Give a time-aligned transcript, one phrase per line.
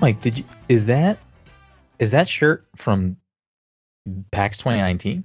[0.00, 1.18] Mike, did you is that
[1.98, 3.16] is that shirt from
[4.30, 5.24] PAX 2019?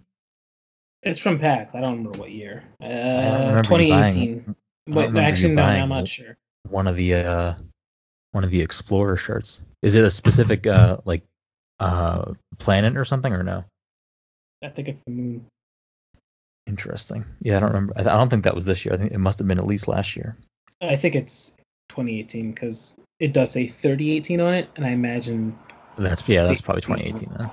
[1.03, 1.75] It's from PAX.
[1.75, 2.63] I don't remember what year.
[2.81, 4.55] Uh, remember you buying 2018.
[4.87, 6.37] I don't But actually, no, I'm not sure.
[6.69, 7.53] One of the uh
[8.31, 9.61] one of the Explorer shirts.
[9.81, 11.23] Is it a specific uh like
[11.79, 13.65] uh planet or something or no?
[14.63, 15.45] I think it's the moon.
[16.65, 17.25] Interesting.
[17.41, 17.93] Yeah, I don't remember.
[17.97, 18.95] I I don't think that was this year.
[18.95, 20.37] I think it must have been at least last year.
[20.81, 21.51] I think it's
[21.89, 25.57] 2018 because it does say 3018 on it, and I imagine.
[25.97, 27.49] That's yeah, that's probably 2018 then.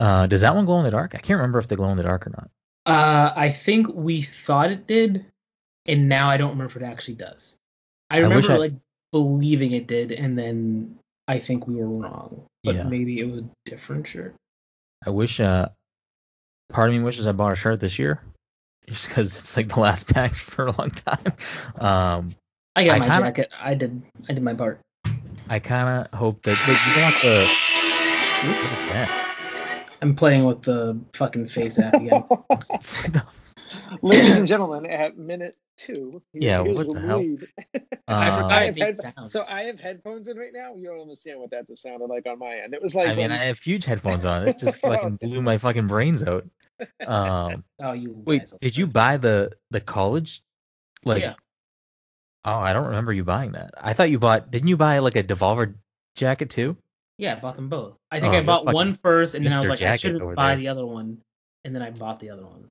[0.00, 1.14] Uh, does that one glow in the dark?
[1.14, 2.50] I can't remember if they glow in the dark or not.
[2.86, 5.26] Uh, I think we thought it did,
[5.84, 7.58] and now I don't remember if it actually does.
[8.08, 8.72] I I remember I- like
[9.12, 10.98] believing it did, and then
[11.28, 12.46] I think we were wrong.
[12.64, 12.84] But Yeah.
[12.84, 14.34] maybe it was a different shirt.
[15.04, 15.40] I wish.
[15.40, 15.68] Uh,
[16.70, 18.22] part of me wishes I bought a shirt this year,
[18.88, 21.32] just because it's like the last PAX for a long time.
[21.76, 22.34] Um,
[22.76, 23.50] I got I my kinda- jacket.
[23.60, 24.02] I did.
[24.28, 24.80] I did my part.
[25.48, 26.56] I kind of hope that.
[26.68, 27.40] Wait, you got the.
[27.42, 28.46] Oops.
[28.46, 29.86] What is that?
[30.02, 32.24] I'm playing with the fucking face app again.
[34.02, 37.18] Ladies and gentlemen, at minute two, here- Yeah, here's what the the hell?
[37.20, 37.46] lead.
[38.08, 38.96] I Uh, forgot I have head-
[39.30, 40.74] So I have headphones in right now.
[40.76, 42.72] You don't understand what that just sounded like on my end.
[42.72, 44.48] It was like I mean, when- I have huge headphones on.
[44.48, 46.46] It just fucking blew my fucking brains out.
[47.06, 48.14] Um, oh, you.
[48.24, 50.42] wait, did you buy the the college?
[51.04, 51.34] Like, Yeah.
[52.44, 53.74] Oh, I don't remember you buying that.
[53.76, 54.50] I thought you bought.
[54.50, 55.74] Didn't you buy like a Devolver
[56.16, 56.76] jacket too?
[57.18, 57.96] Yeah, I bought them both.
[58.10, 59.68] I think Oh, I bought one first, and then I was Mr.
[59.68, 60.56] like, I shouldn't buy there.
[60.56, 61.18] the other one,
[61.64, 62.66] and then I bought the other one.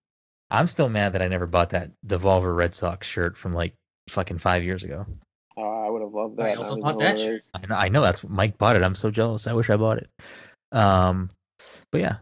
[0.50, 3.74] I'm still mad that I never bought that Devolver Red Sox shirt from like
[4.10, 5.06] fucking five years ago.
[5.56, 6.48] oh, I would have loved that.
[6.48, 7.44] I also was bought that shirt.
[7.54, 8.82] I know, I know that's Mike bought it.
[8.82, 9.46] I'm so jealous.
[9.46, 10.10] I wish I bought it.
[10.72, 11.30] Um,
[11.92, 12.16] but yeah,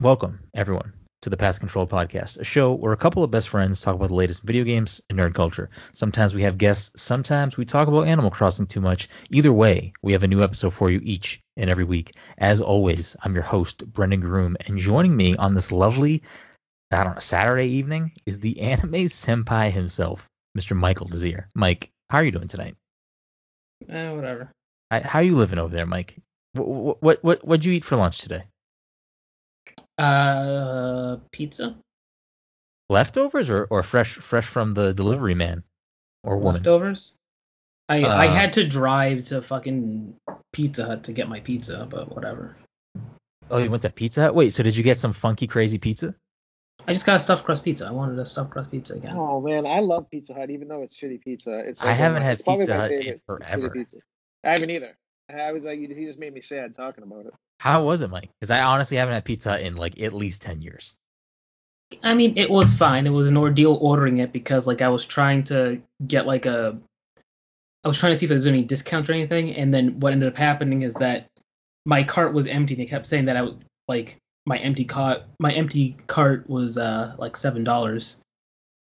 [0.00, 0.92] welcome everyone
[1.24, 4.08] to the Pass Control Podcast, a show where a couple of best friends talk about
[4.08, 5.70] the latest video games and nerd culture.
[5.94, 9.08] Sometimes we have guests, sometimes we talk about Animal Crossing too much.
[9.30, 12.14] Either way, we have a new episode for you each and every week.
[12.36, 16.22] As always, I'm your host Brendan Groom, and joining me on this lovely,
[16.90, 20.76] I don't know, Saturday evening is the anime senpai himself, Mr.
[20.76, 21.48] Michael Desir.
[21.54, 22.76] Mike, how are you doing tonight?
[23.88, 24.50] Eh, whatever.
[24.90, 26.18] I, how you living over there, Mike?
[26.52, 28.44] What what what what'd you eat for lunch today?
[29.98, 31.76] Uh, pizza
[32.90, 35.62] Leftovers or, or fresh fresh from the delivery man
[36.22, 36.54] or woman?
[36.62, 37.16] leftovers.
[37.88, 40.16] I I Uh, had to drive to fucking
[40.52, 42.56] Pizza Hut to get my pizza, but whatever.
[43.50, 44.34] Oh, you went to Pizza Hut.
[44.34, 46.14] Wait, so did you get some funky crazy pizza?
[46.86, 47.86] I just got a stuffed crust pizza.
[47.86, 49.16] I wanted a stuffed crust pizza again.
[49.16, 51.58] Oh man, I love Pizza Hut, even though it's shitty pizza.
[51.66, 53.70] It's I like one of haven't my- had it's probably Pizza Hut in forever.
[53.70, 53.96] Pizza.
[54.44, 54.96] I haven't either.
[55.34, 57.34] I was like, you he just made me sad talking about it.
[57.58, 58.30] How was it, Mike?
[58.40, 60.96] Because I honestly haven't had Pizza in like at least ten years.
[62.02, 63.06] I mean, it was fine.
[63.06, 66.76] It was an ordeal ordering it because like I was trying to get like a,
[67.84, 70.12] I was trying to see if there was any discount or anything, and then what
[70.12, 71.26] ended up happening is that
[71.86, 72.74] my cart was empty.
[72.74, 74.16] They kept saying that I would like
[74.46, 78.20] my empty cart, my empty cart was uh like seven dollars.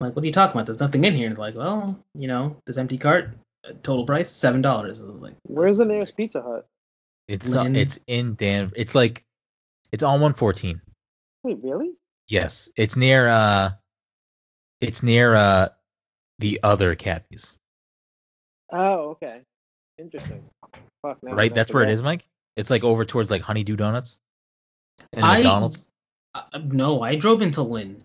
[0.00, 0.66] Like, what are you talking about?
[0.66, 1.26] There's nothing in here.
[1.26, 3.32] And they're like, well, you know, this empty cart,
[3.68, 5.02] uh, total price seven dollars.
[5.02, 6.66] I was like, Where's the nearest Pizza Hut?
[7.30, 8.72] It's uh, it's in Dan.
[8.74, 9.24] It's like
[9.92, 10.80] it's on 114.
[11.44, 11.92] Wait, really?
[12.26, 13.70] Yes, it's near uh,
[14.80, 15.68] it's near uh,
[16.40, 17.56] the other Kappy's.
[18.72, 19.42] Oh, okay.
[19.98, 20.42] Interesting.
[21.02, 22.26] Fuck, Right, that's where it to is, Mike.
[22.56, 24.18] It's like over towards like Honeydew Donuts
[25.12, 25.88] and I- McDonald's.
[26.34, 28.02] uh, no, I drove into Lynn.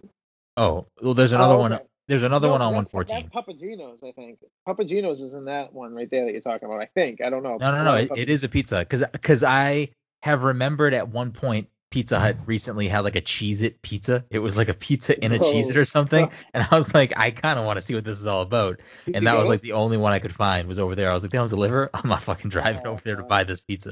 [0.56, 1.38] Oh, well, there's go.
[1.38, 1.80] another Oh, one.
[2.08, 3.16] There's another No, one on that's- 114.
[3.24, 4.40] That's Papa Gino's, I think.
[4.66, 6.82] Papa Gino's is in that one right there that you're talking about.
[6.82, 7.22] I think.
[7.22, 7.58] I don't know.
[7.58, 7.96] No, no, no.
[7.96, 9.90] It, it is a pizza because because I
[10.22, 14.26] have remembered at one point Pizza Hut recently had like a Cheez It pizza.
[14.30, 15.40] It was like a pizza in a Oh.
[15.40, 18.04] Cheez It or something, and I was like, I kind of want to see what
[18.04, 18.82] this is all about.
[19.06, 21.10] Did and that was like the only one I could find was over there.
[21.10, 21.90] I was like, they don't deliver.
[21.94, 23.92] I'm not fucking driving Oh, over there to buy this pizza.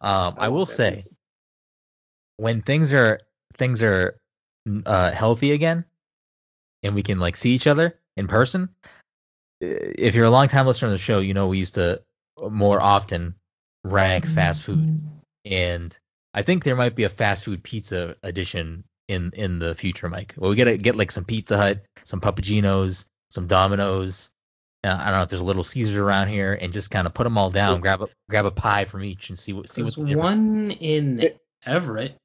[0.00, 1.10] Um, I love will say pizza.
[2.38, 3.20] when things are
[3.56, 4.18] things are
[4.86, 5.84] uh, healthy again,
[6.82, 8.68] and we can like see each other in person.
[9.60, 12.02] If you're a long time listener of the show, you know we used to
[12.50, 13.34] more often
[13.84, 14.82] rank fast food,
[15.44, 15.96] and
[16.34, 20.34] I think there might be a fast food pizza edition in in the future, Mike.
[20.36, 24.30] Well, we gotta get like some Pizza Hut, some Papa Ginos, some Domino's.
[24.84, 27.14] Uh, I don't know if there's a Little Caesars around here, and just kind of
[27.14, 29.82] put them all down, grab a grab a pie from each, and see what see
[29.84, 32.16] what There's the one in It- Everett.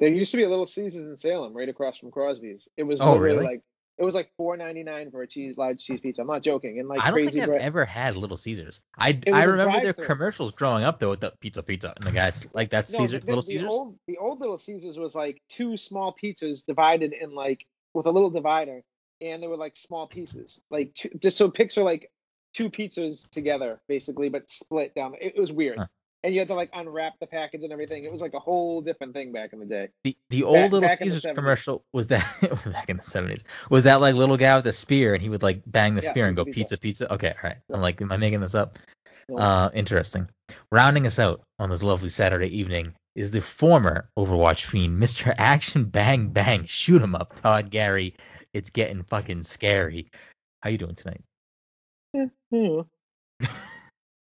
[0.00, 2.68] There used to be a little Caesars in Salem, right across from Crosby's.
[2.76, 3.44] It was Oh, really?
[3.44, 3.60] like
[3.98, 6.22] it was like four ninety nine for a cheese large cheese pizza.
[6.22, 6.78] I'm not joking.
[6.78, 7.60] And like I don't crazy think I've bread.
[7.60, 8.80] ever had Little Caesars.
[8.98, 12.46] I, I remember their commercials growing up though with the pizza pizza and the guys
[12.52, 13.68] like that's No, Caesar the, Little the Caesars.
[13.70, 18.10] Old, the old Little Caesars was like two small pizzas divided in like with a
[18.10, 18.82] little divider,
[19.20, 22.10] and they were like small pieces, like two, just so picture like
[22.54, 25.14] two pizzas together basically, but split down.
[25.20, 25.78] It, it was weird.
[25.78, 25.86] Huh.
[26.24, 28.04] And you had to like unwrap the package and everything.
[28.04, 29.88] It was like a whole different thing back in the day.
[30.04, 32.24] The the old Little back Caesars commercial was that
[32.66, 35.42] back in the seventies was that like little guy with the spear and he would
[35.42, 37.14] like bang the Yeah, spear and go pizza, pizza pizza.
[37.14, 37.56] Okay, all right.
[37.68, 37.76] Yeah.
[37.76, 38.78] I'm like, am I making this up?
[39.34, 40.28] Uh, interesting.
[40.70, 45.34] Rounding us out on this lovely Saturday evening is the former Overwatch fiend, Mr.
[45.36, 48.14] Action Bang Bang, shoot 'em up, Todd Gary.
[48.52, 50.10] It's getting fucking scary.
[50.62, 51.22] How you doing tonight?
[52.14, 52.80] Hmm.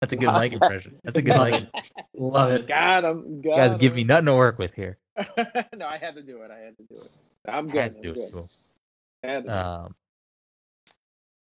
[0.01, 0.99] That's a good Mike impression.
[1.03, 1.67] That's a good mic.
[2.15, 2.67] Love it.
[2.67, 3.41] Got him.
[3.41, 4.97] Got You guys give me nothing to work with here.
[5.73, 6.51] no, I had to do it.
[6.51, 7.07] I had to do it.
[7.47, 7.81] I'm good.
[7.81, 8.33] Had to I'm do it, good.
[8.33, 8.47] cool.
[9.23, 9.51] I had to do it.
[9.53, 9.95] Um,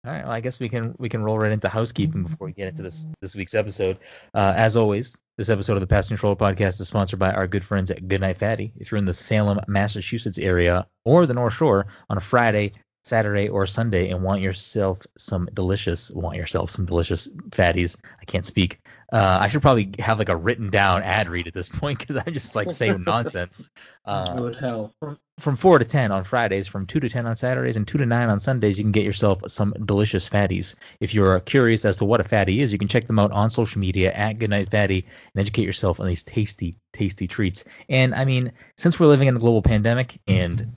[0.06, 0.24] all right.
[0.24, 2.84] Well, I guess we can we can roll right into housekeeping before we get into
[2.84, 4.00] this this week's episode.
[4.34, 7.64] Uh, as always, this episode of the Past Control Podcast is sponsored by our good
[7.64, 8.74] friends at Goodnight Fatty.
[8.78, 13.50] If you're in the Salem, Massachusetts area or the North Shore on a Friday, Saturday,
[13.50, 18.80] or Sunday and want yourself some delicious want yourself some delicious fatties, I can't speak.
[19.12, 22.16] Uh, I should probably have like a written down ad read at this point because
[22.16, 23.64] I'm just like saying nonsense.
[24.06, 24.94] Uh, Good hell.
[25.00, 27.98] from from four to ten on Fridays, from two to ten on Saturdays, and two
[27.98, 30.76] to nine on Sundays, you can get yourself some delicious fatties.
[31.00, 33.50] If you're curious as to what a fatty is, you can check them out on
[33.50, 37.64] social media at Goodnight Fatty and educate yourself on these tasty, tasty treats.
[37.88, 40.76] And I mean, since we're living in a global pandemic and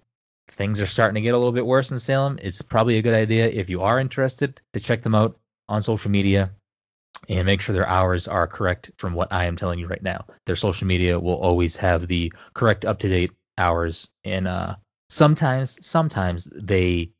[0.57, 3.15] things are starting to get a little bit worse in Salem, it's probably a good
[3.15, 5.39] idea if you are interested to check them out
[5.69, 6.53] on social media
[7.29, 10.27] and make sure their hours are correct from what I am telling you right now.
[10.47, 14.77] Their social media will always have the correct up to date hours and uh
[15.09, 17.11] sometimes sometimes they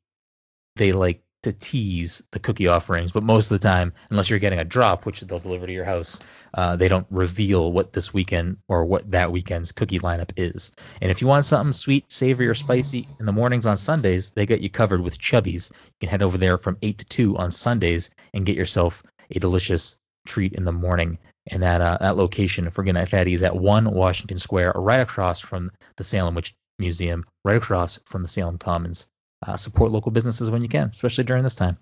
[0.77, 4.59] they like to tease the cookie offerings, but most of the time, unless you're getting
[4.59, 6.19] a drop, which they'll deliver to your house,
[6.55, 10.73] uh, they don't reveal what this weekend or what that weekend's cookie lineup is.
[11.01, 14.45] And if you want something sweet, savory, or spicy in the mornings on Sundays, they
[14.45, 15.71] got you covered with Chubbies.
[15.71, 19.39] You can head over there from 8 to 2 on Sundays and get yourself a
[19.39, 19.97] delicious
[20.27, 21.19] treat in the morning.
[21.47, 25.39] And that uh, that location for Goodnight Fatty is at 1 Washington Square, right across
[25.39, 29.09] from the Salem Witch Museum, right across from the Salem Commons.
[29.47, 31.79] Uh, support local businesses when you can, especially during this time.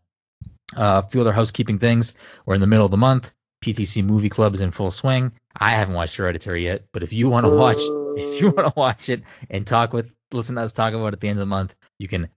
[0.77, 2.15] Uh, a few other housekeeping things.
[2.47, 3.33] We're in the middle of the month.
[3.63, 5.33] PTC Movie Club is in full swing.
[5.57, 7.79] I haven't watched Hereditary yet, but if you want to watch,
[8.19, 11.13] if you want to watch it and talk with, listen to us talk about it
[11.15, 12.29] at the end of the month, you can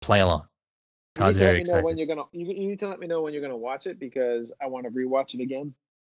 [0.00, 0.48] play along.
[1.16, 2.24] You need Todd's very me know when you're gonna.
[2.32, 4.84] You, you need to let me know when you're gonna watch it because I want
[4.86, 5.74] to rewatch it again.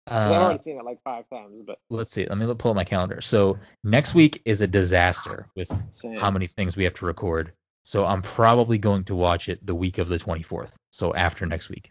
[0.06, 2.26] 'Cause I've Uh, already seen it like five times, but let's see.
[2.26, 3.20] Let me pull up my calendar.
[3.20, 6.16] So next week is a disaster with same.
[6.16, 7.52] how many things we have to record.
[7.88, 10.74] So I'm probably going to watch it the week of the 24th.
[10.92, 11.90] So after next week.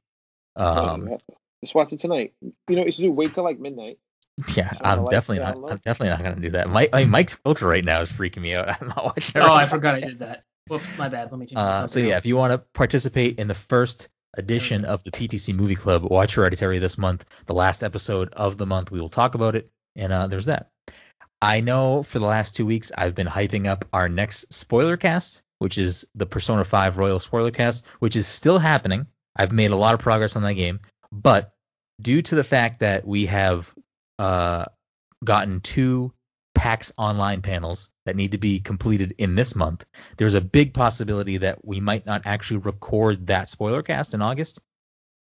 [0.55, 1.33] No, you Um, have to.
[1.63, 2.33] Just watch it tonight.
[2.41, 3.11] You know what you should do?
[3.11, 3.97] Wait till like midnight.
[4.55, 5.57] yeah, I'm lights definitely not.
[5.57, 5.69] low.
[5.69, 6.69] I'm definitely not gonna do that.
[6.69, 8.69] Mike, I mean, Mike's filter right now is freaking me out.
[8.81, 9.41] I'm not watching.
[9.41, 10.43] it Oh, I forgot I did that.
[10.67, 11.31] Whoops, my bad.
[11.31, 11.57] Let me change.
[11.57, 12.21] Uh, to so something yeah, else.
[12.21, 14.07] if you want to participate in the first
[14.37, 17.25] edition of the PTC Movie Club, watch Hereditary this month.
[17.47, 20.69] The last episode of the month, we will talk about it, and uh, there's that.
[21.41, 25.41] I know for the last two weeks I've been hyping up our next spoiler cast,
[25.59, 29.07] which is the Persona 5 Royal spoiler cast, which is still happening.
[29.35, 30.79] I've made a lot of progress on that game,
[31.11, 31.53] but
[32.01, 33.73] due to the fact that we have
[34.19, 34.65] uh,
[35.23, 36.13] gotten two
[36.55, 39.85] PAX online panels that need to be completed in this month,
[40.17, 44.59] there's a big possibility that we might not actually record that spoiler cast in August.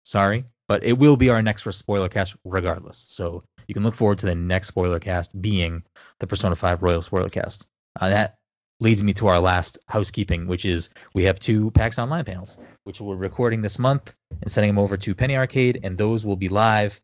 [0.04, 3.06] Sorry, but it will be our next for spoiler cast regardless.
[3.08, 5.84] So you can look forward to the next spoiler cast being
[6.20, 7.68] the Persona 5 Royal spoiler cast.
[8.00, 8.38] Uh, that
[8.82, 13.00] leads me to our last housekeeping, which is we have two PAX Online panels, which
[13.00, 16.50] we're recording this month and sending them over to Penny Arcade, and those will be
[16.50, 17.00] live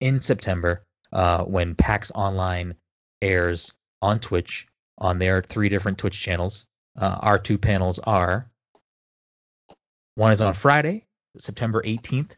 [0.00, 2.74] in September uh, when PAX Online
[3.22, 3.72] airs
[4.02, 4.66] on Twitch
[4.98, 6.66] on their three different Twitch channels.
[6.98, 8.50] Uh, our two panels are
[10.16, 11.06] one is on Friday,
[11.38, 12.32] September 18th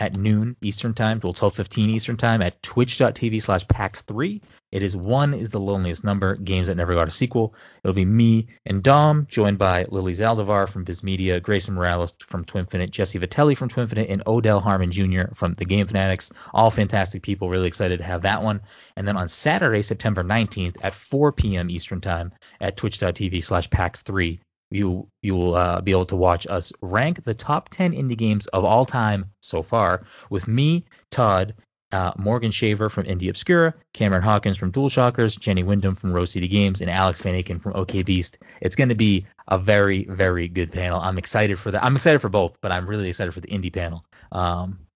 [0.00, 4.40] at noon Eastern Time till 12:15 Eastern Time at twitch.tv slash pax3.
[4.72, 7.54] It is one is the loneliest number, games that never got a sequel.
[7.84, 12.44] It'll be me and Dom, joined by Lily Zaldivar from Viz Media, Grayson Morales from
[12.44, 15.34] Twinfinite, Jesse Vitelli from Twinfinite, and Odell Harmon Jr.
[15.34, 16.32] from The Game Fanatics.
[16.54, 17.50] All fantastic people.
[17.50, 18.60] Really excited to have that one.
[18.96, 21.68] And then on Saturday, September 19th at 4 p.m.
[21.68, 24.38] Eastern Time at twitch.tv slash pax3,
[24.70, 28.46] you you will uh, be able to watch us rank the top 10 indie games
[28.48, 31.54] of all time so far with me, Todd,
[31.92, 36.30] uh, Morgan Shaver from Indie Obscura, Cameron Hawkins from Dual Shockers, Jenny Windom from Rose
[36.30, 38.38] City Games, and Alex Van Aken from OK Beast.
[38.60, 41.00] It's going to be a very very good panel.
[41.00, 41.82] I'm excited for that.
[41.84, 44.04] I'm excited for both, but I'm really excited for the indie panel.
[44.30, 44.86] Um,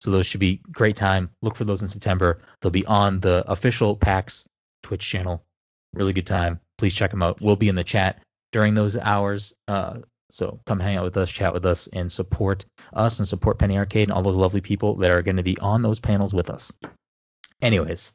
[0.00, 1.30] so those should be great time.
[1.40, 2.42] Look for those in September.
[2.60, 4.44] They'll be on the official PAX
[4.82, 5.42] Twitch channel.
[5.94, 6.60] Really good time.
[6.76, 7.40] Please check them out.
[7.40, 8.20] We'll be in the chat
[8.54, 9.52] during those hours.
[9.66, 9.98] Uh,
[10.30, 13.76] So come hang out with us, chat with us, and support us and support Penny
[13.76, 16.50] Arcade and all those lovely people that are going to be on those panels with
[16.50, 16.72] us.
[17.62, 18.12] Anyways,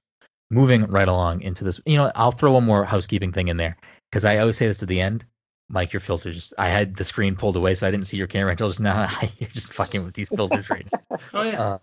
[0.50, 3.77] moving right along into this, you know, I'll throw one more housekeeping thing in there
[4.10, 5.25] because I always say this at the end.
[5.69, 8.27] Mike, your filter just, I had the screen pulled away, so I didn't see your
[8.27, 9.08] camera until just now.
[9.39, 11.17] You're just fucking with these filters right now.
[11.34, 11.62] Oh yeah.
[11.62, 11.77] Uh,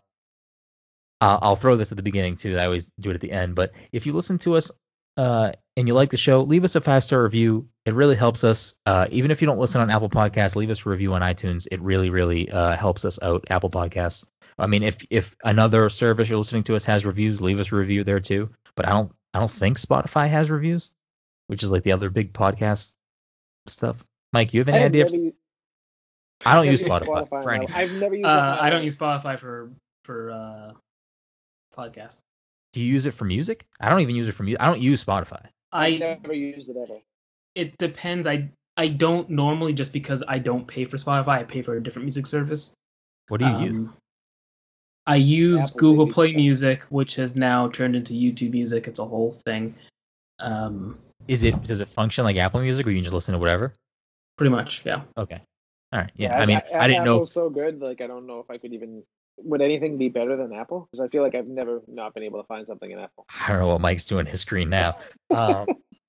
[1.21, 2.59] I'll, I'll throw this at the beginning too.
[2.59, 3.55] I always do it at the end.
[3.55, 4.71] But if you listen to us
[5.17, 7.69] uh, and you like the show, leave us a five star review.
[7.85, 8.75] It really helps us.
[8.85, 11.67] Uh, even if you don't listen on Apple Podcasts, leave us a review on iTunes.
[11.71, 13.45] It really, really uh, helps us out.
[13.51, 14.25] Apple Podcasts.
[14.59, 17.77] I mean, if if another service you're listening to us has reviews, leave us a
[17.77, 18.51] review there too.
[18.75, 20.93] But I don't I don't think Spotify has reviews,
[21.49, 22.95] which is like the other big podcast
[23.67, 24.03] stuff.
[24.33, 25.05] Mike, you have any I idea?
[25.05, 25.35] never If,
[26.45, 27.73] I don't use used Spotify, for in any.
[27.73, 28.27] I've never used.
[28.27, 29.71] it Uh, I don't use Spotify for
[30.05, 30.73] for uh,
[31.77, 32.23] podcasts.
[32.77, 33.65] Do you use it for music?
[33.81, 34.61] I don't even use it for music.
[34.61, 35.47] I don't use Spotify.
[35.73, 36.99] I've never used it ever.
[37.55, 38.27] it depends.
[38.27, 41.29] I I don't normally just because I don't pay for Spotify.
[41.39, 42.75] I pay for a different music service.
[43.29, 43.89] What do you Um, use?
[45.07, 48.87] I use Apple Google Play Music, which has now turned into YouTube Music.
[48.89, 49.75] It's a whole thing.
[50.39, 50.97] Um,
[51.29, 53.73] Is it does it function like Apple Music, or you can just listen to whatever?
[54.37, 55.01] pretty much, yeah.
[55.17, 55.41] Okay.
[55.95, 56.13] All right.
[56.17, 56.39] Yeah.
[56.39, 57.15] I mean, I didn't know.
[57.15, 57.81] Apple's so good.
[57.81, 59.03] Like I don't know if I could even.
[59.39, 60.89] Would anything be better than Apple?
[60.91, 63.27] Because I feel like I've never not been able to find something in Apple.
[63.45, 64.97] I don't know what Mike's doing his screen now.
[65.31, 65.67] Um,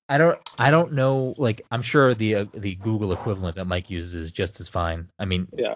[0.08, 0.38] I don't.
[0.58, 1.34] I don't know.
[1.36, 5.10] Like, I'm sure the uh, the Google equivalent that Mike uses is just as fine.
[5.18, 5.74] I mean, Yeah.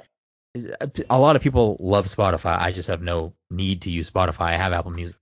[1.11, 2.59] a lot of people love Spotify.
[2.59, 4.47] I just have no need to use Spotify.
[4.53, 5.17] I have Apple Music.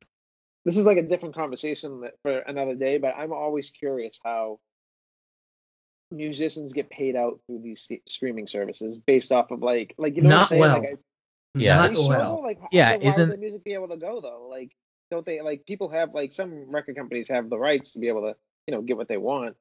[0.65, 4.61] This is like a different conversation for another day, but I'm always curious how
[6.13, 10.29] musicians get paid out through these streaming services based off of like like you know
[10.29, 10.61] Not what I'm saying?
[10.61, 10.79] well.
[10.81, 10.97] Like, I,
[11.55, 11.77] Yeah.
[11.77, 12.43] Not you well.
[12.43, 14.49] Like, Yeah, then why isn't- would the music be able to go though?
[14.51, 14.73] Like,
[15.11, 18.23] don't they like people have like some record companies have the rights to be able
[18.23, 19.57] to you know get what they want?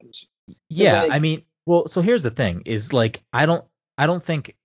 [0.69, 1.03] Yeah.
[1.03, 3.65] like- I mean, well, so here's the thing: is like I don't.
[3.98, 4.55] I don't think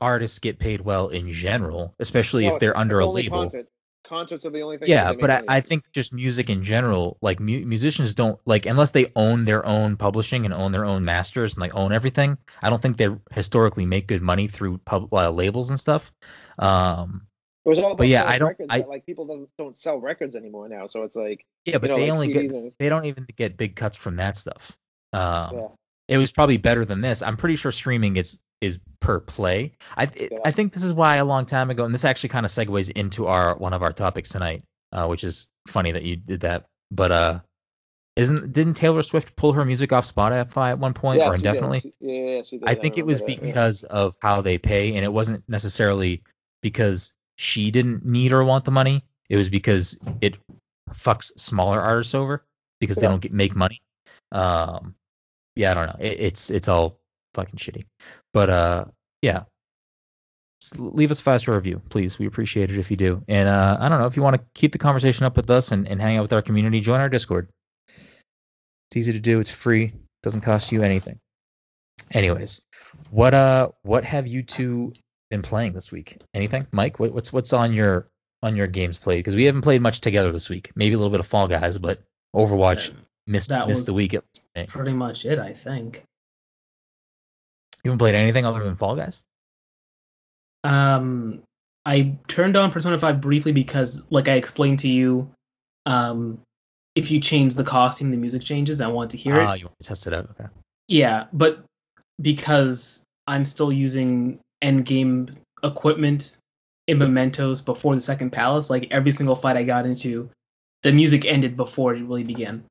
[0.00, 3.38] artists get paid well in general, especially No, if they're under a label.
[3.42, 3.70] Concerts.
[4.04, 4.88] concerts are the only thing.
[4.88, 8.90] Yeah, but I, I think just music in general, like mu- musicians don't like unless
[8.90, 12.36] they own their own publishing and own their own masters and like own everything.
[12.62, 16.10] I don't think they historically make good money through pub uh, labels and stuff.
[16.60, 17.26] Um,
[17.64, 19.76] it was all about but yeah, I don't- Records, I- but, like people don't don't
[19.76, 22.32] sell records anymore now, so it's like yeah, but you know they like only CDs
[22.32, 24.72] get and, they don't even get big cuts from that stuff.
[25.12, 25.66] Um, yeah.
[26.08, 27.22] it was probably better than this.
[27.22, 29.72] I'm pretty sure streaming is is per play.
[29.96, 30.38] I Yeah.
[30.44, 32.90] I think this is why a long time ago, and this actually kind of segues
[32.90, 34.62] into our one of our topics tonight,
[34.92, 36.66] uh, which is funny that you did that.
[36.90, 37.40] But uh,
[38.16, 41.80] isn't didn't Taylor Swift pull her music off Spotify at one point yeah, or indefinitely?
[41.80, 42.68] She- yeah, yeah, she did.
[42.68, 46.22] I think it was that, because of how they pay, and it wasn't necessarily
[46.62, 49.04] because she didn't need or want the money.
[49.28, 50.36] It was because it
[50.92, 52.44] fucks smaller artists over
[52.80, 53.80] because they don't get make money.
[54.32, 54.94] Um,
[55.56, 55.96] yeah, I don't know.
[55.98, 56.98] It, it's it's all
[57.34, 57.84] fucking shitty.
[58.32, 58.84] But uh,
[59.22, 59.44] yeah.
[60.60, 62.18] Just leave us a five star review, please.
[62.18, 63.22] We appreciate it if you do.
[63.28, 65.72] And uh, I don't know if you want to keep the conversation up with us
[65.72, 67.48] and, and hang out with our community, join our Discord.
[67.88, 69.40] It's easy to do.
[69.40, 69.94] It's free.
[70.22, 71.18] Doesn't cost you anything.
[72.12, 72.60] Anyways,
[73.10, 74.92] what uh what have you two
[75.30, 76.18] been playing this week?
[76.34, 76.98] Anything, Mike?
[76.98, 78.08] What, what's what's on your
[78.42, 79.18] on your games played?
[79.18, 80.70] Because we haven't played much together this week.
[80.74, 82.00] Maybe a little bit of Fall Guys, but
[82.34, 82.92] Overwatch
[83.26, 84.16] missed That missed the week.
[84.68, 86.04] Pretty much it, I think.
[87.82, 89.24] You haven't played anything other than Fall Guys?
[90.64, 91.42] Um,
[91.86, 95.30] I turned on Persona 5 briefly because, like I explained to you,
[95.86, 96.40] um,
[96.94, 98.80] if you change the costume, the music changes.
[98.80, 99.44] I want to hear Ah, it.
[99.46, 100.28] Ah, you want to test it out?
[100.32, 100.48] Okay.
[100.88, 101.64] Yeah, but
[102.20, 106.38] because I'm still using endgame equipment
[106.86, 110.30] in mementos before the second palace, like every single fight I got into,
[110.82, 112.64] the music ended before it really began.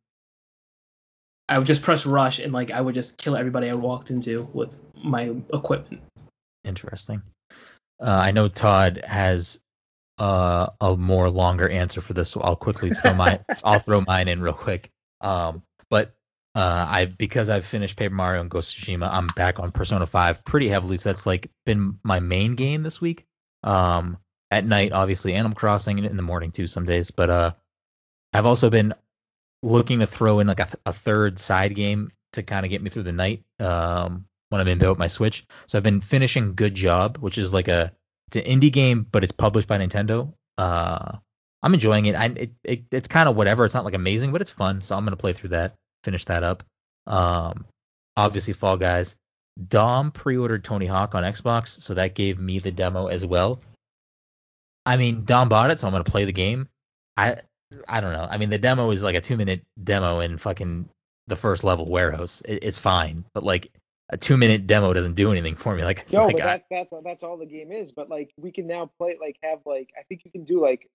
[1.48, 4.48] I would just press rush and like I would just kill everybody I walked into
[4.54, 6.04] with my equipment.
[6.64, 7.22] Interesting.
[8.00, 9.60] Uh, I know Todd has
[10.20, 14.28] uh, a more longer answer for this, so I'll quickly throw my I'll throw mine
[14.28, 14.90] in real quick.
[15.22, 16.14] Um, but
[16.56, 20.06] uh, I because I've finished Paper Mario and Ghost of Tsushima, I'm back on Persona
[20.06, 20.98] 5 pretty heavily.
[20.98, 23.26] So that's like been my main game this week.
[23.64, 24.18] Um,
[24.52, 27.12] at night, obviously, Animal Crossing, and in the morning too some days.
[27.12, 27.52] But uh,
[28.34, 28.94] I've also been
[29.62, 32.82] looking to throw in like a, th- a third side game to kind of get
[32.82, 33.44] me through the night.
[33.60, 35.46] Um, when I'm in bed with my Switch.
[35.68, 37.94] So I've been finishing Good Job, which is like a
[38.28, 40.34] it's an indie game, but it's published by Nintendo.
[40.58, 41.18] Uh,
[41.64, 42.16] I'm enjoying it.
[42.16, 43.66] I it, it it's kind of whatever.
[43.66, 44.82] It's not like amazing, but it's fun.
[44.82, 46.64] So I'm gonna play through that, finish that up.
[47.08, 47.66] Um,
[48.16, 49.16] obviously Fall Guys.
[49.68, 53.60] Dom pre-ordered Tony Hawk on Xbox, so that gave me the demo as well.
[54.86, 56.68] I mean, Dom bought it, so I'm gonna play the game.
[57.18, 57.38] I
[57.88, 58.28] I don't know.
[58.30, 60.88] I mean, the demo is like a two minute demo in fucking
[61.28, 62.42] the first level warehouse.
[62.46, 63.72] It, it's fine, but like
[64.10, 65.84] a two minute demo doesn't do anything for me.
[65.90, 67.92] Like, No, like but I- that's that's that's all the game is.
[67.92, 70.88] But like we can now play like have like I think you can do like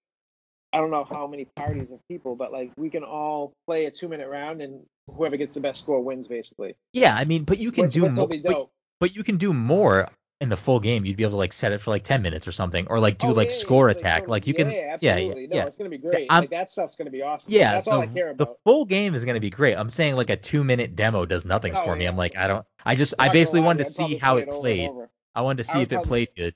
[0.73, 3.91] I don't know how many parties of people, but like we can all play a
[3.91, 6.75] two minute round and whoever gets the best score wins basically.
[6.93, 8.29] yeah, I mean, but you can Which- do more.
[8.29, 8.69] But,
[9.01, 10.09] but you can do more
[10.41, 11.05] in the full game.
[11.05, 13.19] You'd be able to like set it for like ten minutes or something, or like
[13.19, 14.29] do Oh, like yeah, yeah, score like, attack.
[14.29, 15.47] Like you yeah, can, yeah, yeah, yeah, absolutely.
[15.49, 15.67] no, yeah.
[15.67, 16.31] it's gonna be great.
[16.31, 17.53] Like that stuff's gonna be awesome.
[17.53, 18.39] Yeah, that's all the, I care about.
[18.49, 19.75] the full game is going to be great.
[19.77, 22.07] I'm saying like a two minute demo does nothing Oh, for me.
[22.07, 22.67] I'm like, I don't.
[22.85, 24.89] I just, I gonna basically wanted to I'd see how it played.
[24.91, 25.11] over.
[25.35, 26.55] I wanted to see if it played good.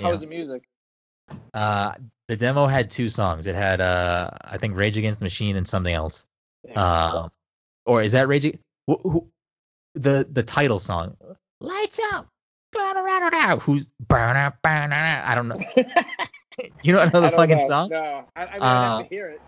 [0.00, 0.68] How was the music?
[1.54, 1.92] Uh,
[2.28, 3.46] the demo had two songs.
[3.46, 6.26] It had uh, I think Rage Against the Machine and something else.
[6.74, 7.30] Um,
[7.86, 8.46] or is that Rage?
[8.46, 9.28] Ag- Who, who,
[9.94, 11.16] the the title song?
[11.60, 12.26] Lights out.
[13.62, 15.60] Who's burn I don't know.
[16.82, 17.68] You don't know the don't fucking know.
[17.68, 17.88] song?
[17.90, 19.42] No, I, I mean, I'd Uh, have to hear it.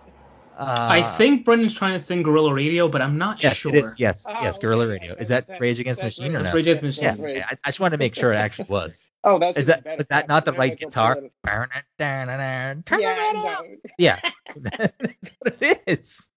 [0.58, 3.74] Uh, I think Brendan's trying to sing Gorilla Radio, but I'm not yes, sure.
[3.74, 3.98] it is.
[3.98, 5.14] Yes, Oh, yes, okay, Radio.
[5.14, 6.46] Is that that's- Rage Against the Machine or Rage.
[6.48, 6.52] no?
[6.52, 7.36] Rage Against the That's Yeah, Machine.
[7.36, 9.06] Yeah, I, I just wanted to make sure it actually was.
[9.24, 11.14] Oh, that's Is even that better was that not the right guitar?
[11.16, 12.86] play Burn it, down, and that.
[12.86, 13.42] turn the Yeah, radio.
[13.42, 13.76] no.
[13.98, 14.20] Yeah,
[14.56, 16.28] that's what it is.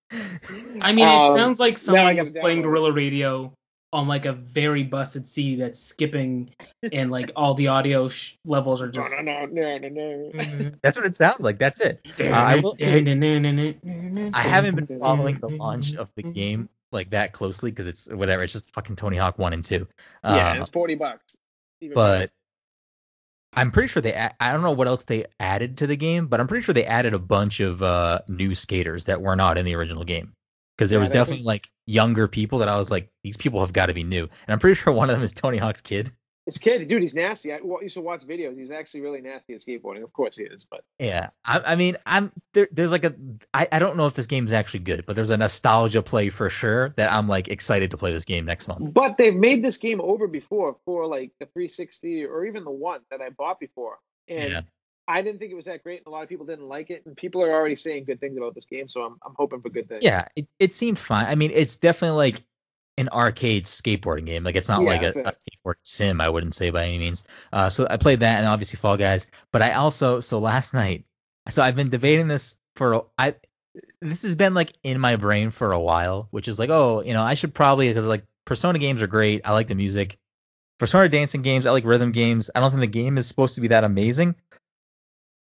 [0.81, 2.61] I mean, Um, it sounds like now someone gotta was playing.
[2.61, 3.53] Gorilla Radio
[3.93, 6.49] on like a very busted CD that's skipping,
[6.93, 9.11] and like all the audio sh- levels are just.
[9.17, 10.71] no, no, no, no, no.
[10.81, 11.59] That's what it sounds like.
[11.59, 11.99] That's it.
[12.19, 12.75] Uh, I will.
[12.81, 18.43] I haven't been following the launch of the game like that closely because it's whatever.
[18.43, 19.87] It's just fucking Tony Hawk one and two.
[20.23, 21.37] Yeah, Uh, it's forty bucks.
[21.81, 22.25] Even better.
[22.27, 22.31] but
[23.53, 24.13] I'm pretty sure they.
[24.13, 26.73] a- I don't know what else they added to the game, but I'm pretty sure
[26.73, 30.33] they added a bunch of uh, new skaters that were not in the original game.
[30.77, 33.73] Because there Yeah, was definitely like younger people that I was like, these people have
[33.73, 34.23] got to be new.
[34.23, 36.11] And I'm pretty sure one of them is Tony Hawk's kid.
[36.45, 37.53] This kid, dude, he's nasty.
[37.53, 38.57] I used to watch videos.
[38.57, 40.03] He's actually really nasty at skateboarding.
[40.03, 43.13] Of course he is, but Yeah, I, I mean, I'm there, there's like a
[43.53, 46.29] I, I don't know if this game is actually good, but there's a nostalgia play
[46.29, 48.91] for sure that I'm like excited to play this game next month.
[48.93, 53.01] but they've made this game over before for like the 360 or even the one
[53.11, 54.61] that I bought before, and Yeah.
[55.07, 57.05] I didn't think it was that great, and a lot of people didn't like it,
[57.05, 59.69] and people are already saying good things about this game, so I'm I'm hoping for
[59.69, 60.01] good things.
[60.03, 61.25] Yeah, it, it seemed fine.
[61.25, 62.41] I mean, it's definitely like
[62.97, 64.43] an arcade skateboarding game.
[64.43, 67.23] Like it's not Yeah, like a, a skateboard sim, I wouldn't say by any means.
[67.51, 69.27] Uh, so I played that and obviously Fall Guys.
[69.51, 71.05] But I also so last night,
[71.49, 73.35] so I've been debating this for I.
[74.01, 77.13] This has been like in my brain for a while, which is like, oh, you
[77.13, 79.41] know, I should probably because like Persona games are great.
[79.45, 80.17] I like the music.
[80.79, 82.49] Persona dancing games, I like rhythm games.
[82.53, 84.35] I don't think the game is supposed to be that amazing,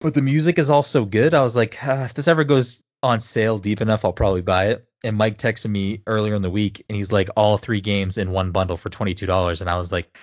[0.00, 1.34] but the music is also good.
[1.34, 4.70] I was like, ah, if this ever goes on sale deep enough, I'll probably buy
[4.70, 4.84] it.
[5.04, 8.32] And Mike texted me earlier in the week, and he's like, all three games in
[8.32, 10.18] one bundle for twenty two dollars, and I was like,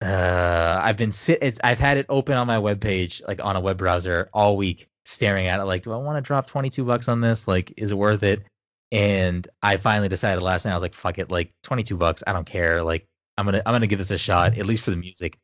[0.00, 3.56] uh, I've been sit, it's I've had it open on my web page, like on
[3.56, 6.70] a web browser all week, staring at it, like, do I want to drop twenty
[6.70, 7.48] two bucks on this?
[7.48, 8.44] Like, is it worth it?
[8.92, 12.22] And I finally decided last night, I was like, fuck it, like twenty two bucks,
[12.26, 14.90] I don't care, like I'm gonna I'm gonna give this a shot, at least for
[14.90, 15.38] the music.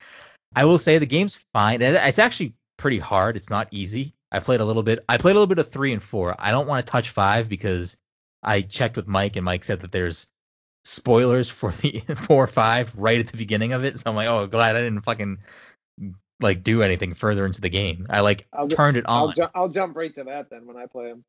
[0.55, 1.83] I will say the game's fine.
[1.83, 3.37] It's actually pretty hard.
[3.37, 4.15] It's not easy.
[4.31, 5.05] I played a little bit.
[5.09, 6.35] I played a little bit of three and four.
[6.39, 7.97] I don't want to touch five because
[8.43, 10.27] I checked with Mike and Mike said that there's
[10.85, 13.99] spoilers for the four or five right at the beginning of it.
[13.99, 15.39] So I'm like, oh, glad I didn't fucking
[16.41, 18.07] like do anything further into the game.
[18.11, 19.35] I like I'll turned it I'll on.
[19.35, 21.25] ju- I'll jump right to that then when I play them.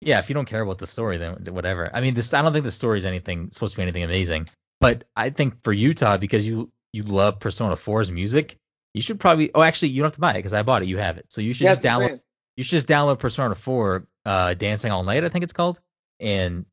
[0.00, 1.88] Yeah, if you don't care about the story, then whatever.
[1.94, 4.48] I mean, this I don't think the story is anything supposed to be anything amazing.
[4.80, 8.58] But I think for Utah, because you you love Persona 4's music,
[8.94, 9.50] you should probably.
[9.54, 10.88] Oh, actually, you don't have to buy it because I bought it.
[10.88, 12.20] You have it, so you should Yeah, just download.
[12.56, 15.80] You should just download Persona 4, uh, Dancing All Night, I think it's called,
[16.20, 16.66] and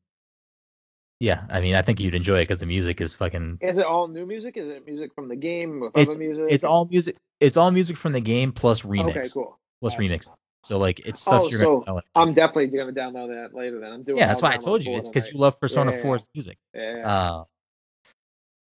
[1.20, 3.58] yeah, I mean, I think you'd enjoy it because the music is fucking.
[3.60, 4.56] Is it all new music?
[4.56, 6.46] Is it music from the game with It's other music?
[6.48, 7.16] it's all music.
[7.40, 9.16] It's all music from the game plus remix.
[9.16, 9.58] Okay, cool.
[9.80, 10.30] Plus remix.
[10.62, 12.02] So like it's stuff Oh, you're so gonna.
[12.14, 13.80] I'm definitely gonna download that later.
[13.80, 14.18] Then I'm doing.
[14.18, 14.96] Yeah, that's why I told you.
[14.96, 16.02] It's because you love Persona Yeah.
[16.02, 16.58] 4's music.
[16.74, 17.02] Yeah.
[17.06, 17.44] Uh,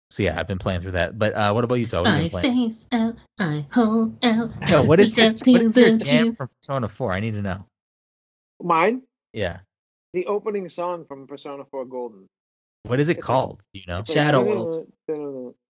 [0.10, 1.18] so yeah, I've been playing through that.
[1.18, 2.06] But uh, what about you, Todd?
[2.06, 2.70] What have you I playing?
[2.70, 4.52] face out, I hold out.
[4.70, 6.34] Yo, what is your, Step what is your jam you.
[6.34, 7.12] from Persona 4?
[7.14, 7.66] I need to know.
[8.62, 9.60] Mine, Yeah.
[10.14, 12.26] the opening song from Persona 4 Golden.
[12.84, 13.62] What is it It's a- called?
[13.74, 14.04] Do you know?
[14.04, 14.88] Shadow World.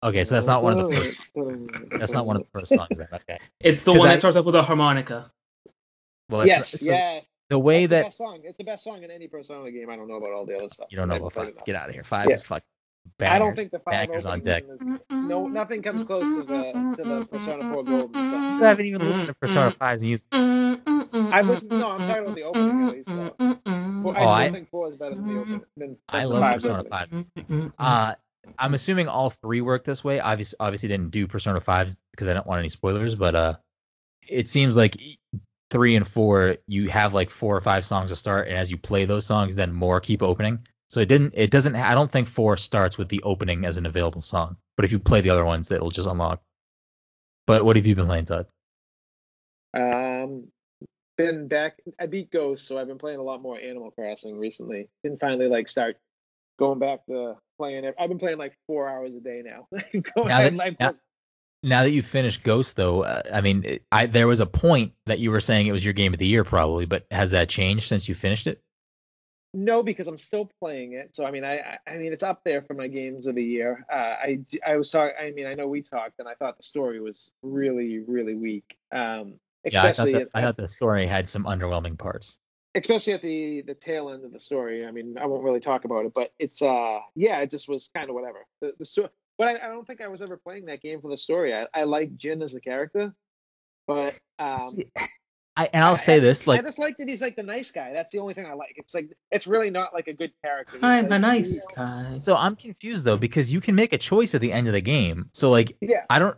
[0.03, 1.21] Okay, so that's not one of the first.
[1.99, 2.97] That's not one of the first songs.
[2.97, 3.07] Then.
[3.11, 3.39] Okay.
[3.59, 5.31] It's the 'Cause one I- that starts off with a harmonica.
[6.29, 7.25] Well, it's Yes, not- so yes.
[7.49, 8.39] The way That's the that best song.
[8.43, 9.89] It's the best song in any Persona game.
[9.89, 10.87] I don't know about all the other stuff.
[10.91, 11.53] you don't know I haven't about played five.
[11.55, 11.65] enough.
[11.65, 12.03] Get out of here.
[12.03, 12.33] Five Yeah.
[12.35, 12.65] is fucking
[13.17, 13.35] bangers.
[13.35, 14.63] I don't think the five bangers on deck.
[14.69, 18.57] is- No, nothing comes close to the to the Persona 4 Golden song.
[18.59, 20.27] You haven't even listened to Persona 5's music.
[20.33, 21.71] I've listened.
[21.79, 23.09] No, I'm talking about the opening at least.
[23.09, 23.33] Though.
[23.39, 23.57] Well,
[24.07, 25.61] Oh, I still I- think four is better than the opening.
[25.77, 27.71] Than, than I the love five's Persona opening.
[27.71, 27.71] 5.
[27.79, 28.15] Uh,
[28.59, 30.19] I'm assuming all three work this way.
[30.19, 33.55] Obviously, obviously didn't do Persona 5s because I don't want any spoilers, but uh,
[34.27, 34.97] it seems like
[35.71, 38.77] three and four, you have like four or five songs to start, and as you
[38.77, 40.59] play those songs, then more keep opening.
[40.89, 41.33] So it didn't.
[41.35, 41.75] It doesn't.
[41.75, 44.57] I don't think four starts with the opening as an available song.
[44.77, 46.41] But if you play the other ones, it'll just unlock.
[47.47, 48.47] But what have you been playing, Todd?
[49.73, 50.47] Um,
[51.17, 51.77] been back.
[51.99, 54.89] I beat Ghost, so I've been playing a lot more Animal Crossing recently.
[55.03, 55.97] Didn't finally like start
[56.59, 57.95] going back to playing it.
[57.99, 59.67] I've been playing like four hours a day now.
[60.15, 60.93] Now that- I- now-
[61.63, 64.93] Now that you've finished Ghost, though, uh, I mean, it- I there was a point
[65.07, 66.85] that you were saying it was your game of the year, probably.
[66.85, 68.61] But has that changed since you finished it?
[69.55, 71.15] No, because I'm still playing it.
[71.15, 73.43] So I mean, I I I mean, it's up there for my games of the
[73.43, 73.85] year.
[73.91, 74.15] Uh,
[74.67, 75.15] I was talking.
[75.19, 78.77] I mean, I know we talked, and I thought the story was really really weak.
[78.91, 79.39] Um,
[79.71, 82.37] Yeah, I thought, especially at, I thought the story had some underwhelming parts.
[82.75, 84.85] especially at the the tail end of the story.
[84.85, 87.89] I mean, I won't really talk about it, but it's uh yeah, it just was
[87.95, 88.45] kind of whatever.
[88.61, 91.09] The the story, but I, I don't think I was ever playing that game for
[91.09, 91.55] the story.
[91.55, 93.13] I I like Jin as a character,
[93.87, 94.61] but um.
[94.69, 94.91] See,
[95.57, 97.71] I, and I'll I- say this, like, I just like that he's like the nice
[97.71, 97.93] guy.
[97.93, 98.73] That's the only thing I like.
[98.77, 100.79] It's like it's really not like a good character.
[100.81, 102.17] I'm like- a nice guy.
[102.19, 104.81] so I'm confused though because you can make a choice at the end of the
[104.81, 105.29] game.
[105.33, 106.05] So like, Yeah.
[106.09, 106.37] I don't.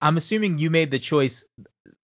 [0.00, 1.44] I'm assuming you made the choice,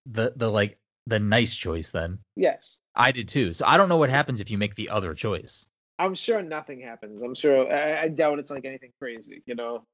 [0.07, 1.91] the the like the nice choice.
[1.91, 2.81] Then Yes.
[2.95, 3.53] I did too.
[3.53, 5.67] So I don't know what happens if you make the other choice.
[5.99, 7.23] I'm sure nothing happens.
[7.23, 7.73] I'm sure.
[7.73, 9.43] I, I doubt it's like anything crazy.
[9.47, 9.85] You know,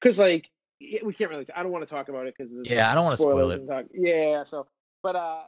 [0.00, 0.48] because like
[0.80, 1.46] we can't really.
[1.54, 3.66] I don't want to talk about it because Yeah, I don't wanna spoil it.
[3.66, 4.44] Talk, yeah.
[4.44, 4.66] So,
[5.02, 5.42] but uh,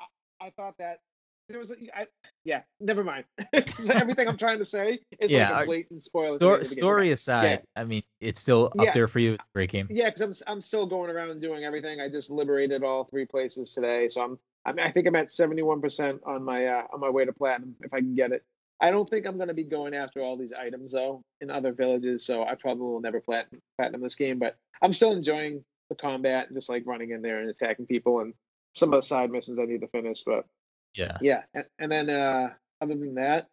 [0.00, 1.00] I, I thought that
[1.48, 1.70] there was.
[1.70, 2.06] A, I,
[2.44, 2.62] yeah.
[2.80, 3.24] Never mind.
[3.90, 6.38] Everything I'm trying to say is Yeah, like a blatant spoiler.
[6.38, 8.92] to the Story, aside, I mean, it's still up Yeah.
[8.92, 9.36] there for you.
[9.54, 9.88] Great game.
[9.90, 12.00] Yeah, because I'm I'm still going around doing everything.
[12.00, 16.20] I just liberated all three places today, so I'm I'm I think I'm at 71%
[16.26, 18.44] on my uh, on my way to platinum if I can get it.
[18.80, 22.24] I don't think I'm gonna be going after all these items though in other villages,
[22.24, 24.38] so I probably will never platinum platinum this game.
[24.38, 28.20] But I'm still enjoying the combat and just like running in there and attacking people
[28.20, 28.34] and
[28.74, 30.22] some of the side missions I need to finish.
[30.24, 30.46] But
[30.94, 31.18] Yeah.
[31.20, 33.48] yeah, and, and then uh, other than that,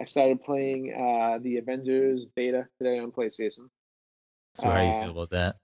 [0.00, 3.68] I started playing uh, the Avengers beta today on PlayStation.
[4.56, 5.56] So how do you Uh, feel about that?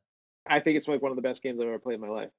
[0.46, 2.30] I think it's like one of the best games I've ever played in my life.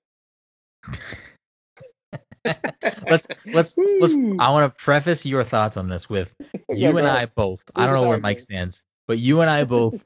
[3.09, 6.35] let's let's let's I want to preface your thoughts on this with
[6.71, 7.61] you go and I both.
[7.75, 10.05] I don't know where Mike stands, but you and I both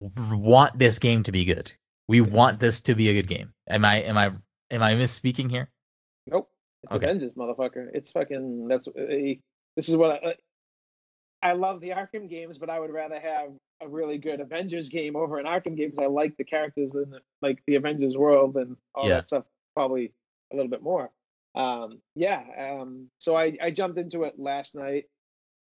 [0.00, 1.72] want this game to be good.
[2.08, 3.52] We want this to be a good game.
[3.68, 4.32] Am I am I
[4.70, 5.70] am I misspeaking here?
[6.26, 6.48] Nope.
[6.84, 7.06] It's Okay.
[7.06, 7.88] Avengers, motherfucker.
[7.94, 8.68] It's fucking.
[8.68, 8.86] That's.
[8.88, 9.34] Uh,
[9.76, 10.28] this is what I.
[10.28, 10.32] Uh,
[11.42, 13.50] I love the Arkham games, but I would rather have
[13.82, 17.10] a really good Avengers game over an Arkham game because I like the characters in
[17.10, 19.16] the, like the Avengers world and all Yeah.
[19.16, 20.12] that stuff probably
[20.52, 21.10] a little bit more.
[21.54, 22.42] Um, yeah.
[22.80, 25.04] Um, so I I jumped into it last night.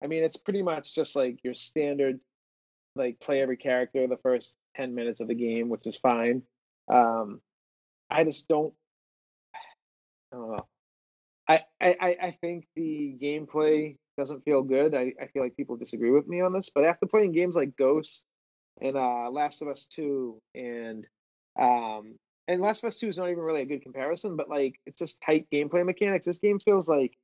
[0.02, 2.22] I mean, it's pretty much just like your standard,
[2.96, 6.44] like play every character the first ten minutes of the game, which is fine.
[6.88, 7.42] Um,
[8.10, 8.74] I just don't.
[11.48, 11.62] I.
[11.82, 14.94] I, I, I- think the gameplay doesn't feel good.
[14.96, 17.78] I, I feel like people disagree with me on this, but after playing games like
[17.78, 18.24] Ghost
[18.82, 21.06] and uh, Last of Us 2 and
[21.60, 22.16] um
[22.48, 25.00] and Last of Us 2 is not even really a good comparison, but like it's
[25.00, 26.26] just tight gameplay mechanics.
[26.26, 27.18] This game feels like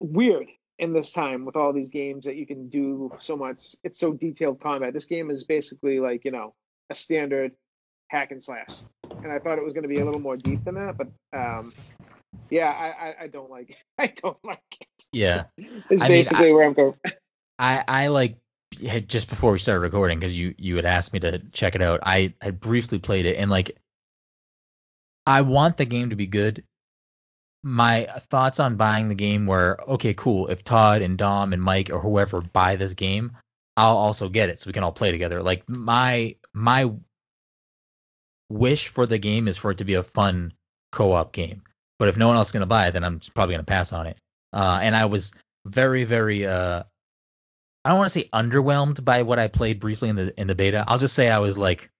[0.00, 3.76] weird in this time with all these games that you can do so much.
[3.84, 4.92] It's so detailed combat.
[4.94, 6.54] This game is basically like, you know,
[6.90, 7.52] a standard
[8.12, 8.76] hack and slash.
[9.22, 11.08] And I thought it was going to be a little more deep than that, but
[11.36, 11.72] um
[12.50, 13.76] yeah, I, I, I don't like it.
[13.98, 15.06] I don't like it.
[15.12, 15.44] Yeah.
[15.56, 16.94] It's I mean, basically where I'm going.
[17.58, 18.36] I I like
[18.86, 21.82] had just before we started recording because you you had asked me to check it
[21.82, 22.00] out.
[22.02, 23.76] I had briefly played it and like
[25.26, 26.64] I want the game to be good.
[27.62, 30.48] My thoughts on buying the game were okay, cool.
[30.48, 33.32] If Todd and Dom and Mike or whoever buy this game,
[33.76, 35.42] I'll also get it so we can all play together.
[35.42, 36.92] Like my my
[38.52, 40.52] wish for the game is for it to be a fun
[40.92, 41.62] co-op game.
[41.98, 44.06] But if no one else is gonna buy it, then I'm probably gonna pass on
[44.06, 44.18] it.
[44.52, 45.32] Uh, and I was
[45.64, 46.82] very very uh
[47.84, 50.54] I don't want to say underwhelmed by what I played briefly in the in the
[50.54, 50.84] beta.
[50.86, 51.90] I'll just say I was like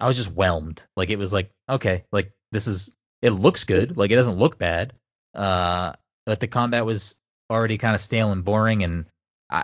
[0.00, 0.84] I was just whelmed.
[0.96, 2.90] Like it was like okay, like this is
[3.22, 3.96] it looks good.
[3.96, 4.94] Like it doesn't look bad.
[5.34, 5.92] Uh
[6.26, 7.16] but the combat was
[7.50, 9.06] already kind of stale and boring and
[9.50, 9.62] I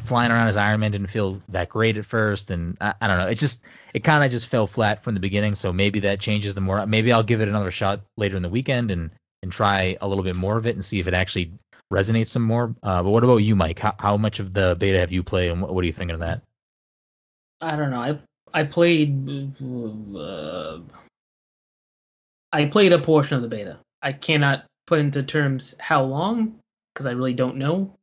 [0.00, 3.18] flying around as Iron Man didn't feel that great at first and I, I don't
[3.18, 3.28] know.
[3.28, 3.64] It just
[3.94, 6.86] it kind of just fell flat from the beginning, so maybe that changes the more
[6.86, 9.10] maybe I'll give it another shot later in the weekend and
[9.42, 11.52] and try a little bit more of it and see if it actually
[11.92, 12.74] resonates some more.
[12.82, 13.78] Uh, but what about you, Mike?
[13.78, 16.14] How, how much of the beta have you played, and what, what are you thinking
[16.14, 16.42] of that?
[17.60, 18.00] I don't know.
[18.00, 18.18] I
[18.54, 19.54] I played
[20.16, 20.78] uh,
[22.52, 23.78] I played a portion of the beta.
[24.00, 26.58] I cannot put into terms how long
[26.92, 27.96] because I really don't know.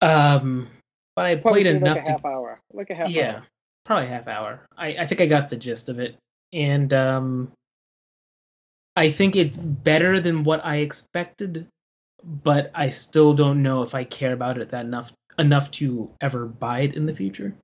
[0.00, 0.68] Um,
[1.16, 2.60] but I Probably played like enough a to half hour.
[2.72, 3.46] Like a half yeah, hour.
[3.84, 4.66] probably half hour.
[4.76, 6.16] I I think I got the gist of it,
[6.52, 7.52] and um,
[8.96, 11.66] I think it's better than what I expected
[12.24, 16.46] but I still don't know if I care about it that enough enough to ever
[16.46, 17.54] buy it in the future.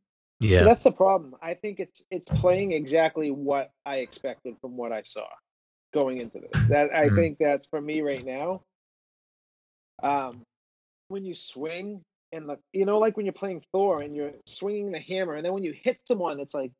[0.41, 0.59] Yeah.
[0.59, 0.65] So Yeah.
[0.65, 1.35] that's the problem.
[1.43, 5.27] I think it's it's playing exactly what I expected from what I saw
[5.93, 6.63] going into this.
[6.69, 7.15] That I Mhm.
[7.17, 8.63] think that's for me right now.
[10.03, 10.43] Um,
[11.09, 12.03] when you swing
[12.35, 15.45] and the you know like when you're playing Thor and you're swinging the hammer and
[15.45, 16.73] then when you hit someone it's like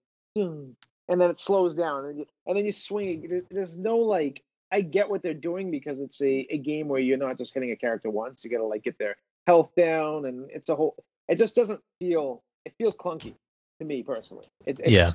[1.09, 3.43] and then it slows down and you, and then you swing.
[3.51, 7.19] There's no like I get what they're doing because it's a, a game where you're
[7.19, 8.45] not just hitting a character once.
[8.45, 10.97] You got to like get their health down and it's a whole.
[11.29, 12.43] It just doesn't feel.
[12.65, 13.35] It feels clunky
[13.79, 14.47] to me personally.
[14.65, 15.11] It, it's, Yeah.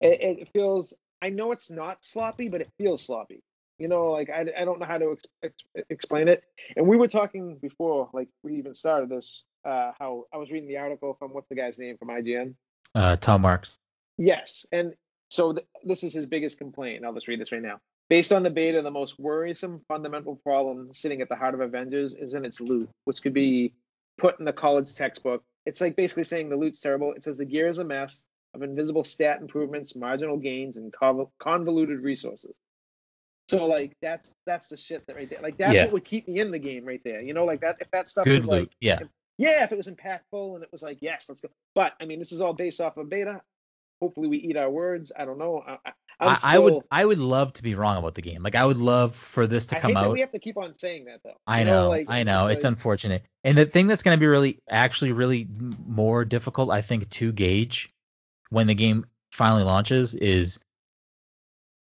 [0.00, 0.94] It, it feels.
[1.22, 3.42] I know it's not sloppy, but it feels sloppy.
[3.78, 6.44] You know, like I, I don't know how to ex, ex, explain it.
[6.76, 9.44] And we were talking before, like we even started this.
[9.64, 12.54] Uh, how I was reading the article from what's the guy's name from IGN.
[12.94, 13.78] Uh, Tom Marks.
[14.18, 14.94] Yes, and
[15.30, 17.04] so th- this is his biggest complaint.
[17.04, 17.78] I'll just read this right now.
[18.10, 22.14] Based on the beta, the most worrisome fundamental problem sitting at the heart of Avengers
[22.14, 23.72] is in its loot, which could be
[24.18, 25.42] put in a college textbook.
[25.64, 27.12] It's like basically saying the loot's terrible.
[27.12, 31.30] It says the gear is a mess of invisible stat improvements, marginal gains, and convol-
[31.38, 32.54] convoluted resources.
[33.48, 35.40] So like that's that's the shit that right there.
[35.40, 35.84] Like that's Yeah.
[35.84, 37.22] what would keep me in the game right there.
[37.22, 38.72] You know, like that if that stuff Good was like loot.
[38.80, 38.98] Yeah.
[39.38, 41.48] Yeah, if it was impactful and it was like, yes, let's go.
[41.74, 43.40] But I mean, this is all based off of beta.
[44.00, 45.12] Hopefully, we eat our words.
[45.16, 45.62] I don't know.
[45.66, 48.42] I, I, I'm I, I would I would love to be wrong about the game.
[48.42, 50.12] Like I would love for this to I come out.
[50.12, 51.36] we have to keep on saying that though.
[51.46, 52.46] I You know, like, I know.
[52.46, 53.24] It's, like- unfortunate.
[53.44, 55.48] And the thing that's going to be really, actually, really
[55.86, 57.92] more difficult, I think, to gauge
[58.50, 60.60] when the game finally launches is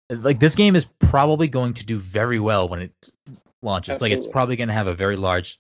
[0.09, 3.11] like this game is probably going to do very well when it
[3.61, 4.01] launches.
[4.01, 5.59] Like it's probably going to have a very large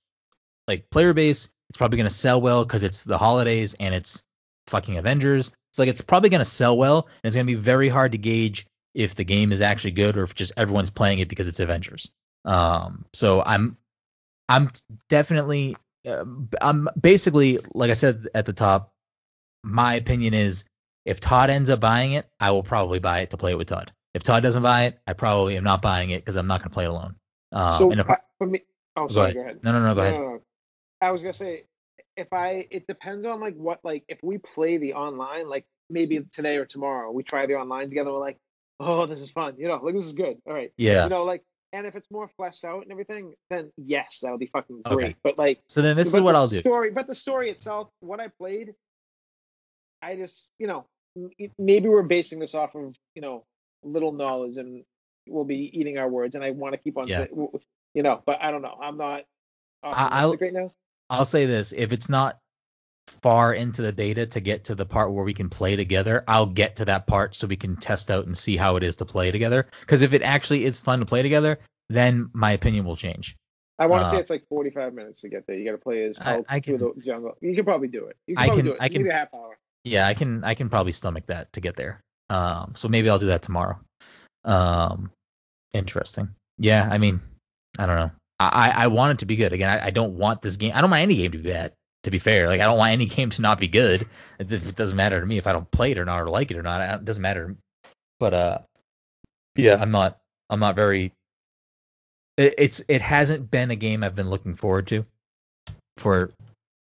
[0.67, 1.49] like player base.
[1.69, 4.23] It's probably going to sell well because it's the holidays and it's
[4.67, 5.51] fucking Avengers.
[5.71, 8.13] It's like it's probably going to sell well, and it's going to be very hard
[8.13, 11.47] to gauge if the game is actually good or if just everyone's playing it because
[11.47, 12.09] it's Avengers.
[12.45, 13.77] Um, so I'm
[14.49, 14.71] I'm
[15.09, 15.75] definitely
[16.07, 16.23] uh,
[16.61, 18.91] I'm basically like I said at the top.
[19.63, 20.63] My opinion is
[21.05, 23.67] if Todd ends up buying it, I will probably buy it to play it with
[23.67, 23.91] Todd.
[24.13, 26.69] If Todd doesn't buy it, I probably am not buying it because I'm not going
[26.69, 27.15] to play it alone.
[27.51, 28.61] Um, so and if, I- for me,
[28.95, 29.35] oh, go sorry, ahead.
[29.35, 29.63] go ahead.
[29.63, 30.19] No, no, no, go No, ahead.
[30.21, 30.41] no, no.
[31.01, 31.63] I was gonna say,
[32.15, 36.19] if I, it depends on like what, like if we play the online, like maybe
[36.31, 38.11] today or tomorrow, we try the online together.
[38.11, 38.37] We're like,
[38.79, 39.55] oh, this is fun.
[39.57, 40.37] You know, like this is good.
[40.45, 40.71] All right.
[40.77, 41.03] Yeah.
[41.03, 44.47] You know, like, and if it's more fleshed out and everything, then yes, that'll be
[44.47, 44.95] fucking Okay.
[44.95, 45.15] great.
[45.23, 45.59] But like.
[45.67, 46.59] So then this is what the I'll do.
[46.59, 48.73] Story, but the story itself, what I played,
[50.01, 50.85] I just, you know,
[51.57, 53.43] maybe we're basing this off of, you know,
[53.83, 54.83] little knowledge, and
[55.27, 57.25] we'll be eating our words, and I want to keep on, Yeah.
[57.25, 57.47] saying,
[57.93, 58.77] you know, but I don't know.
[58.81, 59.23] I'm not
[59.83, 60.71] I- I'll- right now.
[61.09, 62.37] I'll say this: if it's not
[63.21, 66.45] far into the beta to get to the part where we can play together, I'll
[66.45, 69.05] get to that part so we can test out and see how it is to
[69.05, 69.67] play together.
[69.81, 73.37] Because if it actually is fun to play together, then my opinion will change.
[73.79, 75.55] I want to uh, say it's like 45 minutes to get there.
[75.55, 77.37] You got to play as I- Hulk I through can- the jungle.
[77.41, 78.17] You can probably do it.
[78.27, 78.77] You can I can- do it.
[78.81, 79.57] I can- Maybe a half hour.
[79.83, 82.01] Yeah, I can I can probably stomach that to get there.
[82.29, 83.79] Um, so maybe I'll do that tomorrow.
[84.43, 85.11] Um,
[85.73, 86.29] interesting.
[86.57, 87.21] Yeah, I mean,
[87.79, 88.11] I don't know.
[88.39, 89.53] I I want it to be good.
[89.53, 90.71] Again, I, I don't want this game.
[90.75, 91.73] I don't want any game to be bad.
[92.03, 94.07] To be fair, like I don't want any game to not be good.
[94.39, 96.51] It, it doesn't matter to me if I don't play it or not or like
[96.51, 96.99] it or not.
[96.99, 97.55] It doesn't matter.
[98.19, 98.59] But uh,
[99.55, 100.19] yeah, I'm not.
[100.49, 101.13] I'm not very.
[102.37, 105.05] It, it's it hasn't been a game I've been looking forward to.
[105.97, 106.31] For,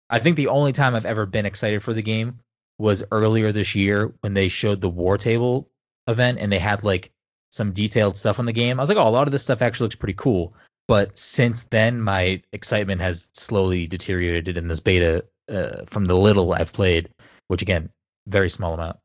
[0.10, 2.39] I think the only time I've ever been excited for the game
[2.78, 5.70] was earlier this year when they showed the war table
[6.08, 7.12] event and they had like
[7.50, 8.80] some detailed stuff on the game.
[8.80, 10.54] I was like, oh, a lot of this stuff actually looks pretty cool.
[10.88, 16.54] But since then, my excitement has slowly deteriorated in this beta uh, from the little
[16.54, 17.10] I've played,
[17.48, 17.89] which again,
[18.28, 18.98] very small amount,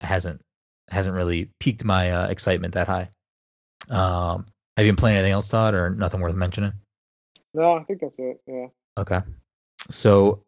[0.00, 0.40] hasn't
[0.90, 3.10] hasn't really piqued my uh, excitement that high.
[3.90, 4.46] Um,
[4.76, 6.72] have you been playing anything else, Todd, or nothing worth mentioning?
[7.54, 8.40] No, I think that's it.
[8.46, 8.66] Yeah.
[8.96, 9.20] Okay.
[9.90, 10.44] So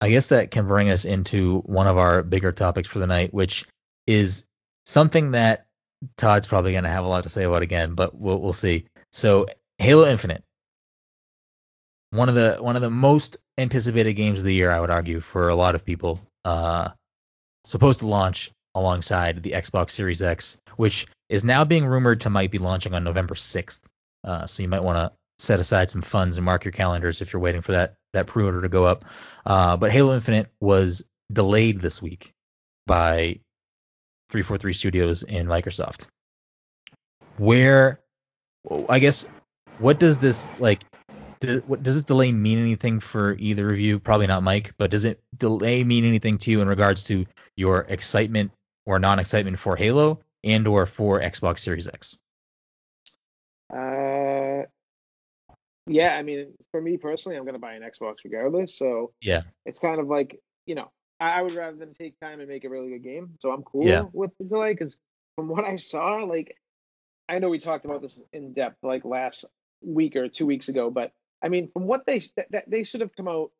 [0.00, 3.34] I guess that can bring us into one of our bigger topics for the night,
[3.34, 3.66] which
[4.06, 4.46] is
[4.86, 5.66] something that
[6.16, 8.86] Todd's probably going to have a lot to say about again, but we'll, we'll see.
[9.12, 9.46] So
[9.80, 10.44] Halo Infinite,
[12.10, 15.20] one of the one of the most anticipated games of the year, I would argue,
[15.20, 16.20] for a lot of people.
[16.44, 16.90] Uh,
[17.64, 22.50] supposed to launch alongside the Xbox Series X, which is now being rumored to might
[22.50, 23.80] be launching on November 6th.
[24.22, 27.32] Uh, so you might want to set aside some funds and mark your calendars if
[27.32, 29.06] you're waiting for that that pre-order to go up.
[29.46, 32.34] Uh, but Halo Infinite was delayed this week
[32.86, 33.40] by
[34.30, 36.04] 343 Studios and Microsoft.
[37.38, 38.00] Where,
[38.90, 39.26] I guess,
[39.80, 40.80] what does this like?
[41.40, 43.98] Does, what, does this delay mean anything for either of you?
[43.98, 47.80] Probably not Mike, but does it delay mean anything to you in regards to your
[47.88, 48.52] excitement
[48.84, 52.18] or non-excitement for Halo and or for Xbox Series X?
[53.72, 54.64] Uh,
[55.86, 58.76] yeah, I mean, for me personally, I'm gonna buy an Xbox regardless.
[58.76, 59.42] So Yeah.
[59.64, 62.64] it's kind of like you know, I, I would rather them take time and make
[62.64, 63.30] a really good game.
[63.38, 64.04] So I'm cool Yeah.
[64.12, 64.96] with the delay because
[65.36, 66.56] from what I saw, like
[67.28, 69.46] I know we talked about this in depth like last
[69.82, 71.12] week or two weeks ago, but
[71.42, 73.50] I mean, from what they that, that they should have come out.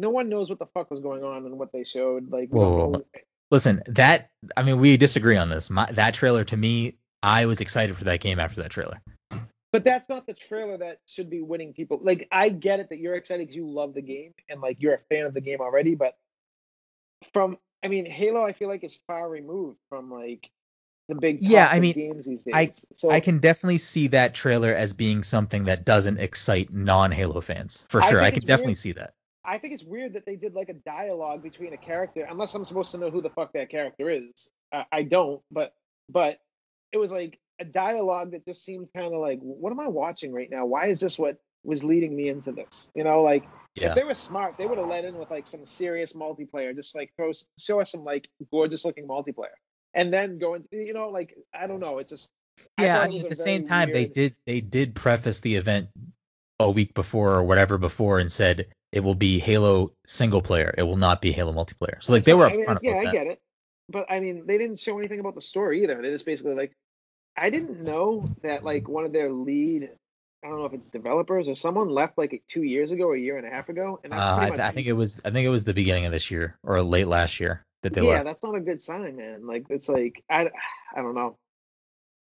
[0.00, 2.30] No one knows what the fuck was going on and what they showed.
[2.30, 3.04] Like, we Whoa, whoa,
[3.50, 5.70] Listen, that I mean, we disagree on this.
[5.70, 9.00] My, that trailer to me, I was excited for that game after that trailer.
[9.72, 12.00] But that's not the trailer that should be winning people.
[12.02, 14.94] Like I get it that you're excited because you love the game and like you're
[14.94, 16.16] a fan of the game already, but
[17.32, 20.48] from I mean Halo, I feel like is far removed from like
[21.08, 22.54] the big Yeah, I mean, games these days.
[22.54, 27.40] I- so I can definitely see that trailer as being something that doesn't excite non-Halo
[27.40, 28.20] fans for sure.
[28.20, 28.76] I, think can definitely weird.
[28.78, 29.14] see that.
[29.44, 32.66] I think it's weird that they did like a dialogue between a character, unless I'm
[32.66, 34.50] supposed to know who the fuck that character is.
[34.72, 35.72] Uh, I don't, but
[36.10, 36.38] but
[36.92, 40.32] it was like a dialogue that just seemed kind of like, what am I watching
[40.32, 40.66] right now?
[40.66, 42.90] Why is this what was leading me into this?
[42.94, 43.44] You know, like
[43.74, 43.88] Yeah.
[43.90, 46.94] if they were smart, they would have let in with like some serious multiplayer, just
[46.94, 49.56] like throw show us some like gorgeous looking multiplayer,
[49.94, 52.32] and then go into you know like I don't know, it's just
[52.78, 55.88] yeah, thought I mean, at the same time, they did they did preface the event
[56.60, 60.74] a week before or whatever before and said it will be Halo single player.
[60.76, 62.02] It will not be Halo multiplayer.
[62.02, 63.40] So like they were I mean, yeah, I get it.
[63.88, 66.00] But I mean, they didn't show anything about the story either.
[66.02, 66.72] They just basically like,
[67.36, 69.90] I didn't know that like one of their lead,
[70.44, 73.20] I don't know if it's developers or someone left like two years ago or a
[73.20, 75.30] year and a half ago, and that's Uh, I, th- I think it was I
[75.30, 78.08] think it was the beginning of this year or late last year that they yeah,
[78.14, 78.24] left.
[78.24, 79.46] that's not a good sign, man.
[79.46, 80.48] Like it's like I,
[80.96, 81.36] I don't know.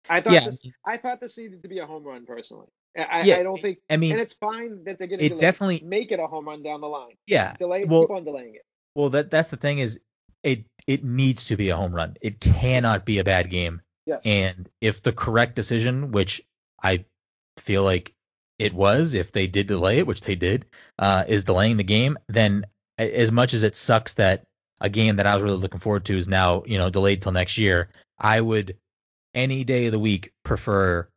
[0.09, 2.67] I thought Yeah, this, I thought this needed to be a home run personally.
[2.97, 5.29] I, I- Yeah, I don't think, I mean, and it's fine that they're gonna it
[5.29, 7.15] delay definitely- make it a home run down the line.
[7.27, 7.55] yeah.
[7.59, 8.65] Delay, well- keep on delaying it.
[8.95, 9.99] Well, that that's the thing is
[10.43, 12.15] it it needs to be a home run.
[12.21, 13.81] It cannot be a bad game.
[14.05, 14.21] Yes.
[14.25, 16.41] And if the correct decision, which
[16.81, 17.05] I
[17.57, 18.13] feel like
[18.57, 20.65] it was, if they did delay it, which they did,
[20.97, 22.65] uh, is delaying the game, then
[22.97, 24.46] as much as it sucks that
[24.81, 27.31] a game that I was really looking forward to is now, you know, delayed till
[27.31, 28.77] next year, I would
[29.33, 31.07] any day of the week prefer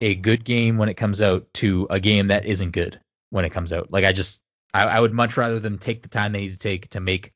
[0.00, 3.50] a good game when it comes out to a game that isn't good when it
[3.50, 3.90] comes out.
[3.90, 4.40] Like I just
[4.72, 7.32] I, I would much rather them take the time they need to take to make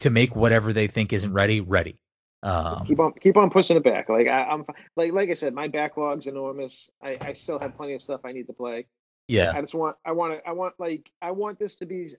[0.00, 1.98] to make whatever they think isn't ready ready.
[2.42, 4.08] Um, keep on keep on pushing it back.
[4.08, 4.64] Like I, I'm
[4.96, 6.90] like like I said, my backlog's enormous.
[7.02, 8.86] I, I still have plenty of stuff I need to play.
[9.28, 12.14] yeah, I just want I want to I want like I want this to be.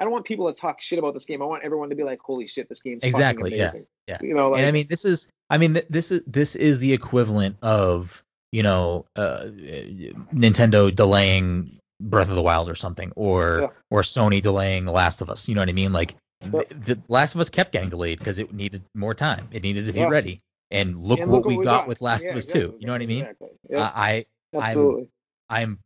[0.00, 1.42] I don't want people to talk shit about this game.
[1.42, 3.72] I want everyone to be like, "Holy shit, this game's fucking Exactly, yeah,
[4.06, 4.18] yeah.
[4.20, 6.92] You know, like and I mean this is I mean this is this is the
[6.92, 9.46] equivalent of you know uh,
[10.32, 13.68] Nintendo delaying Breath of the Wild or something, or Yeah.
[13.90, 15.48] or Sony delaying The Last of Us.
[15.48, 15.92] You know what I mean?
[15.92, 16.62] Like Yeah.
[16.62, 19.48] th- the Last of Us kept getting delayed because it needed more time.
[19.50, 20.08] It needed to be Yeah.
[20.08, 20.40] ready.
[20.70, 22.76] And look and what look we got, with Last Yeah, of Us 2.
[22.78, 23.24] You know what I mean?
[23.24, 23.48] Exactly.
[23.74, 25.08] Uh, I absolutely.
[25.48, 25.78] I'm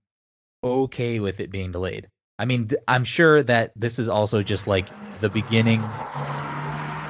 [0.62, 2.08] okay with it being delayed.
[2.38, 4.88] I mean, th- I'm sure that this is also just like
[5.20, 5.80] the beginning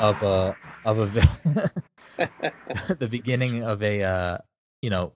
[0.00, 1.70] of a of a
[2.98, 4.38] the beginning of a uh,
[4.82, 5.12] you know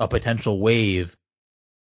[0.00, 1.16] a potential wave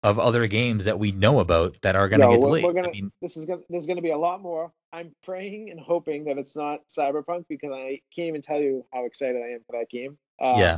[0.03, 2.63] of other games that we know about that are going to No, get delayed.
[2.63, 4.71] we're gonna- I mean, this is gonna there's gonna be a lot more.
[4.93, 9.05] I'm praying and hoping that it's not Cyberpunk because I can't even tell you how
[9.05, 10.17] excited I am for that game.
[10.39, 10.77] Um, Yeah.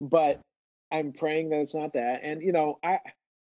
[0.00, 0.40] But
[0.92, 2.20] I'm praying that it's not that.
[2.22, 3.00] And you know, I,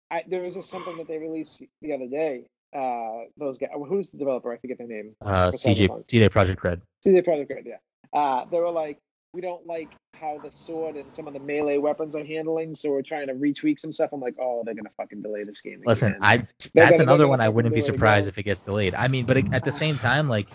[0.09, 2.45] I there was just something that they released the other day.
[2.73, 3.69] Uh, those guys.
[3.87, 4.51] Who's the developer?
[4.51, 5.15] I forget their name.
[5.21, 6.81] uh, CJ CJ Projekt Red.
[7.03, 7.65] See, Projekt Red.
[7.65, 7.75] yeah.
[8.19, 8.99] Uh, they were like,
[9.33, 12.91] we don't like how the sword and some of the melee weapons are handling, so
[12.91, 14.11] we're trying to retweak some stuff.
[14.13, 15.81] I'm like, oh, they're gonna fucking delay this game.
[15.85, 16.21] Listen, again.
[16.21, 16.37] I
[16.75, 18.33] that's gonna- another one I wouldn't be surprised again.
[18.33, 18.93] if it gets delayed.
[18.95, 20.49] I mean, but at the same time, like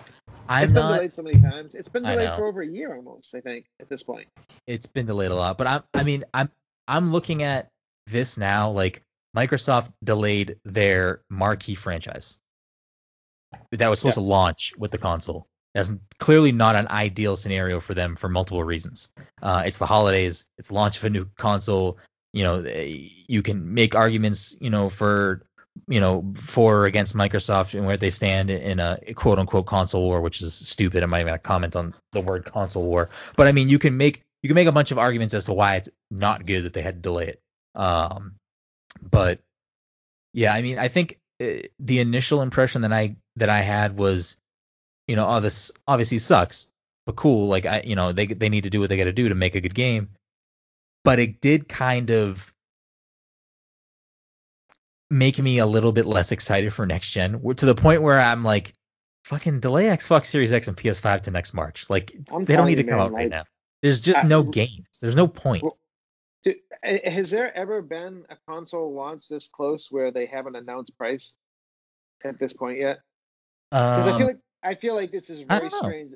[0.48, 0.94] I'm It's been not.
[0.94, 1.74] delayed so many times.
[1.74, 4.28] It's been delayed for over a year almost, I think, at this point.
[4.66, 5.58] it's been delayed a lot.
[5.58, 6.48] But I'm I mean I'm
[6.86, 7.68] I'm looking at
[8.06, 9.02] this now like
[9.36, 12.38] Microsoft delayed their marquee franchise
[13.72, 15.46] that was supposed to launch with the console.
[15.74, 19.10] That's clearly not an ideal scenario for them for multiple reasons.
[19.42, 20.46] Uh, it's the holidays.
[20.56, 21.98] It's the launch of a new console.
[22.32, 25.46] You know, eh, you can make arguments, you know, for
[25.86, 30.02] you know, for or against Microsoft and where they stand in a quote unquote console
[30.02, 31.02] war, which is stupid.
[31.02, 33.10] I'm not even gonna comment on the word console war.
[33.36, 35.52] But I mean, you can make you can make a bunch of arguments as to
[35.52, 37.42] why it's not good that they had to delay it.
[37.74, 38.34] Um,
[39.02, 39.40] but
[40.32, 44.36] yeah, I mean, I think uh, the initial impression that I that I had was,
[45.06, 46.68] you know, oh, this obviously sucks,
[47.06, 47.48] but cool.
[47.48, 49.34] Like I, you know, they they need to do what they got to do to
[49.34, 50.10] make a good game.
[51.04, 52.52] But it did kind of
[55.10, 58.44] make me a little bit less excited for next gen, to the point where I'm
[58.44, 58.74] like,
[59.24, 61.88] fucking delay Xbox Series X and PS5 to next March.
[61.88, 63.44] Like I'm they don't need to come man, out right now.
[63.82, 64.86] There's just I- no games.
[65.00, 65.62] There's no point.
[65.62, 65.78] Well,
[66.52, 66.54] Do-
[67.04, 71.34] Has there ever been a console launch this close where they haven't announced price
[72.24, 73.00] at this point yet?
[73.70, 76.12] Because I Um, feel like I feel like this is very don't strange.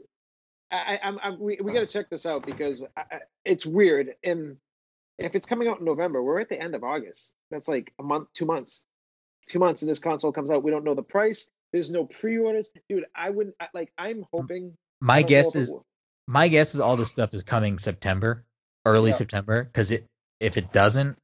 [0.70, 3.66] I, I, I'm, I'm, we, we got to check this out because I, I, it's
[3.66, 4.14] weird.
[4.24, 4.56] And
[5.18, 7.32] if it's coming out in November, we're at the end of August.
[7.50, 8.82] That's like a month, two months,
[9.48, 10.62] two months, and this console comes out.
[10.62, 11.46] We don't know the price.
[11.72, 13.04] There's no pre-orders, dude.
[13.14, 13.92] I wouldn't like.
[13.98, 14.76] I'm hoping.
[15.00, 15.72] My guess is
[16.26, 18.44] my guess is all this stuff is coming September,
[18.86, 19.16] early Yeah.
[19.16, 20.06] September, because it
[20.42, 21.16] if it doesn't,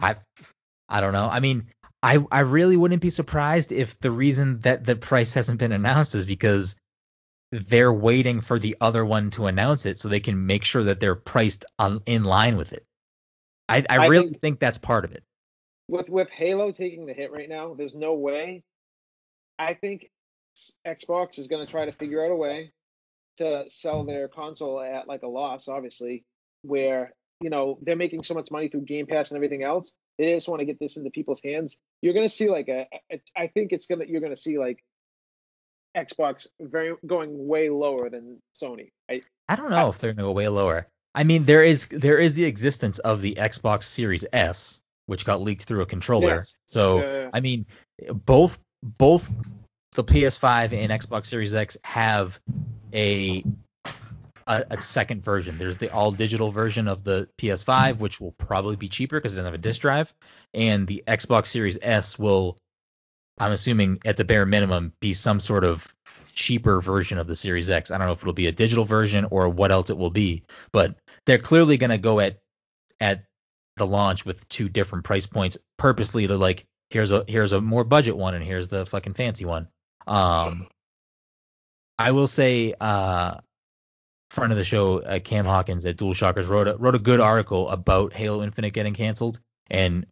[0.00, 0.16] I
[0.88, 1.28] I don't know.
[1.30, 1.66] I mean,
[2.02, 6.14] I I really wouldn't be surprised if the reason that the price hasn't been announced
[6.14, 6.76] is because
[7.52, 11.00] they're waiting for the other one to announce it so they can make sure that
[11.00, 12.84] they're priced on in line with it.
[13.68, 15.22] I I, I really think- think that's part of it.
[15.88, 18.62] with with Halo taking the hit right now, there's no way.
[19.58, 20.10] I think
[20.86, 22.72] Xbox is going to try to figure out a way
[23.38, 26.24] to sell their console at like a loss, obviously,
[26.62, 29.94] where you know they're making so much money through Game Pass and everything else.
[30.18, 31.76] They just want to get this into people's hands.
[32.02, 34.58] You're going to see like a, a, I think it's gonna you're going to see
[34.58, 34.82] like
[35.96, 38.90] Xbox very going way lower than Sony.
[39.10, 40.86] I I don't know if they're gonna go way lower.
[41.14, 45.40] I mean, there is there is the existence of the Xbox Series S, which got
[45.40, 46.36] leaked through a controller.
[46.36, 46.54] Yes.
[46.66, 47.66] So Uh, I mean,
[48.12, 49.28] both both
[49.94, 52.38] the PS5 and Xbox Series X have
[52.92, 53.44] a
[54.50, 55.58] a, a second version.
[55.58, 59.36] There's the all digital version of the PS5, which will probably be cheaper because it
[59.36, 60.12] doesn't have a disc drive,
[60.52, 62.58] and the Xbox Series S will,
[63.38, 65.94] I'm assuming at the bare minimum, be some sort of
[66.34, 67.92] cheaper version of the Series X.
[67.92, 70.42] I don't know if it'll be a digital version or what else it will be,
[70.72, 70.96] but
[71.26, 72.40] they're clearly gonna go at
[72.98, 73.24] at
[73.76, 77.84] the launch with two different price points purposely to like here's a here's a more
[77.84, 79.68] budget one and here's the fucking fancy one.
[80.06, 80.66] Um
[81.98, 83.38] I will say uh
[84.30, 87.68] friend of the show uh, Cam Hawkins at DualShockers wrote a wrote a good article
[87.68, 90.06] about Halo Infinite getting canceled and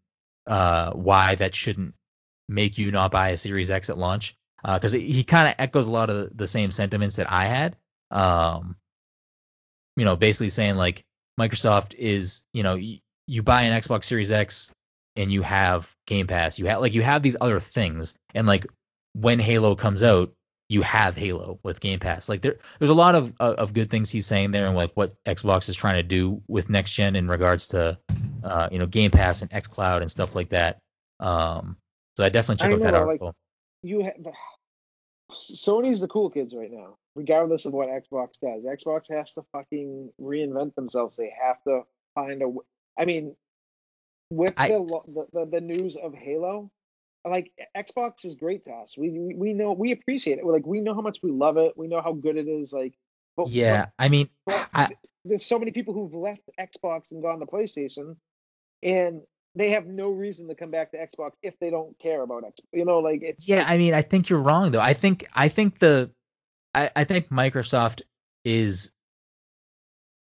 [0.47, 1.95] uh why that shouldn't
[2.49, 4.35] make you not buy a Series X at launch.
[4.63, 7.77] Because he kind of echoes a lot of the same sentiments that I had.
[8.11, 8.75] Um,
[9.97, 11.05] you know, basically saying like
[11.39, 14.73] Microsoft is, you know, y- you buy an Xbox Series X
[15.15, 18.67] and you have Game Pass, you have like you have these other things, and like
[19.13, 20.33] when Halo comes out,
[20.69, 22.29] you have Halo with Game Pass.
[22.29, 24.93] Like there, there's a lot of of of good things he's saying there, and like
[24.95, 27.99] what Xbox is trying to do with next gen in regards to,
[28.45, 30.79] uh, you know, Game Pass and XCloud and stuff like that.
[31.21, 31.77] Um,
[32.17, 33.35] so I definitely check I out that know, like, article.
[33.83, 34.15] you have
[35.33, 38.65] Sony's the cool kids right now, regardless of what Xbox does.
[38.65, 41.17] Xbox has to fucking reinvent themselves.
[41.17, 41.83] They have to
[42.15, 42.47] find a.
[42.47, 42.65] w-
[42.99, 43.37] I mean,
[44.31, 46.71] with I- the the the news of Halo,
[47.25, 48.97] like Xbox is great to us.
[48.97, 50.45] We we, know we appreciate it.
[50.45, 51.75] We're like we know how much we love it.
[51.77, 52.73] We know how good it is.
[52.73, 52.95] Like,
[53.37, 54.91] but, Yeah, I mean, but, I-
[55.25, 58.17] there's so many people who've left Xbox and gone to PlayStation,
[58.83, 59.23] and
[59.55, 62.65] they have no reason to come back to Xbox if they don't care about Xbox.
[62.73, 64.81] You know, like it's Yeah, I mean, I think you're wrong though.
[64.81, 66.11] I think I think the
[66.75, 68.03] I, I think Microsoft
[68.45, 68.93] is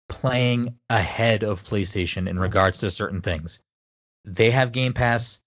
[0.08, 3.62] playing ahead of PlayStation in regards to certain things.
[4.24, 5.40] They have Game Pass.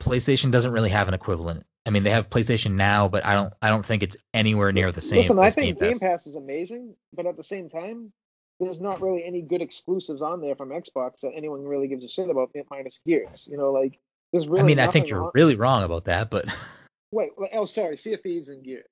[0.00, 1.64] PlayStation doesn't really have an equivalent.
[1.86, 4.92] I mean, they have PlayStation Now, but I don't I don't think it's anywhere near
[4.92, 5.20] the same.
[5.20, 6.10] Listen, I think Game Game Pass.
[6.10, 8.12] Pass is amazing, but at the same time,
[8.60, 12.08] there's not really any good exclusives on there from Xbox that anyone really gives a
[12.08, 13.48] shit about, minus Gears.
[13.50, 13.98] You know, like
[14.32, 14.60] there's really.
[14.62, 16.46] I mean, I think you're on- really wrong about that, but
[17.12, 18.84] Wait, oh, sorry, Sea of Thieves and Gears.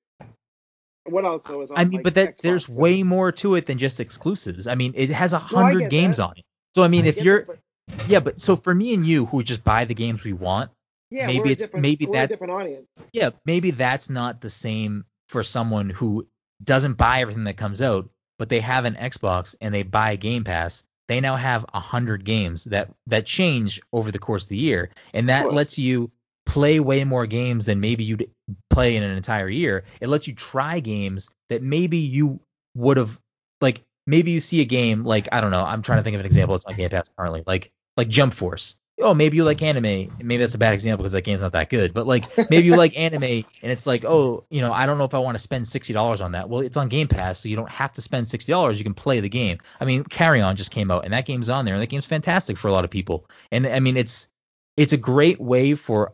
[1.05, 1.77] What else though is on?
[1.77, 4.67] I mean, like, but that Xbox there's and- way more to it than just exclusives.
[4.67, 6.23] I mean, it has a hundred get games that.
[6.23, 6.43] on it.
[6.75, 9.25] So I mean, I if you're that, but- yeah, but so for me and you
[9.27, 10.71] who just buy the games we want,
[11.09, 12.87] yeah, maybe it's- maybe that's- a different audience.
[13.13, 16.27] yeah, maybe that's not the same for someone who
[16.63, 20.43] doesn't buy everything that comes out, but they have an Xbox and they buy Game
[20.43, 20.83] Pass.
[21.07, 24.89] They now have a hundred games that that change over the course of the year,
[25.13, 26.11] and that lets you
[26.45, 28.29] play way more games than maybe you'd
[28.69, 29.83] play in an entire year.
[30.01, 32.39] It lets you try games that maybe you
[32.75, 33.17] would have
[33.61, 35.63] like maybe you see a game like I don't know.
[35.63, 36.55] I'm trying to think of an example.
[36.55, 38.75] It's on Game Pass currently, like like Jump Force.
[38.99, 40.11] Oh, maybe you like anime.
[40.19, 41.93] Maybe that's a bad example because that game's not that good.
[41.93, 45.03] But like maybe you like anime and it's like, oh, you know, I don't know
[45.03, 46.49] if I want to spend sixty dollars on that.
[46.49, 48.79] Well, it's on Game Pass, so you don't have to spend sixty dollars.
[48.79, 49.59] You can play the game.
[49.79, 52.57] I mean, Carrion just came out and that game's on there, and that game's fantastic
[52.57, 53.29] for a lot of people.
[53.51, 54.29] And I mean, it's
[54.77, 56.13] it's a great way for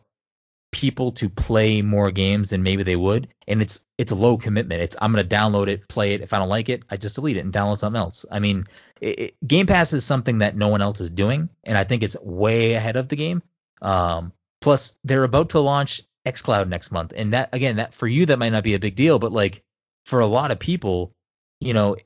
[0.74, 3.28] people to play more games than maybe they would.
[3.46, 4.82] And it's it's a low commitment.
[4.82, 6.20] It's i'm going to download it play it.
[6.20, 8.26] If i don't like it i just delete it and download something else.
[8.30, 8.66] I mean
[9.00, 12.02] it, it- game pass is something that no one else is doing and i think
[12.02, 13.42] it's way ahead of the game.
[13.80, 17.12] Um plus they're about to launch xcloud next month.
[17.14, 19.62] And that again that for you that might not be a big deal but like
[20.06, 21.12] for a lot of people
[21.60, 21.96] you know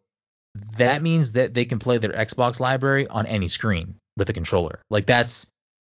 [0.77, 4.83] that means that they can play their xbox library on any screen with a controller.
[4.91, 5.47] Like that's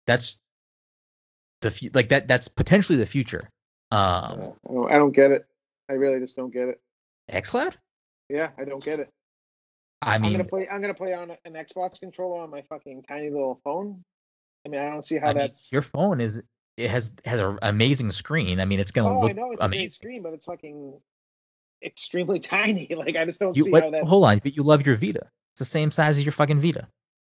[0.08, 0.38] that's
[1.62, 3.42] the like that that's potentially the future.
[3.92, 5.46] Um, I don't, I don't get it.
[5.90, 6.82] I really just don't get it.
[7.32, 7.76] XCloud?
[8.30, 9.10] Yeah, I don't get it.
[10.02, 10.68] I mean, I'm gonna play.
[10.70, 14.04] I'm gonna play on an Xbox controller on my fucking tiny little phone.
[14.66, 15.72] I mean, I don't see how I mean, that's.
[15.72, 16.42] your phone is
[16.78, 18.60] it has has an amazing screen.
[18.60, 19.84] I mean, it's gonna oh, I look know it's a amazing.
[19.84, 21.00] big screen, but it's fucking
[21.84, 22.88] extremely tiny.
[22.96, 24.04] Like I just don't You see what, how that.
[24.06, 25.28] hold on, but you love your Vita.
[25.54, 26.88] It's the same size as your fucking Vita.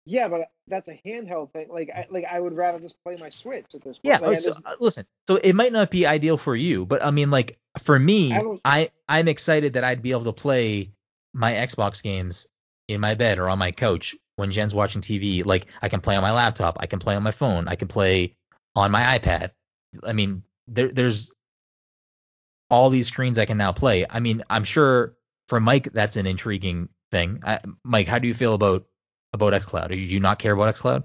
[0.05, 1.67] Yeah, but that's a handheld thing.
[1.69, 4.19] Like I like I would rather just play my Switch at this point.
[4.21, 5.05] Yeah, Like, so, just- uh, listen.
[5.27, 8.41] So it might not be ideal for you, but I mean, like for me, I
[8.65, 10.91] I I'm excited that I'd be able to play
[11.33, 12.47] my Xbox games
[12.87, 15.45] in my bed or on my couch when Jen's watching TV.
[15.45, 17.87] Like I can play on my laptop, I can play on my phone, I can
[17.87, 18.35] play
[18.75, 19.51] on my iPad.
[20.03, 21.31] I mean, there there's
[22.69, 24.05] all these screens I can now play.
[24.09, 25.15] I mean, I'm sure
[25.47, 27.39] for Mike that's an intriguing thing.
[27.45, 28.85] I, Mike, how do you feel about
[29.33, 29.89] about XCloud?
[29.89, 31.03] Do you not care about XCloud?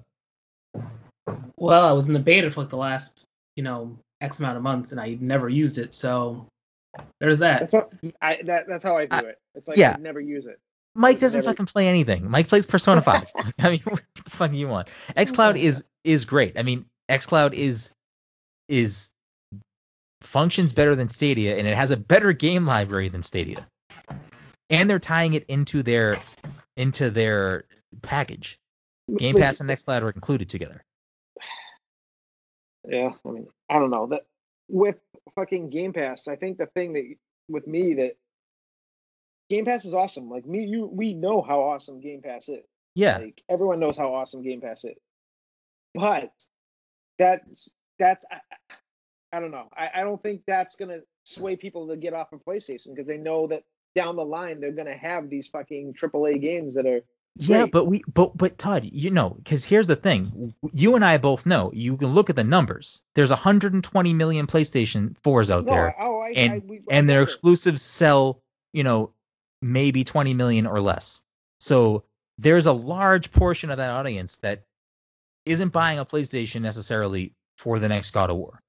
[1.57, 3.25] Well, I was in the beta for like the last,
[3.57, 5.95] you know, X amount of months, and I never used it.
[5.95, 6.47] So
[7.21, 7.61] there's that.
[7.61, 9.39] that's what I that that's how I do I- it.
[9.55, 9.95] It's like yeah.
[9.97, 10.59] I never use it.
[10.95, 12.29] Mike doesn't Never- fucking play anything.
[12.29, 13.27] Mike plays Persona 5.
[13.59, 14.89] I mean, what the fuck do you want?
[15.17, 16.59] XCloud is is great.
[16.59, 17.93] I mean, XCloud is
[18.69, 19.11] is
[20.23, 23.67] functions better than Stadia and it has a better game library than Stadia.
[24.71, 26.19] And they're tying it into their
[26.77, 27.65] into their
[28.03, 28.59] package.
[29.17, 30.85] Game Like, Pass and XCloud are included together.
[32.89, 34.23] Yeah, I mean, I don't know that
[34.69, 34.97] with
[35.35, 36.27] fucking Game Pass.
[36.27, 37.05] I think the thing that
[37.49, 38.17] with me that
[39.51, 40.31] Game Pass is awesome.
[40.31, 42.65] Like me, you, we know how awesome Game Pass is.
[42.95, 43.19] Yeah.
[43.19, 44.97] Like everyone knows how awesome Game Pass is.
[45.95, 46.33] But
[47.19, 47.69] that's
[47.99, 48.75] that's I, I-
[49.33, 49.69] I don't know.
[49.77, 53.19] I, I don't think that's gonna sway people to get off of PlayStation because they
[53.19, 53.65] know that
[53.95, 57.03] down the line they're gonna have these fucking AAA games that are
[57.39, 57.73] Yeah, great.
[57.73, 61.47] but we, but but Todd, you know, because here's the thing: you and I both
[61.47, 61.71] know.
[61.73, 63.03] You can look at the numbers.
[63.15, 67.23] There's 120 million PlayStation 4s out no, there, oh, I, and I, we, and their
[67.23, 69.13] exclusives sell, you know,
[69.63, 71.23] maybe 20 million or less.
[71.61, 72.05] So
[72.39, 74.65] there's a large portion of that audience that
[75.47, 78.63] isn't buying a PlayStation necessarily for the next God of War.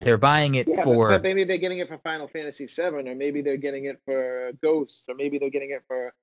[0.00, 2.82] They're buying it Yeah, but- for but, maybe they're getting it for Final Fantasy VII,
[2.82, 6.14] or maybe they're getting it for Ghost, or maybe they're getting it for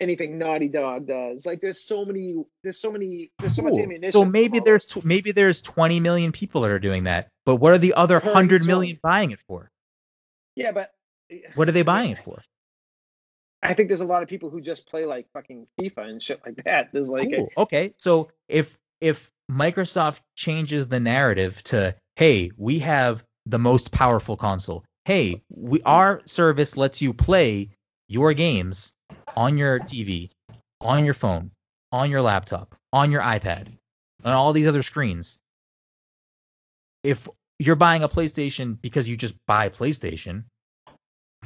[0.00, 1.46] anything Naughty Dog does.
[1.46, 4.12] Like, there's so many, there's so many, there's so much ammunition.
[4.12, 7.28] So maybe there's tw- maybe there's 20 million people that are doing that.
[7.44, 9.70] But what are the other Per 100 each million buying it for?
[10.54, 10.92] Yeah, but
[11.54, 12.42] What are they buying it for?
[13.62, 16.40] I think there's a lot of people who just play like fucking FIFA and shit
[16.44, 16.90] like that.
[16.92, 23.24] There's like, a, Okay, so if if Microsoft changes the narrative to, hey, we have
[23.44, 24.84] the most powerful console.
[25.04, 25.86] Hey, we hmm.
[25.86, 27.70] our service lets you play
[28.08, 28.92] your games
[29.36, 30.30] on your TV,
[30.80, 31.50] on your phone,
[31.92, 33.68] on your laptop, on your iPad,
[34.24, 35.38] on all these other screens.
[37.04, 37.28] If
[37.58, 40.44] you're buying a PlayStation because you just buy PlayStation,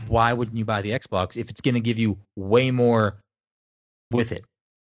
[0.06, 3.20] why wouldn't you buy the Xbox if it's going to give you way more
[4.10, 4.44] with it?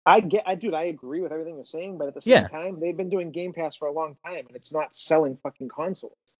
[0.05, 2.47] I get, I dude, I agree with everything you're saying, but at the same Yeah.
[2.47, 5.67] time, they've been doing Game Pass for a long time, and it's not selling fucking
[5.67, 6.36] consoles.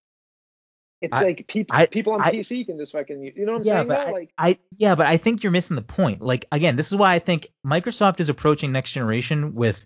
[1.01, 3.61] It's I- like people, I- people on I- PC can just fucking, you know what
[3.61, 3.87] I'm yeah, saying?
[3.87, 4.07] but?
[4.07, 6.21] I, like, I yeah, but I think you're missing the point.
[6.21, 9.85] Like again, this is why I think Microsoft is approaching next generation with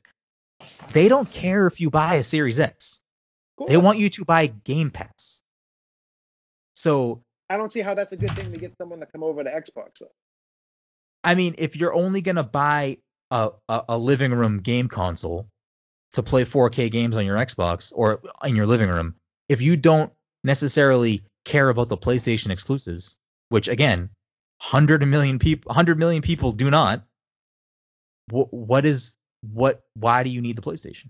[0.93, 2.99] they don't care if you buy a Series X.
[3.67, 5.41] They want you to buy Game Pass.
[6.75, 9.43] So I don't see how that's a good thing to get someone to come over
[9.43, 9.99] to Xbox.
[9.99, 10.07] Though.
[11.23, 12.97] I mean, if you're only gonna buy
[13.29, 15.47] a, a, a living room game console
[16.13, 19.15] to play 4K games on your Xbox or in your living room,
[19.47, 20.11] if you don't
[20.43, 23.15] necessarily care about the PlayStation exclusives,
[23.49, 24.09] which again,
[24.59, 27.03] hundred million people, hundred million people do not.
[28.29, 29.81] What what is what?
[29.95, 31.09] Why do you need the PlayStation?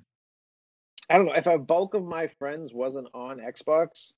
[1.10, 1.34] I don't know.
[1.34, 4.14] If a bulk of my friends wasn't on Xbox,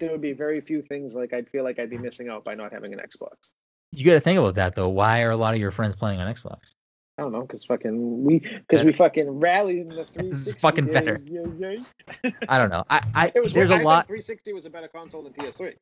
[0.00, 2.54] there would be very few things like I'd feel like I'd be missing out by
[2.54, 3.50] not having an Xbox.
[3.92, 4.88] You got to think about that though.
[4.88, 6.73] Why are a lot of your friends playing on Xbox?
[7.16, 11.16] I don't know, because fucking we, because we fucking rallied in the 360 fucking better.
[12.48, 12.84] I don't know.
[12.90, 14.06] I, I It was there's I a lot.
[14.08, 15.74] 360 was a better console than PS3.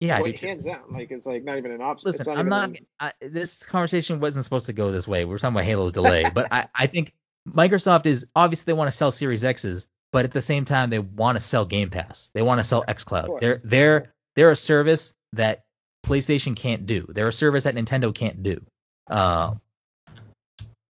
[0.00, 0.46] Yeah, I do Like, too.
[0.46, 0.80] hands down.
[0.90, 2.10] Like it's like not even an option.
[2.10, 2.68] Listen, not I'm not.
[2.70, 5.24] an- I, this conversation wasn't supposed to go this way.
[5.24, 7.14] We're talking about Halo's delay, but I, I think
[7.48, 10.98] Microsoft is obviously they want to sell Series X's, but at the same time they
[10.98, 12.30] want to sell Game Pass.
[12.34, 13.40] They want to sell XCloud.
[13.40, 15.64] They're they're they're a service that
[16.04, 17.06] PlayStation can't do.
[17.08, 18.60] They're a service that Nintendo can't do.
[19.08, 19.60] Um,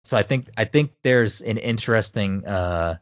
[0.08, 2.95] so I think I think there's an interesting uh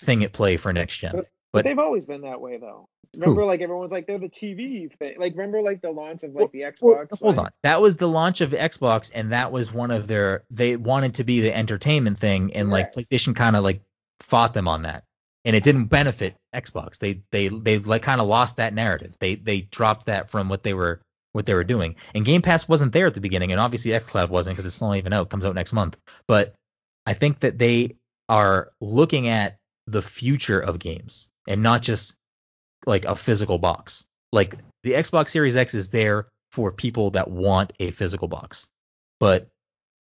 [0.00, 1.12] thing at play for next gen.
[1.14, 2.88] But But But- they've always been that way though.
[3.16, 5.18] Remember, like everyone's like they're the TV thing.
[5.18, 6.82] Like remember, like the launch of like the Xbox.
[6.82, 7.50] Well, hold like, on.
[7.62, 10.44] That was the launch of Xbox, and that was one of their.
[10.50, 13.80] They wanted to be the entertainment thing, and like PlayStation kind of like
[14.20, 15.04] fought them on that,
[15.46, 16.98] and it didn't benefit Xbox.
[16.98, 19.16] They they they like kind of lost that narrative.
[19.18, 21.00] They they dropped that from what they were
[21.32, 21.96] what they were doing.
[22.14, 24.96] And Game Pass wasn't there at the beginning, and obviously XCloud wasn't because it's not
[24.96, 25.30] even out.
[25.30, 25.96] Comes out next month.
[26.26, 26.54] But
[27.06, 27.96] I think that they
[28.28, 29.56] are looking at
[29.86, 32.14] the future of games and not just
[32.86, 34.04] like a physical box.
[34.32, 38.68] Like the Xbox Series X is there for people that want a physical box.
[39.20, 39.48] But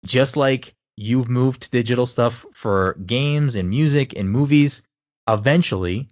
[0.05, 4.83] just like you've moved to digital stuff for games and music and movies,
[5.29, 6.09] eventually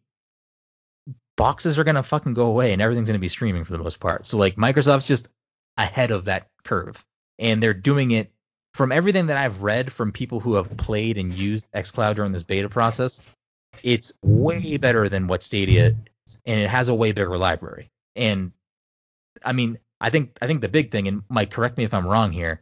[1.37, 3.83] boxes are going to fucking go away and everything's going to be streaming for the
[3.83, 4.25] most part.
[4.25, 5.29] So like Microsoft's just
[5.77, 7.03] ahead of that curve
[7.39, 8.31] and they're doing it
[8.73, 12.43] from everything that I've read from people who have played and used xCloud during this
[12.43, 13.21] beta process.
[13.83, 15.95] It's way better than what Stadia
[16.27, 17.89] is, and it has a way bigger library.
[18.15, 18.51] And
[19.43, 22.07] I mean, I think I think the big thing, and Mike, correct me if I'm
[22.07, 22.61] wrong here,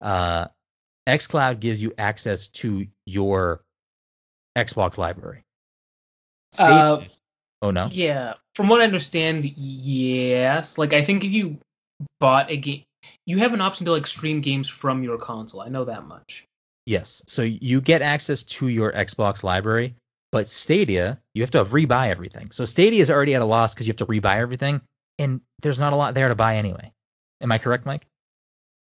[0.00, 0.48] uh,
[1.06, 3.62] xCloud gives you access to your
[4.56, 5.44] Xbox library.
[6.52, 7.04] Stadia, Uh,
[7.62, 10.78] oh no, Yeah, from what I understand, yes.
[10.78, 11.58] Like I think if you
[12.18, 12.82] bought a game,
[13.26, 15.60] you have an option to like stream games from your console.
[15.60, 16.44] I know that much.
[16.86, 17.22] yes.
[17.26, 19.94] So you get access to your Xbox library,
[20.32, 22.50] but Stadia, you have to rebuy everything.
[22.50, 24.80] So Stadia is already at a loss because you have to rebuy everything,
[25.18, 26.92] and there's not a lot there to buy anyway.
[27.40, 28.06] Am I correct, Mike?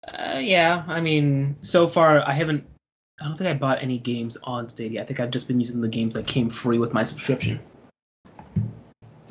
[0.06, 2.64] Uh, yeah, I mean, so far I haven't.
[3.20, 5.02] I don't think I bought any games on Stadia.
[5.02, 7.58] I think I've just been using the games that came free with my subscription.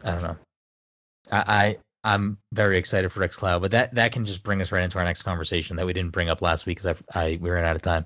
[0.04, 0.38] I don't know.
[1.32, 4.84] I, I I'm very excited for xCloud, but that that can just bring us right
[4.84, 7.50] into our next conversation that we didn't bring up last week because I, I we
[7.50, 8.06] ran out of time.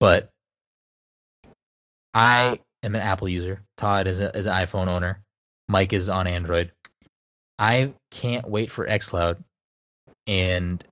[0.00, 0.30] But
[2.14, 3.62] I am an Apple user.
[3.76, 5.20] Todd is a, is an iPhone owner.
[5.68, 6.72] Mike is on Android.
[7.58, 9.36] I can't wait for xCloud,
[10.26, 10.84] and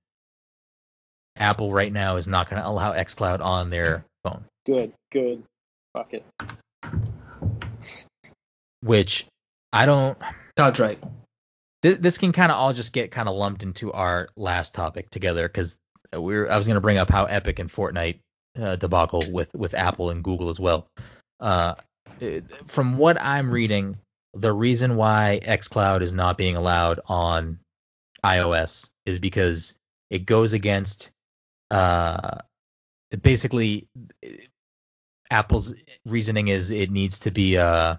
[1.35, 5.43] Apple right now is not going to allow xCloud on their phone, Good, good.
[5.93, 6.25] Fuck it.
[8.81, 9.25] which
[9.73, 10.17] I don't.
[10.55, 10.99] Todd's right.
[11.83, 15.09] Th- this can kind of all just get kind of lumped into our last topic
[15.09, 15.75] together because
[16.13, 18.19] we're I was going to bring up how Epic and Fortnite
[18.59, 20.87] uh, debacle with with Apple and Google as well.
[21.39, 21.75] Uh,
[22.19, 23.97] it- from what I'm reading,
[24.33, 27.59] the reason why xCloud is not being allowed on
[28.23, 29.73] iOS is because
[30.09, 31.09] it goes against
[31.71, 32.37] uh,
[33.21, 33.87] basically
[35.29, 35.73] Apple's
[36.05, 37.95] reasoning is it needs to be uh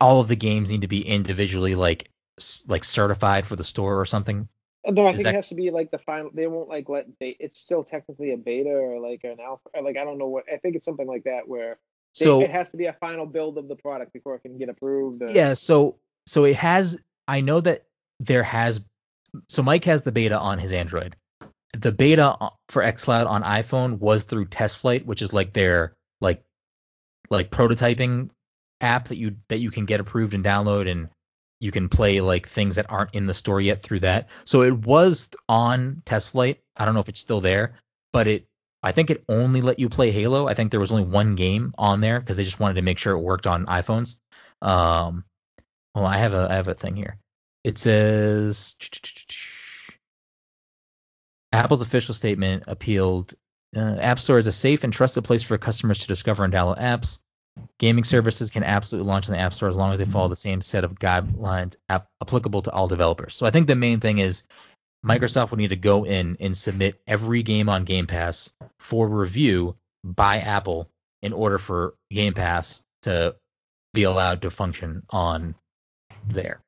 [0.00, 2.08] all of the games need to be individually like
[2.66, 4.48] like certified for the store or something.
[4.86, 6.30] Uh, No, I Is think that- it has to be like the final.
[6.32, 7.06] They won't like let.
[7.20, 9.68] They, it's still technically a beta or like an alpha.
[9.82, 10.44] Like I don't know what.
[10.52, 11.78] I think it's something like that where
[12.18, 14.58] they, So it has to be a final build of the product before it can
[14.58, 15.22] get approved.
[15.22, 17.84] Or, yeah, so so it has I know that
[18.20, 18.82] there has
[19.48, 21.16] so Mike has the beta on his Android.
[21.74, 22.36] The beta
[22.68, 26.42] for xCloud on iPhone was through TestFlight, which is like their like
[27.30, 28.30] like prototyping
[28.82, 31.08] app that you that you can get approved and download and
[31.60, 34.28] you can play like things that aren't in the store yet through that.
[34.44, 36.60] So it was on test flight.
[36.76, 37.74] I don't know if it's still there,
[38.12, 38.46] but it
[38.82, 40.48] I think it only let you play Halo.
[40.48, 42.98] I think there was only one game on there because they just wanted to make
[42.98, 44.16] sure it worked on iPhones.
[44.60, 45.24] Um,
[45.94, 47.18] well, I have a I have a thing here.
[47.62, 48.76] It says
[51.52, 53.34] Apple's official statement appealed.
[53.74, 56.80] Uh, App Store is a safe and trusted place for customers to discover and download
[56.80, 57.18] apps.
[57.78, 60.36] Gaming services can absolutely launch in the App Store as long as they follow the
[60.36, 63.34] same set of guidelines ap- applicable to all developers.
[63.34, 64.44] So I think the main thing is
[65.04, 69.76] Microsoft will need to go in and submit every game on Game Pass for review
[70.04, 70.88] by Apple
[71.22, 73.36] in order for Game Pass to
[73.92, 75.54] be allowed to function on
[76.28, 76.60] there.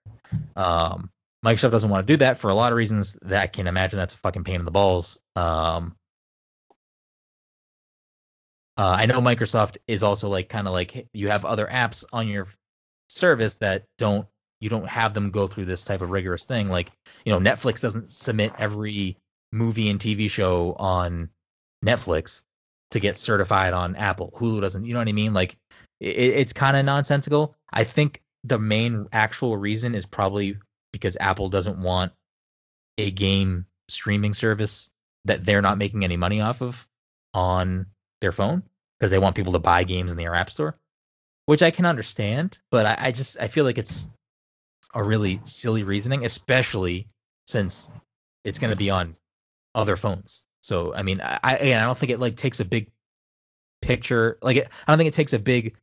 [0.56, 1.10] Um,
[1.44, 3.98] Microsoft doesn't want to do that for a lot of reasons that I can imagine
[3.98, 5.18] that's a fucking pain in the balls.
[5.36, 5.94] Um,
[8.76, 12.28] uh, I know Microsoft is also like kind of like you have other apps on
[12.28, 12.48] your
[13.08, 14.26] service that don't
[14.60, 16.68] you don't have them go through this type of rigorous thing.
[16.68, 16.90] Like
[17.24, 19.16] you know Netflix doesn't submit every
[19.52, 21.30] movie and TV show on
[21.84, 22.42] Netflix
[22.90, 24.32] to get certified on Apple.
[24.36, 24.84] Hulu doesn't.
[24.84, 25.34] You know what I mean?
[25.34, 25.56] Like
[26.00, 27.54] it, it's kind of nonsensical.
[27.72, 30.58] I think the main actual reason is probably
[30.92, 32.12] because Apple doesn't want
[32.98, 34.90] a game streaming service
[35.24, 36.86] that they're not making any money off of
[37.32, 37.86] on
[38.24, 38.62] their phone
[38.98, 40.78] because they want people to buy games in their app store,
[41.44, 44.08] which I can understand, but I, I just I feel like it's
[44.94, 47.06] a really silly reasoning, especially
[47.46, 47.90] since
[48.44, 49.16] it's going to be on
[49.74, 50.44] other phones.
[50.62, 52.90] So I mean, I I, again, I don't think it like takes a big
[53.82, 54.38] picture.
[54.40, 55.76] Like it, I don't think it takes a big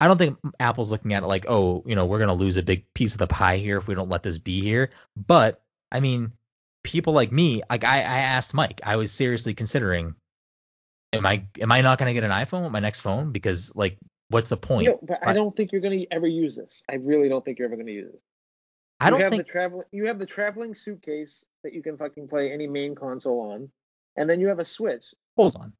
[0.00, 2.62] I don't think Apple's looking at it like, oh, you know, we're gonna lose a
[2.62, 4.90] big piece of the pie here if we don't let this be here.
[5.14, 6.32] But I mean,
[6.82, 10.14] people like me, like I, I asked Mike, I was seriously considering,
[11.12, 13.98] am I am I not gonna get an iPhone with my next phone because like,
[14.28, 14.88] what's the point?
[14.88, 16.82] No, but I don't think you're gonna ever use this.
[16.88, 18.20] I really don't think you're ever gonna use it.
[19.00, 19.84] I you don't have think the travel.
[19.92, 23.70] You have the traveling suitcase that you can fucking play any main console on,
[24.16, 25.14] and then you have a Switch.
[25.36, 25.72] hold on.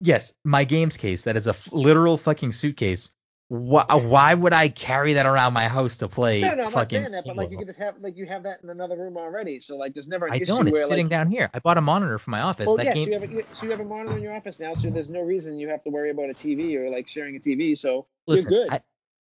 [0.00, 3.10] Yes, my games case that is a f- literal fucking suitcase.
[3.52, 6.72] Why, uh, why would I carry that around my house to play No, no, I'm
[6.72, 8.96] not saying that, but like you can just have like you have that in another
[8.96, 9.60] room already.
[9.60, 10.68] So like there's never an I issue don't.
[10.68, 11.10] It's where sitting like.
[11.10, 11.50] down here.
[11.52, 12.70] I bought a monitor for my office.
[12.70, 13.08] Oh that yes, game.
[13.08, 15.10] you have a, you- so you have a monitor in your office now, so there's
[15.10, 17.74] no reason you have to worry about a TV or like sharing a TV.
[17.74, 18.70] So Listen, you're good.
[18.72, 18.80] I,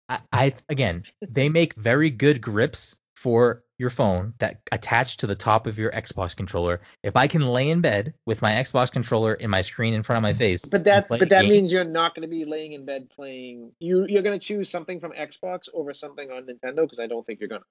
[0.08, 5.34] I, I again, they make very good grips for your phone that attached to the
[5.36, 6.80] top of your Xbox controller.
[7.02, 10.18] If I can lay in bed with my Xbox controller in my screen in front
[10.18, 12.44] of my face, But and that but that game- means you're not going to be
[12.44, 13.72] laying in bed playing.
[13.78, 17.24] You you're going to choose something from Xbox over something on Nintendo because I don't
[17.24, 17.66] think you're going to.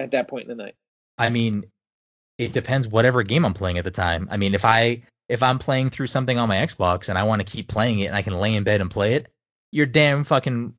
[0.00, 0.76] At that point in the night.
[1.18, 1.64] I mean,
[2.38, 4.28] it depends whatever game I'm playing at the time.
[4.30, 7.40] I mean, if I if I'm playing through something on my Xbox and I want
[7.40, 9.28] to keep playing it and I can lay in bed and play it,
[9.72, 10.74] you're damn fucking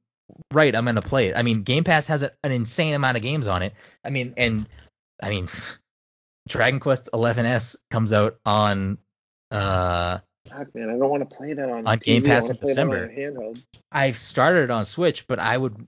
[0.52, 0.76] right.
[0.76, 1.36] I'm gonna play it.
[1.36, 3.74] I mean, Game Pass has a, an insane amount of games on it.
[4.04, 4.68] I mean, and
[5.22, 5.48] I mean,
[6.48, 8.98] Dragon Quest 11s comes out on
[9.52, 10.20] uh
[10.50, 12.04] Fuck man, I don't want to play that on, On TV.
[12.04, 13.12] Game Pass in December.
[13.92, 15.86] I've started it on Switch, but I would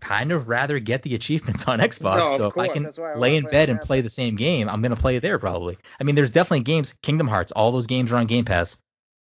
[0.00, 2.18] kind of rather get the achievements on Xbox.
[2.18, 4.82] No, so if I can I lay in bed and play the same game, I'm
[4.82, 5.78] gonna play it there probably.
[6.00, 8.78] I mean, there's definitely games, Kingdom Hearts, all those games are on Game Pass.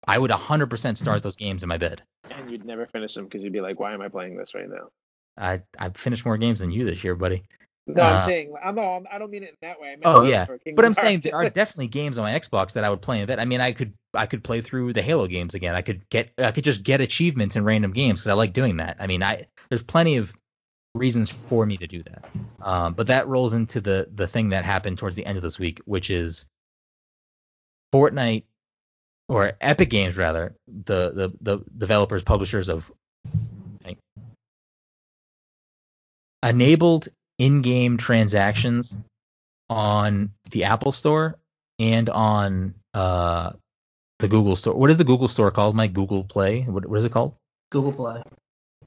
[0.06, 2.02] I would 100% start those games in my bed.
[2.30, 4.68] And you'd never finish them because you'd be like, why am I playing this right
[4.68, 4.88] now?
[5.36, 7.44] I I've finished more games than you this year, buddy.
[7.86, 9.92] No, Uh, I'm saying I'm no, I don't mean it in that way.
[9.92, 12.90] I Oh yeah, but I'm saying there are definitely games on my Xbox that I
[12.90, 13.38] would play in bed.
[13.38, 15.74] I mean, I could I could play through the Halo games again.
[15.74, 18.78] I could get I could just get achievements in random games because I like doing
[18.78, 18.96] that.
[18.98, 20.34] I mean, I there's plenty of
[20.94, 22.24] reasons for me to do that.
[22.60, 25.58] Um, but that rolls into the the thing that happened towards the end of this
[25.58, 26.46] week, which is
[27.94, 28.44] Fortnite
[29.28, 32.90] or Epic Games rather, the the the developers publishers of
[36.42, 37.08] enabled
[37.38, 38.98] in-game transactions
[39.68, 41.38] on the Apple Store
[41.78, 43.52] and on uh,
[44.20, 44.74] the Google Store.
[44.74, 45.74] What is the Google Store called?
[45.74, 46.62] My Google Play.
[46.62, 47.36] What, what is it called?
[47.70, 48.22] Google Play.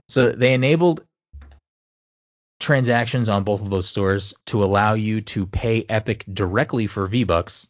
[0.08, 1.04] So they enabled
[2.60, 7.70] transactions on both of those stores to allow you to pay Epic directly for V-Bucks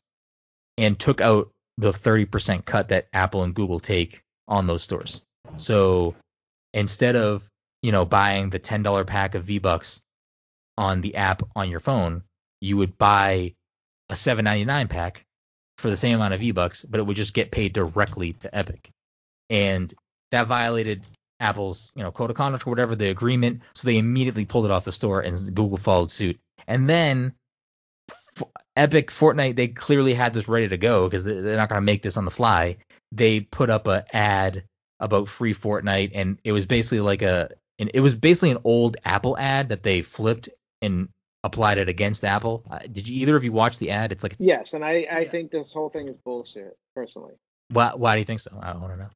[0.78, 1.49] and took out
[1.80, 5.21] the 30% cut that Apple and Google take on those stores.
[5.55, 6.15] So
[6.73, 7.43] instead of,
[7.82, 10.01] you know, buying the $10 pack of V-Bucks
[10.77, 12.23] on the app on your phone,
[12.59, 13.55] you would buy
[14.09, 15.23] a 7.99 pack
[15.77, 18.89] for the same amount of V-Bucks, but it would just get paid directly to Epic.
[19.49, 19.93] And
[20.32, 21.05] that violated
[21.39, 23.61] Apple's, you know, code of conduct or whatever, the agreement.
[23.73, 26.38] So they immediately pulled it off the store, and Google followed suit.
[26.67, 27.34] And then
[28.80, 32.01] Epic Fortnite, they clearly had this ready to go because they're not going to make
[32.01, 32.77] this on the fly.
[33.11, 34.63] They put up a ad
[35.01, 38.95] about free Fortnite, and it was basically like a, and it was basically an old
[39.03, 40.47] Apple ad that they flipped
[40.82, 41.09] and
[41.43, 42.63] applied it against Apple.
[42.71, 44.13] Uh, did you either of you watch the ad?
[44.13, 45.32] It's like, Yes, and I, I Yeah.
[45.32, 47.34] think this whole thing is bullshit, personally.
[47.69, 48.57] why, why do you think so?
[48.61, 49.09] I want to know.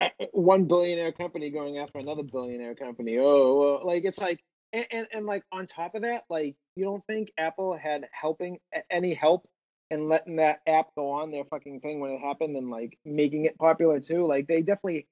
[0.00, 3.18] Uh, One billionaire company going after another billionaire company.
[3.18, 4.40] Oh, well, like it's like,
[4.74, 8.58] and, and, and like on top of that, like you don't think Apple had helping
[8.90, 9.46] any help
[9.90, 13.44] in letting that app go on their fucking thing when it happened and like making
[13.46, 14.26] it popular too?
[14.26, 15.06] Like they definitely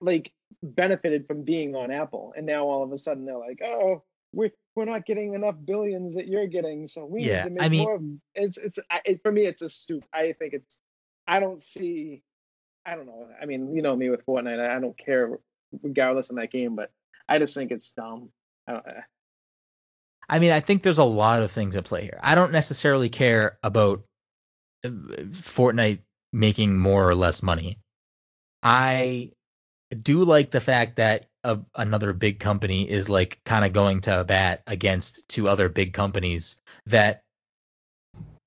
[0.00, 0.32] like
[0.62, 4.50] benefited from being on Apple, and now all of a sudden they're like, oh, we're
[4.76, 7.68] we're not getting enough billions that you're getting, so we Yeah, need to make I
[7.68, 8.00] mean- more.
[8.34, 10.04] It's it's it, for me, it's a stoop.
[10.12, 10.78] I think it's.
[11.26, 12.22] I don't see.
[12.84, 13.28] I don't know.
[13.40, 14.58] I mean, you know me with Fortnite.
[14.58, 15.38] I, I don't care
[15.82, 16.90] regardless of that game, but
[17.28, 18.30] I just think it's dumb.
[18.66, 18.72] I
[20.28, 22.18] uh, mean, I think there's a lot of things at play here.
[22.22, 24.04] I don't necessarily care about
[24.84, 26.00] uh, Fortnite
[26.32, 27.78] making more or less money.
[28.62, 29.32] I
[30.02, 34.24] do like the fact that a, another big company is like kind of going to
[34.24, 36.56] bat against two other big companies
[36.86, 37.22] that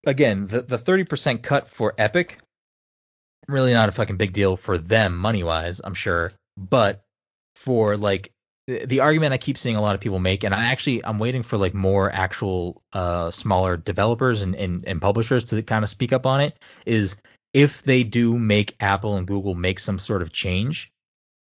[0.06, 2.40] again, the the 30% cut for Epic
[3.48, 7.04] really not a fucking big deal for them money-wise, I'm sure, but
[7.56, 8.32] for like
[8.68, 11.44] the, argument I keep seeing a lot of people make, and I actually I'm waiting
[11.44, 16.14] for like more actual uh smaller developers and, and, and publishers to kind of speak
[16.14, 17.18] up on it, is
[17.54, 20.92] if they do make Apple and Google make some sort of change,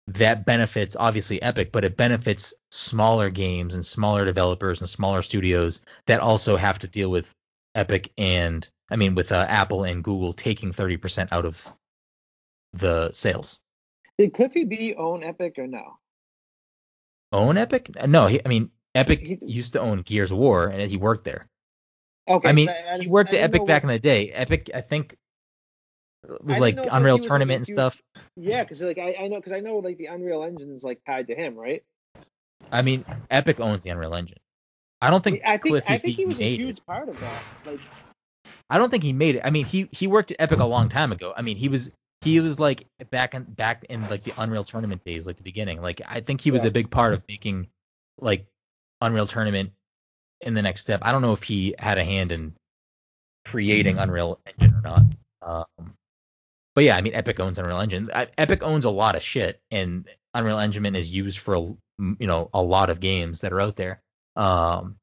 [0.07, 5.81] that benefits obviously Epic, but it benefits smaller games and smaller developers and smaller studios
[6.07, 7.29] that also have to deal with
[7.75, 11.71] Epic and I mean with uh, Apple and Google taking 30% out of
[12.73, 13.59] the sales.
[14.17, 15.97] did Cliffy B own Epic or no?
[17.31, 17.89] Own Epic?
[18.07, 21.23] No, he, I mean Epic He- used to own Gears of War and he worked
[21.23, 21.47] there.
[22.27, 22.49] Okay.
[22.49, 24.31] I mean, so I he worked at Epic back what- in the day.
[24.31, 25.17] Epic, I think,
[26.23, 28.01] was didn't like Unreal was, like, Tournament and stuff.
[28.37, 31.01] Yeah, because like I, I know because I know like the Unreal Engine is like
[31.05, 31.83] tied to him, right?
[32.71, 34.37] I mean, Epic owns the Unreal Engine.
[35.01, 36.85] I don't think I think I think he was a huge it.
[36.85, 37.43] part of that.
[37.65, 37.79] Like
[38.69, 39.41] I don't think he made it.
[39.43, 41.33] I mean, he he worked at Epic a long time ago.
[41.35, 41.91] I mean, he was
[42.21, 45.81] he was like back in back in like the Unreal Tournament days, like the beginning.
[45.81, 46.69] Like I think he was Yeah.
[46.69, 47.67] a big part of making
[48.19, 48.45] like
[49.01, 49.71] Unreal Tournament
[50.41, 51.01] in the next step.
[51.03, 52.53] I don't know if he had a hand in
[53.45, 55.03] creating Unreal Engine or not.
[55.41, 55.93] Um,
[56.75, 58.09] but yeah, I mean, Epic owns Unreal Engine.
[58.13, 62.27] I, Epic owns a lot of shit, and Unreal Engine is used for a, you
[62.27, 64.01] know a lot of games that are out there.
[64.35, 64.97] Um,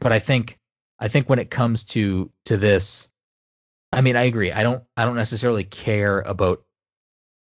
[0.00, 0.58] but I think
[0.98, 3.08] I think when it comes to to this,
[3.96, 4.52] I mean, I agree.
[4.52, 6.62] I don't I don't necessarily care about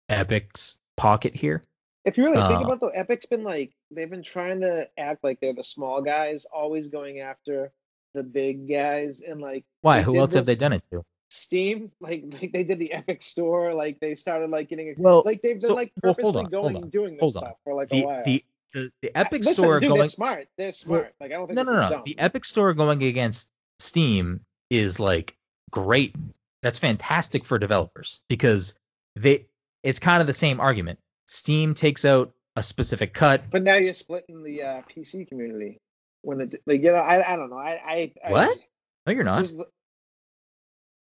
[0.08, 1.62] Epic's pocket here.
[2.04, 4.88] if you really think Uh, about it, though, Epic's been like they've been trying to
[4.98, 7.72] act like they're the small guys, always going after
[8.14, 10.02] the big guys, and like Why?
[10.02, 11.02] Who else have they done it to?
[11.30, 15.40] Steam, like like they did the Epic Store, like they started like getting Well, like
[15.40, 17.88] they've been so- like well, purposely on, going on, and doing this stuff for like
[17.92, 18.22] a while.
[18.24, 18.44] the
[18.74, 20.48] the, the Epic Listen, store dude, going they're smart.
[20.58, 21.14] They're smart.
[21.20, 22.02] Like I don't think no no no dumb.
[22.04, 23.48] the Epic store going against
[23.78, 24.40] Steam
[24.70, 25.34] is like
[25.70, 26.14] great.
[26.62, 28.74] That's fantastic for developers because
[29.16, 29.46] they
[29.82, 30.98] it's kind of the same argument.
[31.26, 33.50] Steam takes out a specific cut.
[33.50, 35.80] But now you're splitting the uh, PC community.
[36.22, 37.56] When it, like, you know, I, I don't know.
[37.58, 38.58] I, I, I What?
[39.06, 39.50] No, you're not.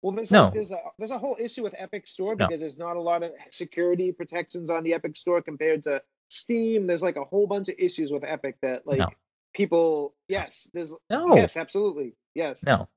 [0.02, 0.52] well, there's No.
[0.54, 2.48] there's a there's a whole issue with Epic Store No.
[2.48, 6.88] because there's not a lot of security protections on the Epic Store compared to Steam.
[6.88, 9.10] There's like a whole bunch of issues with Epic that like No.
[9.54, 10.16] people.
[10.28, 11.36] Yes, there's No.
[11.36, 12.64] yes, absolutely, yes.
[12.64, 12.88] No.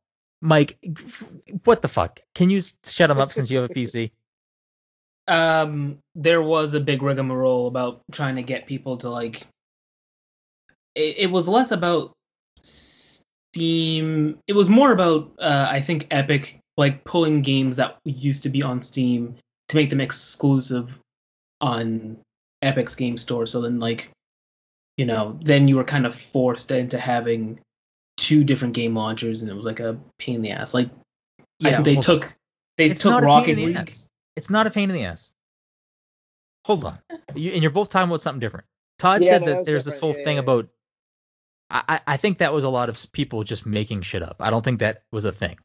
[0.41, 0.79] Mike,
[1.65, 2.21] what the fuck?
[2.35, 4.13] Can you shut him up since you have a PC?
[5.29, 9.47] um there was a big rigmarole about trying to get people to like
[10.95, 12.13] it, it was less about
[12.63, 18.49] steam it was more about uh i think epic like pulling games that used to
[18.49, 19.37] be on steam
[19.69, 20.99] to make them exclusive
[21.61, 22.17] on
[22.63, 24.11] epic's game store so then like
[24.97, 27.61] you know then you were kind of forced into having
[28.19, 30.91] two different game launchers and it was like a pain in the ass like
[31.65, 32.35] i Yeah, think they hold took
[32.77, 34.09] they took not rocket pain the league ass.
[34.37, 35.33] It's not a pain in the ass.
[36.65, 36.99] Hold on.
[37.35, 38.67] You, and you're both talking about something different.
[38.99, 40.41] Todd Yeah, said no, that that was there's this whole Yeah, thing yeah, yeah.
[40.41, 40.69] about.
[41.71, 44.37] I, I I think that was a lot of people just making shit up.
[44.41, 45.59] I don't think that was a thing.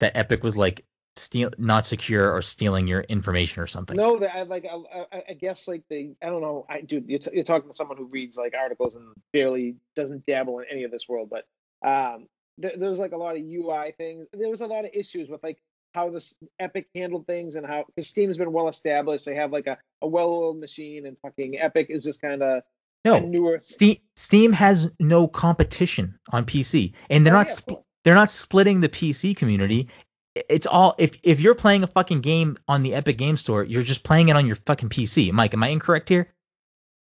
[0.00, 0.84] That Epic was like
[1.16, 3.96] steal, not secure or stealing your information or something.
[3.96, 4.64] No, that I like.
[4.64, 6.66] I, I, I guess like the I don't know.
[6.68, 10.26] I dude, you're, t- you're talking to someone who reads like articles and barely doesn't
[10.26, 11.28] dabble in any of this world.
[11.30, 11.44] But
[11.84, 12.26] um,
[12.58, 14.26] there, there was like a lot of UI things.
[14.32, 15.58] There was a lot of issues with like
[15.94, 19.24] how this Epic handled things and how because Steam's been well established.
[19.24, 22.62] They have like a, a well-oiled machine, and fucking Epic is just kind of a
[23.04, 23.18] no.
[23.20, 23.58] newer.
[23.58, 27.84] Steam Steam has no competition on PC, and they're Oh, not yeah, sp- course.
[28.04, 29.88] they're not splitting the PC community.
[30.34, 33.84] It's all if if you're playing a fucking game on the Epic Game Store, you're
[33.84, 35.30] just playing it on your fucking PC.
[35.32, 36.32] Mike, am I incorrect here?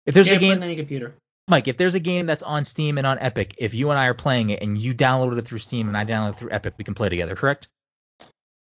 [0.06, 1.16] If there's yeah, a game, on your computer
[1.48, 4.08] Mike, if there's a game that's on Steam and on Epic, if you and I
[4.08, 6.76] are playing it and you downloaded it through Steam and I downloaded it through Epic,
[6.78, 7.68] we can play together, correct?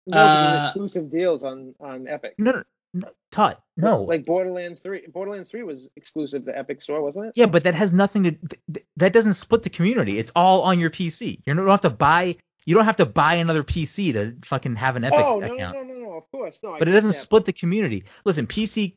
[0.06, 2.34] No, Uh, exclusive deals on on Epic.
[2.38, 2.62] No, no,
[2.94, 4.02] no Todd, no.
[4.02, 5.06] Like Borderlands three.
[5.06, 7.32] Borderlands three was exclusive to Epic Store, wasn't it?
[7.36, 8.30] yeah, but that has nothing to.
[8.32, 10.18] th- th- That doesn't split the community.
[10.18, 11.40] It's all on your PC.
[11.46, 12.36] You don't have to buy.
[12.66, 15.76] You don't have to buy another PC to fucking have an Epic oh no, account.
[15.76, 16.12] no, no, no, no.
[16.18, 16.74] Of course, no.
[16.74, 17.14] I but it doesn't that.
[17.16, 18.04] split the community.
[18.24, 18.96] Listen, PC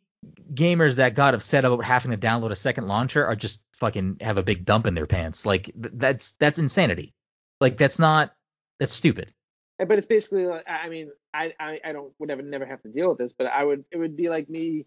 [0.53, 4.37] gamers that got upset about having to download a second launcher are just fucking have
[4.37, 5.45] a big dump in their pants.
[5.45, 7.13] Like th- that's that's insanity.
[7.59, 8.33] Like that's not
[8.79, 9.33] that's stupid.
[9.79, 12.81] But it's basically like I I mean I, I I don't would ever never have
[12.83, 14.85] to deal with this, but I would it would be like me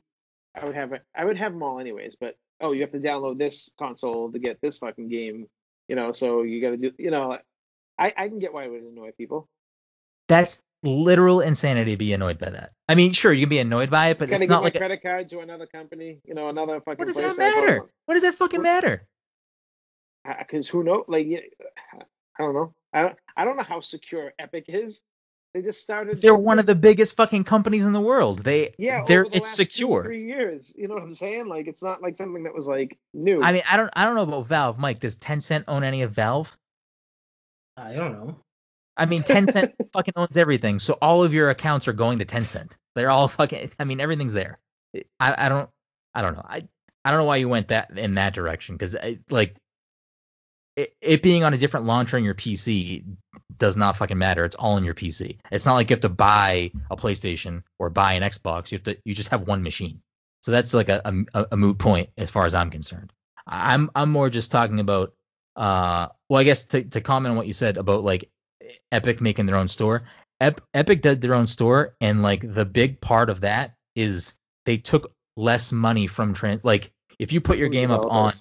[0.54, 3.38] I would have I would have them all anyways, but oh you have to download
[3.38, 5.46] this console to get this fucking game,
[5.88, 7.38] you know, so you got to do you know
[7.98, 9.48] I I can get why it would annoy people.
[10.28, 12.72] That's literal insanity to be annoyed by that.
[12.88, 14.64] I mean, sure you can be annoyed by it, but Gotta it's give not my
[14.64, 16.98] like a, credit card to another company, you know, another fucking.
[16.98, 17.80] what does place that I go matter?
[17.82, 17.88] on.
[18.06, 19.06] What does that fucking matter?
[20.38, 21.04] Because who knows?
[21.08, 21.40] Like, yeah,
[22.38, 22.74] I don't know.
[22.92, 25.00] I don't, I don't know how secure Epic is.
[25.54, 26.20] They just started.
[26.20, 28.40] They're one of the biggest fucking companies in the world.
[28.40, 29.04] They yeah.
[29.06, 30.04] they're over the it's last two secure.
[30.04, 30.74] Three years.
[30.76, 31.48] You know what I'm saying?
[31.48, 33.42] Like, it's not like something that was like new.
[33.42, 34.78] I mean, I don't I don't know about Valve.
[34.78, 36.56] Mike, does Tencent own any of Valve?
[37.76, 38.36] i don't know
[38.96, 42.76] I mean, Tencent fucking owns everything, so all of your accounts are going to Tencent.
[42.94, 43.70] They're all fucking.
[43.78, 44.58] I mean, everything's there.
[45.20, 45.68] I, I don't
[46.14, 46.44] I don't know.
[46.48, 46.66] I
[47.04, 48.96] I don't know why you went that in that direction because
[49.30, 49.54] like
[50.76, 53.04] it, it being on a different launcher on your PC
[53.58, 54.44] does not fucking matter.
[54.44, 55.38] It's all in your PC.
[55.52, 58.72] It's not like you have to buy a PlayStation or buy an Xbox.
[58.72, 60.00] You have to you just have one machine.
[60.42, 61.02] So that's like a
[61.34, 63.12] a, a moot point as far as I'm concerned.
[63.46, 65.14] I'm I'm more just talking about
[65.54, 68.30] uh well I guess to to comment on what you said about like
[68.92, 70.04] Epic making their own store.
[70.40, 74.34] Ep- Epic did their own store and like the big part of that is
[74.66, 78.32] they took less money from trans like if you put your game up on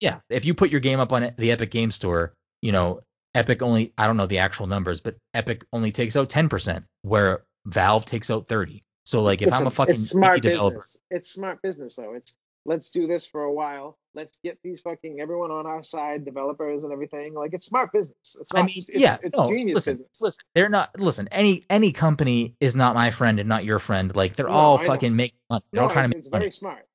[0.00, 3.00] yeah, if you put your game up on the Epic Game Store, you know,
[3.34, 7.44] Epic only I don't know the actual numbers, but Epic only takes out 10% where
[7.66, 8.82] Valve takes out 30.
[9.06, 10.98] So like if Listen, I'm a fucking it's smart developer, business.
[11.10, 12.14] It's smart business though.
[12.14, 12.34] It's
[12.64, 13.98] let's do this for a while.
[14.14, 17.34] Let's get these fucking everyone on our side, developers and everything.
[17.34, 18.36] Like it's smart business.
[18.40, 20.20] It's I mean, it's, yeah, it's no, genius listen, business.
[20.20, 20.98] listen, they're not.
[20.98, 24.14] Listen, any any company is not my friend and not your friend.
[24.16, 24.86] Like they're No, all I know.
[24.88, 25.62] fucking making money.
[25.72, 26.42] They're No, all trying it's, to make it's money.
[26.42, 26.86] very smart.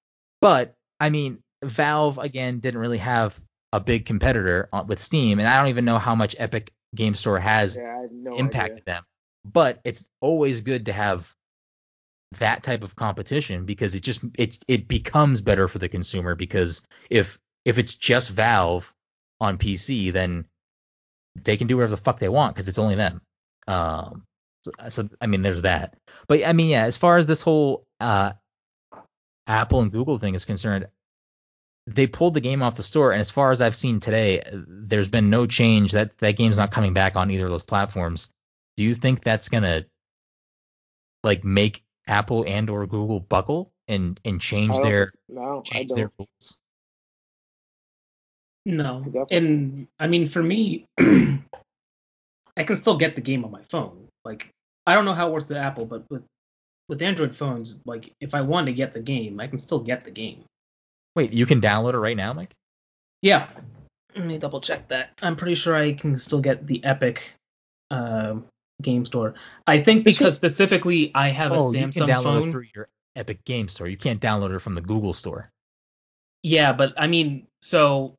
[0.42, 3.40] But I mean, Valve again didn't really have
[3.72, 7.16] a big competitor on, with Steam, and I don't even know how much Epic Game
[7.16, 8.84] Store has Yeah, no impacted idea.
[8.86, 9.04] them.
[9.46, 11.34] But it's always good to have
[12.34, 16.82] that type of competition because it just it it becomes better for the consumer because
[17.10, 18.94] if if it's just Valve
[19.40, 20.46] on PC, then
[21.36, 23.22] they can do whatever the fuck they want because it's only them.
[23.68, 24.26] Um,
[24.64, 25.96] so, so I mean, there's that.
[26.28, 28.34] But I mean, yeah, as far as this whole uh,
[29.48, 30.88] Apple and Google thing is concerned,
[31.88, 35.10] they pulled the game off the store, and as far as I've seen today, there's
[35.10, 35.92] been no change.
[35.92, 38.30] That that game's not coming back on either of those platforms.
[38.78, 39.86] Do you think that's gonna
[41.24, 46.58] like make Apple and or Google buckle and and change their No, change their rules?
[48.66, 54.08] No, and I mean for me, I can still get the game on my phone.
[54.24, 54.50] Like
[54.86, 56.24] I don't know how it works with Apple, but with
[56.90, 60.04] with Android phones, like if I want to get the game, I can still get
[60.06, 60.44] the game.
[61.16, 62.54] Wait, you can download it right now, Mike?
[63.22, 63.48] Yeah.
[64.16, 65.12] Let me double check that.
[65.22, 67.34] I'm pretty sure I can still get the Epic
[67.90, 68.46] um,
[68.84, 69.34] game store.
[69.66, 72.48] I think because specifically I have a oh, you can Samsung download phone.
[72.50, 73.88] it through your Epic Game Store.
[73.88, 75.50] You can't download it from the Google Store.
[76.42, 78.16] Yeah, but I mean, so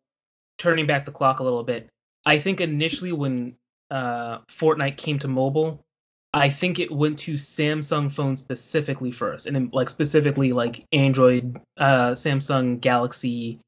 [0.58, 1.88] turning back the clock a little bit,
[2.24, 3.56] I think initially when
[3.90, 5.84] uh, Fortnite came to mobile,
[6.32, 11.60] I think it went to Samsung phones specifically first, and then like specifically like Android,
[11.76, 13.60] uh, Samsung Galaxy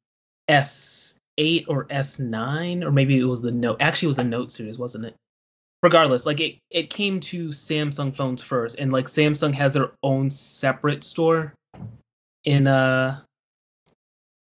[0.48, 3.76] S8 or S9, or maybe it was the Note.
[3.80, 5.14] Actually, it was the Note series, wasn't it?
[5.82, 10.30] Regardless, like it, it came to Samsung phones first, and like Samsung has their own
[10.30, 11.52] separate store
[12.44, 13.20] in uh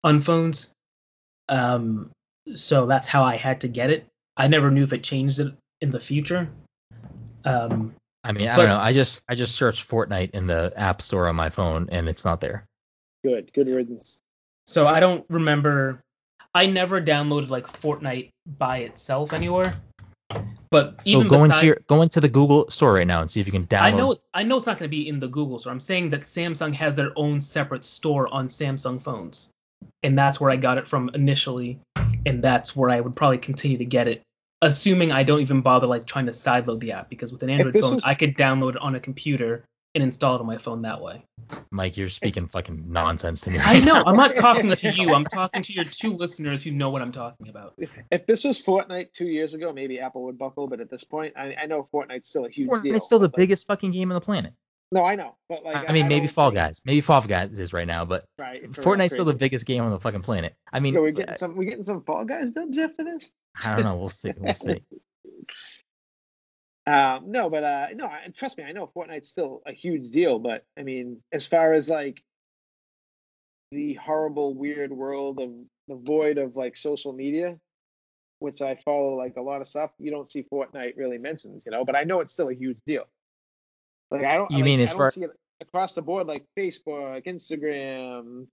[0.03, 0.73] on phones.
[1.47, 2.11] Um,
[2.53, 4.05] so that's how I had to get it.
[4.37, 6.49] I never knew if it changed it in the future.
[7.45, 8.79] Um, I mean, I But- don't know.
[8.79, 12.25] I just I just searched Fortnite in the App Store on my phone and it's
[12.25, 12.65] not there.
[13.23, 14.17] Good, good riddance.
[14.65, 16.01] so I don't remember.
[16.53, 19.73] I never downloaded like Fortnite by itself anywhere.
[20.71, 23.41] But So even go into your go into the Google Store right now and see
[23.41, 23.81] if you can download.
[23.81, 25.71] I know I know it's not going to be in the Google store.
[25.71, 29.49] I'm saying that Samsung has their own separate store on Samsung phones,
[30.03, 31.79] and that's where I got it from initially,
[32.25, 34.21] and that's where I would probably continue to get it,
[34.61, 37.73] assuming I don't even bother like trying to sideload the app because with an Android
[37.81, 39.63] phone was- I could download it on a computer
[39.95, 41.25] and install it on my phone that way.
[41.71, 43.59] Mike, you're speaking fucking nonsense to me.
[43.59, 45.13] I know I'm not talking to you.
[45.13, 47.73] I'm talking to your two listeners who know what I'm talking about.
[48.11, 50.67] If this was Fortnite two years ago, maybe Apple would buckle.
[50.67, 52.93] But at this point, I, I know Fortnite's still a huge deal.
[52.93, 54.53] Fortnite's still the but, biggest fucking game on the planet.
[54.91, 56.81] No, I know, but like I mean, maybe don't Fall Guys.
[56.83, 58.71] Maybe Fall Guys is right now, but Right.
[58.71, 60.55] Fortnite's still the biggest game on the fucking planet.
[60.73, 63.31] I mean, So we getting uh, some we getting some Fall Guys dubs after this?
[63.63, 63.97] I don't know.
[63.97, 64.33] We'll see.
[64.35, 64.81] We'll see.
[66.89, 70.63] Um, no, but uh, no, trust me, I know Fortnite's still a huge deal, but
[70.77, 72.23] I mean, as far as like
[73.71, 75.51] the horrible, weird world of
[75.87, 77.57] the void of like social media,
[78.39, 81.71] which I follow like a lot of stuff, you don't see Fortnite really mentioned, you
[81.71, 81.85] know.
[81.85, 83.03] But I know it's still a huge deal.
[84.09, 84.49] Like I don't.
[84.49, 85.31] You like, mean as far- see it
[85.61, 88.47] across the board like Facebook, Instagram,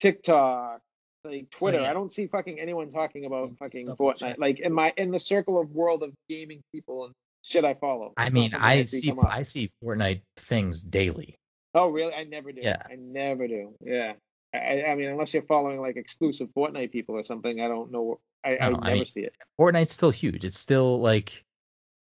[0.00, 0.80] TikTok,
[1.22, 1.80] like Twitter.
[1.80, 1.90] yeah.
[1.90, 4.38] I don't see fucking anyone talking about fucking stuff Fortnite.
[4.38, 7.14] Like in my in the circle of world of gaming people and
[7.54, 8.12] shit I follow.
[8.16, 9.12] I mean, I see.
[9.22, 11.36] I see Fortnite things daily.
[11.74, 12.12] Oh really?
[12.14, 12.60] I never do.
[12.62, 12.82] Yeah.
[12.88, 13.74] I never do.
[13.80, 14.12] Yeah.
[14.54, 18.20] I, I- mean, unless you're following like exclusive Fortnite people or something, I don't know.
[18.44, 19.34] I, I No, I never mean- see it.
[19.60, 20.44] Fortnite's still huge.
[20.44, 21.44] It's still like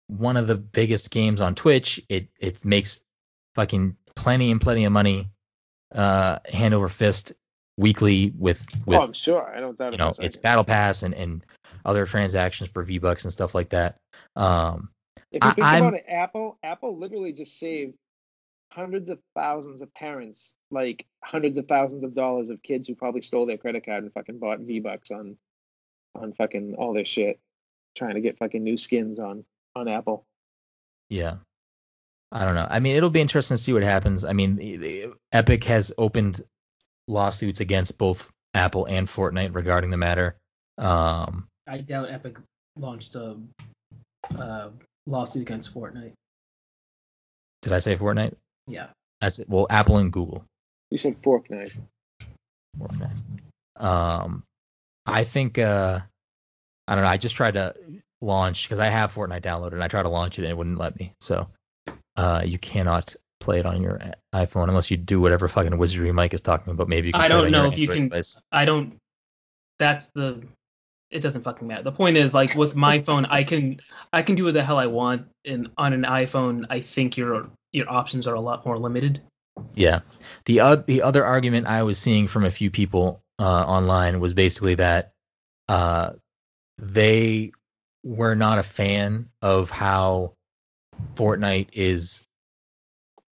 [0.08, 2.02] one of the biggest games on Twitch.
[2.10, 3.02] It it makes
[3.56, 5.30] fucking plenty and plenty of money,
[5.94, 7.34] uh, hand over fist
[7.78, 9.44] weekly with with oh, I'm sure.
[9.56, 11.46] I don't doubt you know it's battle pass and and
[11.86, 13.98] other transactions for V Bucks and stuff like that.
[14.36, 14.90] Um,
[15.32, 17.96] If you I- think I'm- about it, Apple, Apple literally just saved
[18.72, 23.22] hundreds of thousands of parents, like hundreds of thousands of dollars of kids who probably
[23.22, 25.38] stole their credit card and fucking bought V Bucks on,
[26.16, 27.40] on fucking all this shit,
[27.96, 30.26] trying to get fucking new skins on on Apple.
[31.10, 31.38] Yeah.
[32.34, 32.68] I don't know.
[32.70, 34.24] I mean, it'll be interesting to see what happens.
[34.24, 36.42] I mean, the- the- Epic has opened
[37.08, 40.38] lawsuits against both Apple and Fortnite regarding the matter.
[40.78, 42.38] Um, I doubt Epic
[42.78, 43.38] launched a
[44.38, 44.70] uh,
[45.08, 46.14] lawsuit against Fortnite.
[47.62, 48.36] did I say Fortnite?
[48.68, 48.88] Yeah.
[49.20, 49.50] That's it.
[49.50, 50.46] Well, Apple and Google.
[50.90, 51.74] You said Fortnite.
[52.80, 53.16] Fortnite.
[53.76, 54.44] Um,
[55.06, 56.00] I think uh,
[56.88, 57.10] I don't know.
[57.10, 57.76] I just tried to
[58.22, 60.78] launch because I have Fortnite downloaded and I tried to launch it and it wouldn't
[60.78, 61.14] let me.
[61.22, 61.48] So
[62.16, 64.00] uh, you cannot play it on your
[64.36, 66.88] iPhone unless you do whatever fucking wizardry Mike is talking about.
[66.88, 68.40] Maybe you can I don't know your if you Android can- device.
[68.52, 68.98] I don't.
[69.80, 70.44] That's the.
[71.12, 71.84] It doesn't fucking matter.
[71.84, 73.82] The point is, like with my phone, I can
[74.14, 77.50] I can do what the hell I want, and on an iPhone, I think your
[77.72, 79.22] your options are a lot more limited.
[79.76, 80.02] Yeah.
[80.46, 84.34] The uh, the other argument I was seeing from a few people uh, online was
[84.34, 85.14] basically that
[85.68, 86.12] uh,
[86.78, 87.52] they
[88.04, 90.34] were not a fan of how
[91.16, 92.24] Fortnite is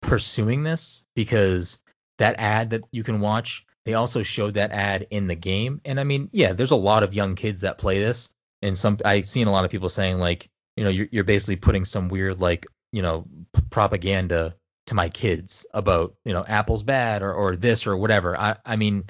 [0.00, 1.78] pursuing this because
[2.18, 5.80] that ad that you can watch, they also showed that ad in the game.
[5.84, 8.30] And I mean, yeah, there's a lot of young kids that play this,
[8.62, 11.56] and some I've seen a lot of people saying like, you know, you're you're basically
[11.56, 14.54] putting some weird like, you know, p- propaganda
[14.86, 18.38] to my kids about, you know, Apple's bad or or this or whatever.
[18.38, 19.04] I I mean,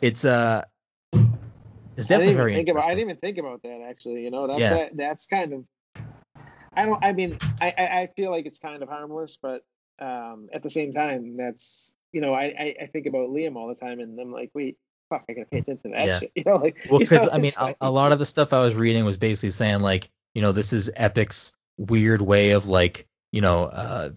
[0.00, 0.64] it's uh
[1.96, 2.84] it's definitely very think about.
[2.86, 4.24] I didn't even think about that actually.
[4.24, 4.74] You know, that's Yeah.
[4.74, 5.64] a, that's kind of.
[6.76, 7.04] I don't.
[7.04, 9.64] I mean, I, I I feel like it's kind of harmless, but
[10.00, 13.68] um, at the same time, that's you know, I, I I think about Liam all
[13.68, 14.78] the time, and I'm like, wait,
[15.10, 16.18] fuck, I gotta pay attention to that Yeah.
[16.20, 16.32] shit.
[16.36, 16.76] You know, like.
[16.88, 18.74] Well, you because know, I mean, it's a, a lot of the stuff I was
[18.74, 23.40] reading was basically saying like, you know, this is Epic's weird way of like, you
[23.40, 24.10] know, uh,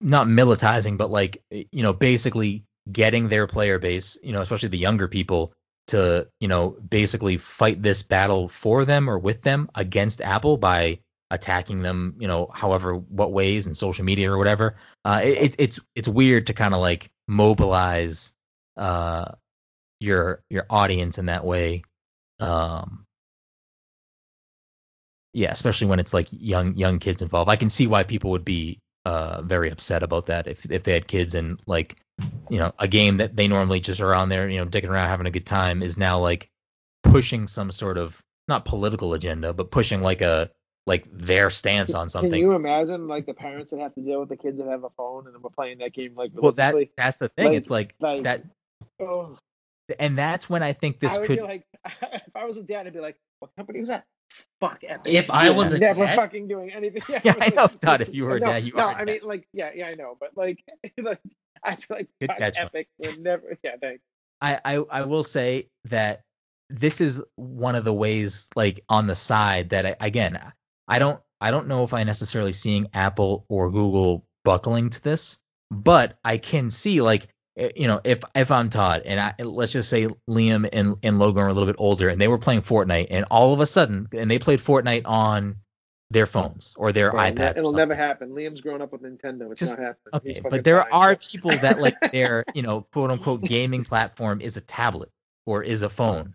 [0.00, 4.78] not militizing, but like, you know, basically getting their player base, you know, especially the
[4.78, 5.52] younger people,
[5.88, 11.00] to you know basically fight this battle for them or with them against Apple by
[11.32, 14.76] attacking them, you know, however what ways in social media or whatever.
[15.04, 18.32] Uh, it, it's it's weird to kind of like mobilize
[18.76, 19.32] uh
[19.98, 21.82] your your audience in that way.
[22.38, 23.06] Um,
[25.32, 27.50] yeah, especially when it's like young young kids involved.
[27.50, 30.92] I can see why people would be uh very upset about that if if they
[30.92, 31.96] had kids and like
[32.50, 35.08] you know a game that they normally just are on there you know dicking around
[35.08, 36.48] having a good time is now like
[37.02, 40.50] pushing some sort of not political agenda but pushing like a
[40.86, 42.30] like their stance on something.
[42.30, 44.84] Can you imagine like the parents that have to deal with the kids that have
[44.84, 47.46] a phone and we're playing that game like well, that that's the thing.
[47.46, 48.44] like- it's like, like- that,
[49.00, 49.36] Oh,
[49.98, 51.38] and that's when I think this I would could.
[51.38, 51.64] be like,
[52.02, 54.04] if I was a dad, I'd be like, what company was that?
[54.60, 55.12] Fuck Epic.
[55.12, 57.02] If I was I'm a never dad- fucking doing anything.
[57.24, 58.98] Yeah, I know, Todd, if you were a no, dad, you no, are a I
[59.00, 59.06] dad.
[59.06, 60.62] mean, like, yeah, yeah, I know, but like,
[60.98, 61.20] like
[61.64, 62.58] I feel like Good fuck catch.
[62.58, 63.56] Epic would never.
[63.62, 64.02] Yeah, thanks.
[64.40, 66.22] I, I I will say that
[66.70, 70.40] this is one of the ways like on the side that I, again
[70.92, 75.38] I don't I don't know if I necessarily seeing Apple or Google buckling to this,
[75.70, 79.72] but I can see like eh, you know if if I'm Todd and I let's
[79.72, 82.62] just say Liam and and Logan are a little bit older and they were playing
[82.62, 85.56] Fortnite and all of a sudden and they played Fortnite on
[86.10, 87.50] their phones or their Yeah, iPads.
[87.52, 87.76] It'll something.
[87.78, 88.30] never happen.
[88.32, 89.50] Liam's grown up with Nintendo.
[89.50, 90.36] It's Just- not happening.
[90.36, 94.58] Okay, but there are people that like their, you know, quote unquote gaming platform is
[94.58, 95.08] a tablet
[95.46, 96.34] or is a phone.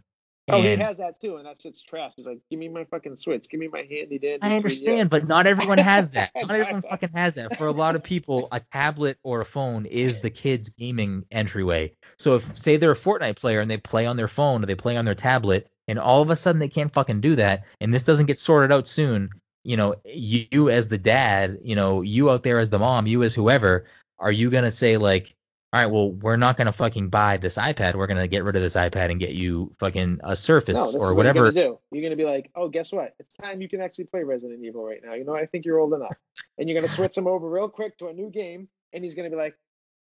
[0.50, 2.14] Oh, he has that too, and that shit's trash.
[2.16, 4.40] He's like, give me my fucking Switch, give me my handy dandy.
[4.42, 6.32] I 3DS." understand, but not everyone has that.
[6.36, 7.58] Not everyone fucking has that.
[7.58, 11.94] For a lot of people, a tablet or a phone is the kid's gaming entryway.
[12.18, 14.76] So if say they're a Fortnite player and they play on their phone or they
[14.76, 17.94] play on their tablet, and all of a sudden they can't fucking do that, and
[17.94, 19.30] this doesn't get sorted out soon,
[19.64, 23.06] you know, you, you as the dad, you know, you out there as the mom,
[23.06, 23.86] you as whoever,
[24.18, 25.36] are you gonna say like,
[25.74, 27.96] all right, well, we're not gonna fucking buy this iPad.
[27.96, 30.88] We're gonna get rid of this iPad and get you fucking a Surface No, or
[30.88, 31.40] is what whatever.
[31.40, 31.80] You're gonna do.
[31.92, 33.14] You're gonna be like, oh, guess what?
[33.20, 35.14] It's time you can actually play Resident Evil right now.
[35.14, 36.16] You know, I think you're old enough,
[36.58, 39.30] and you're gonna switch him over real quick to a new game, and he's gonna
[39.30, 39.56] be like,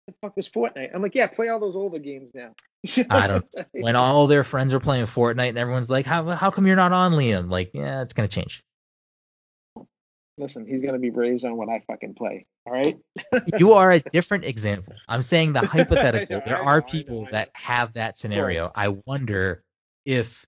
[0.08, 0.96] the fuck was Fortnite?
[0.96, 2.54] I'm like, yeah, play all those older games now.
[2.84, 6.28] You know I don't- when all their friends are playing Fortnite and everyone's like, how
[6.32, 7.48] how come you're not on Liam?
[7.52, 8.64] Like, yeah, it's gonna change.
[10.42, 12.46] Listen, he's gonna be raised on what I fucking play.
[12.66, 12.98] All right.
[13.60, 14.94] you are a different example.
[15.08, 16.38] I'm saying the hypothetical.
[16.38, 18.72] know, there know, are know, people I that have that scenario.
[18.76, 19.64] I wonder
[20.06, 20.46] if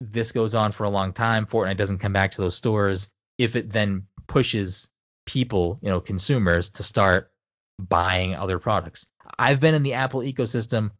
[0.00, 3.56] this goes on for a long time, Fortnite doesn't come back to those stores, if
[3.56, 4.88] it then pushes
[5.26, 7.30] people, you know, consumers to start
[7.78, 9.06] buying other products.
[9.38, 10.90] I've been in the Apple ecosystem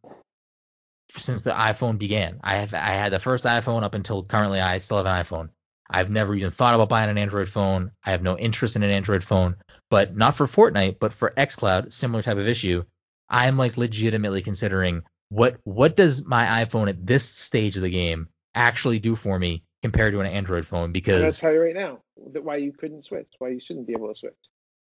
[1.09, 2.39] since the iPhone began.
[2.43, 5.49] I have I had the first iPhone up until currently I still have an iPhone.
[5.89, 7.91] I've never even thought about buying an Android phone.
[8.03, 9.55] I have no interest in an Android phone,
[9.89, 12.83] but not for Fortnite, but for xCloud, similar type of issue.
[13.29, 18.27] I'm like legitimately considering what what does my iPhone at this stage of the game
[18.53, 20.91] actually do for me compared to an Android phone?
[21.15, 22.01] I'm gonna tell you right now
[22.31, 24.33] that why you couldn't switch, why you shouldn't be able to switch.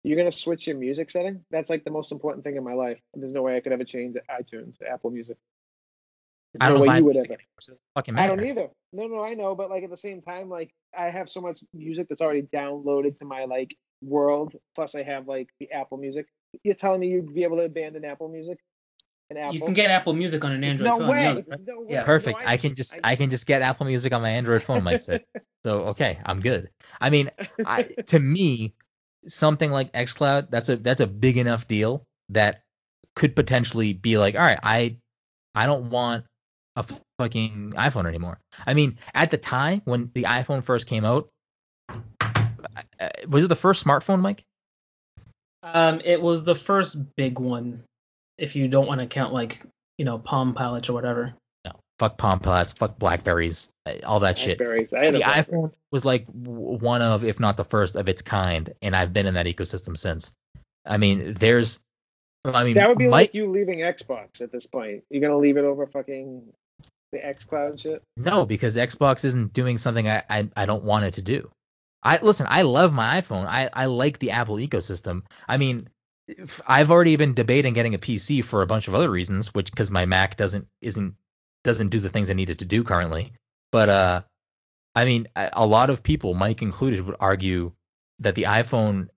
[0.02, 1.44] You're gonna switch your music setting.
[1.50, 2.98] That's like the most important thing in my life.
[3.14, 5.36] There's no way I could ever change iTunes to Apple Music.
[6.60, 7.40] I don't way buy you would music ever.
[7.40, 8.68] anymore, so it I don't either.
[8.92, 11.64] No, no, I know, but like at the same time, like I have so much
[11.72, 14.54] music that's already downloaded to my like world.
[14.74, 16.26] Plus, I have like the Apple Music.
[16.62, 18.58] You're telling me you'd be able to abandon Apple Music?
[19.30, 19.54] And Apple?
[19.54, 21.08] You can get Apple Music on an Android no phone.
[21.08, 21.22] way.
[21.22, 21.60] you know that, right?
[21.66, 21.86] No way.
[21.90, 22.04] Yeah.
[22.04, 22.40] Perfect.
[22.40, 25.00] No, I can just I can just get Apple Music on my Android phone, Mike
[25.00, 25.24] said.
[25.64, 26.68] So okay, I'm good.
[27.00, 27.30] I mean,
[27.64, 28.74] I, to me,
[29.26, 32.64] something like XCloud, that's a that's a big enough deal that
[33.16, 34.98] could potentially be like, all right, I
[35.54, 36.26] I don't want
[36.76, 36.84] a
[37.18, 38.38] fucking iPhone anymore.
[38.66, 41.28] I mean, at the time when the iPhone first came out,
[41.88, 44.44] uh, was it the first smartphone, Mike?
[45.62, 47.84] Um, it was the first big one,
[48.38, 49.62] if you don't want to count like
[49.98, 51.34] you know Palm Pilots or whatever.
[51.64, 51.72] No.
[51.98, 54.58] Fuck Palm Pilots, fuck Blackberries, uh, all that shit.
[54.58, 54.92] Blackberries.
[54.92, 55.62] I had the Blackberry.
[55.62, 59.26] iPhone was like one of, if not the first of its kind, and I've been
[59.26, 60.32] in that ecosystem since.
[60.84, 61.78] I mean, there's,
[62.44, 65.04] I mean, That would be Mike, like you leaving Xbox at this point.
[65.08, 66.42] You're gonna leave it over fucking
[67.14, 68.02] the XCloud shit.
[68.16, 71.50] no, because Xbox isn't doing something I, I, I don't want it to do.
[72.02, 73.46] I listen, I love my iPhone.
[73.46, 75.22] I, I like the Apple ecosystem.
[75.48, 75.88] I mean,
[76.66, 79.90] I've already been debating getting a PC for a bunch of other reasons, which because
[79.90, 81.14] my Mac doesn't isn't
[81.62, 83.32] doesn't do the things I need it to do currently.
[83.72, 84.22] But uh,
[84.94, 87.72] I mean, a a lot of people, Mike included, would argue
[88.18, 89.08] that the iPhone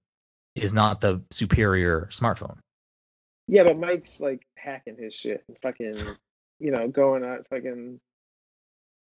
[0.55, 2.57] is not the superior smartphone.
[3.47, 5.97] Yeah, but Mike's like hacking his shit and fucking,
[6.59, 7.99] you know, going out fucking,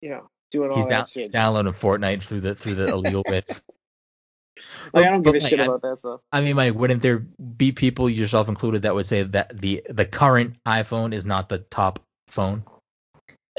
[0.00, 1.20] you know, doing all He's that down, shit.
[1.22, 3.62] he's downloading Fortnite through the through the illegal bits.
[4.92, 6.20] Like, I don't give a But, shit like, I- about that stuff.
[6.32, 10.04] I mean, Mike, wouldn't there be people, yourself included, that would say that the the
[10.04, 12.64] current iPhone is not the top phone?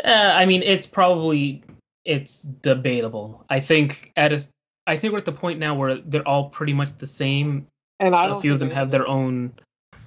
[0.04, 1.64] Uh, I mean, it's probably
[2.06, 3.46] it's debatable.
[3.50, 4.42] I think at a,
[4.88, 7.68] I think we're at the point now where they're all pretty much the same.
[8.00, 9.54] And I A don't few of them have their own,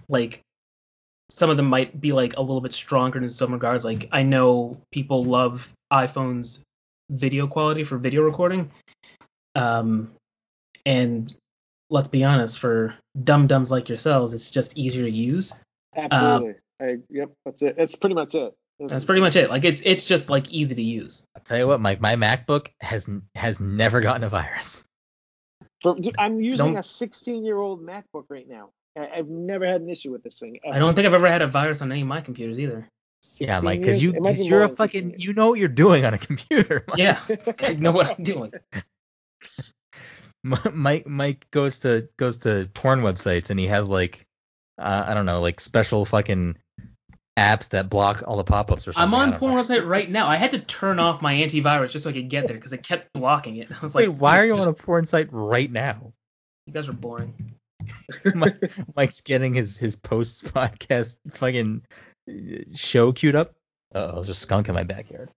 [0.09, 0.41] like,
[1.33, 3.85] some of them might be like a little bit stronger in some regards.
[3.85, 6.61] Like, I know people love iPhone's
[7.11, 8.71] video quality for video recording.
[9.55, 10.13] Um,
[10.85, 11.35] and
[11.89, 12.95] let's be honest, for
[13.25, 15.55] dum dums like yourselves, it's just easier to use.
[15.97, 16.55] Absolutely.
[16.81, 17.77] I, yep, that's it.
[17.79, 18.55] That's pretty much it.
[18.79, 19.49] That's pretty much it.
[19.49, 21.25] Like, it's it's just like easy to use.
[21.35, 24.85] I'll tell you what, Mike, my MacBook has has never gotten a virus.
[25.81, 28.71] For- dude, I'm using Don't- a 16 year old MacBook right now.
[28.97, 30.59] I, I've never had an issue with this thing.
[30.65, 30.75] Ever.
[30.75, 32.89] I don't think I've ever had a virus on any of my computers either.
[33.39, 35.25] Yeah, 16 Mike, because you because you're a fucking years.
[35.25, 36.85] you know what you're doing on a computer.
[36.89, 36.99] Mike.
[36.99, 37.21] Yeah,
[37.61, 38.53] I know what I'm doing.
[40.45, 44.27] Mike Mike goes to goes to porn websites and he has like
[44.79, 46.57] uh, I don't know like special fucking
[47.39, 49.03] apps that block all the pop-ups or something.
[49.03, 49.63] I'm on porn know.
[49.63, 50.27] website right now.
[50.27, 52.83] I had to turn off my antivirus just so I could get there because it
[52.83, 53.69] kept blocking it.
[53.71, 56.13] I was Wait, like, why are you "Dude, on a porn site right now?
[56.67, 57.55] You guys are boring.
[58.35, 61.83] Mike, Mike's getting his his post podcast fucking
[62.29, 62.33] uh,
[62.75, 63.55] show queued up.
[63.95, 65.31] Oh, there's a skunk in my backyard.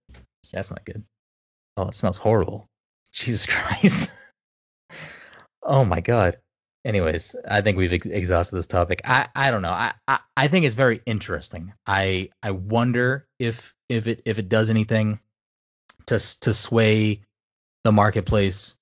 [0.52, 1.04] That's not good.
[1.76, 2.68] Oh, it smells horrible.
[3.12, 4.10] Jesus Christ.
[5.62, 6.38] oh my God.
[6.84, 9.00] Anyways, I think we've ex- exhausted this topic.
[9.04, 9.72] I, I don't know.
[9.72, 11.72] I, I, I think it's very interesting.
[11.84, 15.18] I I wonder if if it if it does anything
[16.06, 17.22] to to sway
[17.82, 18.76] the marketplace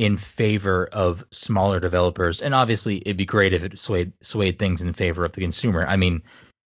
[0.00, 2.40] in favor of smaller developers.
[2.40, 5.84] And obviously, it'd be great if it swayed swayed things in favor of the consumer.
[5.86, 6.22] I mean,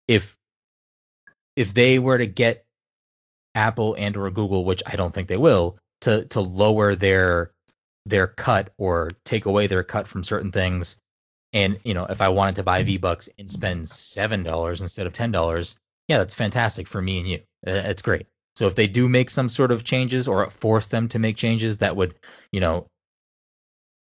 [0.05, 0.35] if
[1.55, 2.65] if they were to get
[3.55, 7.51] Apple and or Google, which I don't think they will, to to lower their
[8.05, 10.97] their cut or take away their cut from certain things,
[11.53, 15.07] and you know, if I wanted to buy V Bucks and spend seven dollars instead
[15.07, 15.77] of ten dollars,
[16.09, 17.37] yeah, that's fantastic for me and you.
[17.65, 18.27] Uh, It's great.
[18.57, 21.77] So if they do make some sort of changes or force them to make changes
[21.77, 22.15] that would,
[22.51, 22.87] you know,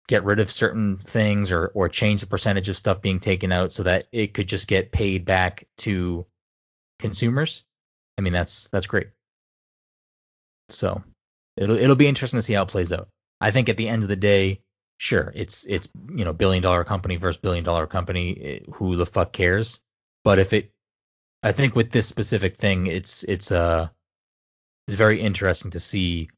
[0.07, 3.71] get rid of certain things or or change the percentage of stuff being taken out
[3.71, 6.25] so that it could just get paid back to
[6.99, 7.63] consumers,
[8.17, 9.07] I mean that's that's great.
[10.69, 11.03] So
[11.57, 13.09] it'll it'll be interesting to see how it plays out.
[13.39, 14.61] I think at the end of the day,
[14.97, 18.37] sure, it's it's you know billion dollar company versus billion dollar company.
[18.41, 19.81] eh, Who the fuck cares?
[20.23, 20.71] But if it,
[21.43, 23.89] I think with this specific thing, it's it's uh
[24.87, 26.29] it's very interesting to see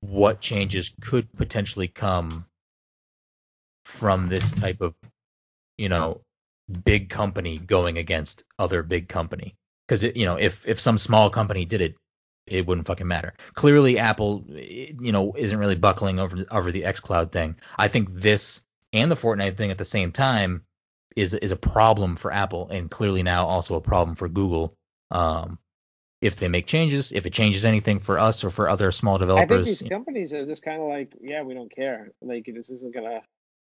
[0.00, 2.46] what changes could potentially come
[3.94, 4.94] from this type of
[5.78, 6.20] you know
[6.84, 9.54] big company going against other big company.
[9.86, 11.94] Because you know if if some small company did it
[12.46, 13.34] it wouldn't fucking matter.
[13.54, 17.56] Clearly apple you know isn't really buckling over over the xcloud thing.
[17.78, 20.64] I think this and the fortnite thing at the same time
[21.14, 24.74] is is a problem for apple and clearly now also a problem for google.
[25.10, 25.58] Um
[26.20, 29.52] if they make changes if it changes anything for us or for other small developers,
[29.52, 32.12] I think these companies are just kind of like, yeah, we don't care.
[32.22, 33.20] Like this isn't gonna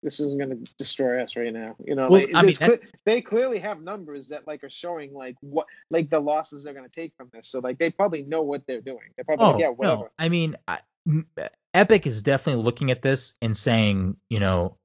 [0.04, 1.76] this isn't going to destroy us right now.
[1.84, 5.14] You know, Well, like, I mean, cle- they clearly have numbers that like are showing
[5.14, 7.48] like what like the losses they're going to take from this.
[7.50, 9.10] So like they probably know what they're doing.
[9.16, 10.04] They're probably Oh like, yeah, whatever.
[10.04, 11.28] no, I mean, I, m-
[11.74, 14.78] Epic is definitely looking at this and saying, you know,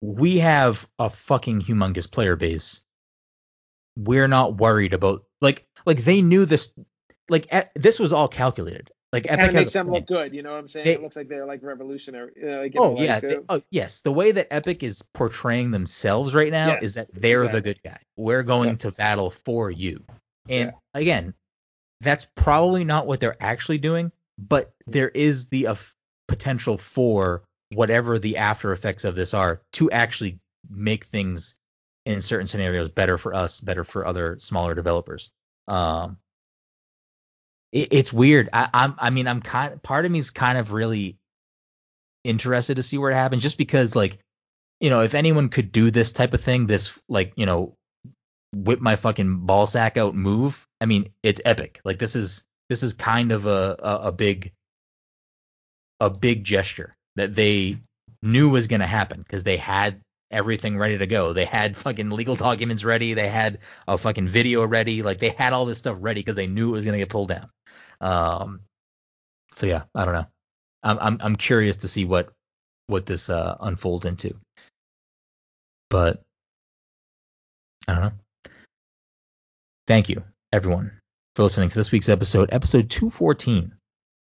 [0.00, 2.80] we have a fucking humongous player base.
[3.96, 6.70] We're not worried about like like they knew this
[7.28, 8.90] like e- this was all calculated.
[9.16, 10.34] Like Epic and it makes them look good.
[10.34, 10.84] You know what I'm saying?
[10.84, 12.32] They- it looks like they're like revolutionary.
[12.36, 14.00] You know, like, Oh like, yeah, uh, they- oh yes.
[14.02, 17.60] The way that Epic is portraying themselves right now Yes, is that they're exactly.
[17.60, 17.98] the good guy.
[18.16, 18.78] We're going Yes.
[18.82, 20.04] to battle for you.
[20.48, 21.00] And Yeah.
[21.00, 21.34] again,
[22.02, 25.76] that's probably not what they're actually doing, but there is the uh,
[26.28, 30.38] potential for whatever the after effects of this are to actually
[30.68, 31.54] make things
[32.04, 35.30] in certain scenarios better for us, better for other smaller developers.
[35.68, 36.18] Um,
[37.76, 38.48] it, it's weird.
[38.52, 39.82] I, I'm, I mean, I'm kind.
[39.82, 41.18] Part of me is kind of really
[42.24, 44.18] interested to see where it happens, just because, like,
[44.80, 47.76] you know, if anyone could do this type of thing, this like, you know,
[48.54, 50.66] whip my fucking ball sack out move.
[50.80, 51.80] I mean, it's epic.
[51.84, 54.52] Like this is this is kind of a a, a big
[56.00, 57.78] a big gesture that they
[58.22, 60.00] knew was going to happen because they had
[60.30, 61.32] everything ready to go.
[61.32, 63.14] They had fucking legal documents ready.
[63.14, 65.02] They had a fucking video ready.
[65.02, 67.08] Like they had all this stuff ready because they knew it was going to get
[67.10, 67.50] pulled down.
[68.00, 68.60] Um,
[69.54, 70.26] so yeah, I don't know.
[70.82, 72.30] I'm I'm I'm curious to see what
[72.86, 74.34] what this uh, unfolds into.
[75.90, 76.22] But
[77.88, 78.12] I don't know.
[79.86, 80.98] Thank you, everyone,
[81.36, 83.72] for listening to this week's episode, episode 214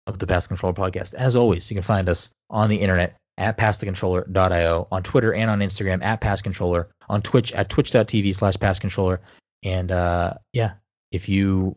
[0.06, 1.14] of the Pass Controller Podcast.
[1.14, 5.60] As always, you can find us on the internet at passthecontroller.io, on Twitter and on
[5.60, 9.18] Instagram at passcontroller, on Twitch at twitch.tv slash passcontroller.
[9.64, 10.72] And uh, yeah,
[11.10, 11.76] if you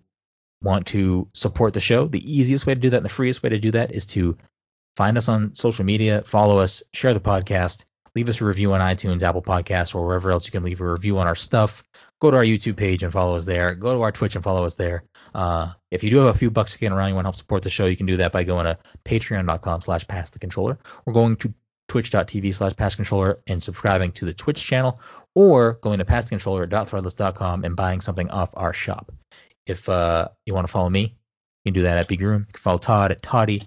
[0.62, 3.50] want to support the show, the easiest way to do that and the freest way
[3.50, 4.38] to do that is to
[4.96, 7.86] find us on social media, follow us, share the podcast,
[8.16, 10.92] leave us a review on iTunes, Apple Podcasts, or wherever else you can leave a
[10.92, 11.84] review on our stuff.
[12.20, 13.74] Go to our YouTube page and follow us there.
[13.74, 15.04] Go to our Twitch and follow us there.
[15.34, 17.64] Uh, if you do have a few bucks kicking around, you want to help support
[17.64, 21.14] the show, you can do that by going to patreon.com slash pass the controller or
[21.14, 21.54] going to
[21.88, 25.02] twitch.tv slash pass controller and subscribing to the Twitch channel
[25.36, 29.12] or going to passcontroller.threadless.com and buying something off our shop.
[29.66, 31.16] If uh, you want to follow me,
[31.64, 32.46] you can do that at Big Room.
[32.48, 33.64] You can follow Todd at Toddy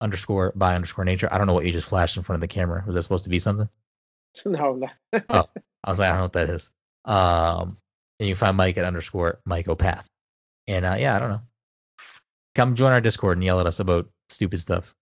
[0.00, 1.28] underscore by underscore nature.
[1.30, 2.82] I don't know what you just flashed in front of the camera.
[2.86, 3.68] Was that supposed to be something?
[4.46, 4.88] no, no.
[5.30, 6.70] I was like, I don't know what that is.
[7.04, 7.78] Um,
[8.18, 10.04] and you can find Mike at underscore Mike Opath.
[10.66, 11.42] And uh, yeah, I don't know.
[12.54, 14.94] Come join our Discord and yell at us about stupid stuff.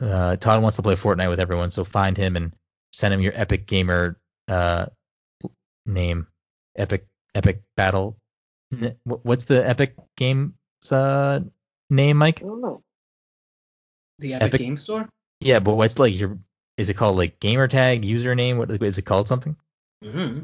[0.00, 2.52] Uh, Todd wants to play Fortnite with everyone, so find him and
[2.92, 4.18] send him your Epic Gamer
[4.48, 4.86] uh,
[5.86, 6.26] name.
[6.76, 8.16] Epic Epic Battle.
[8.72, 10.52] N- wh- What's the Epic Games
[10.90, 11.40] uh,
[11.90, 12.42] name, Mike?
[12.42, 12.82] I don't know.
[14.18, 15.08] The Epic, Epic- Game Store.
[15.40, 16.38] Yeah, but what's like your?
[16.76, 18.56] Is it called like gamer tag, username?
[18.56, 19.28] What is it called?
[19.28, 19.56] Something?
[20.02, 20.40] Mm-hmm.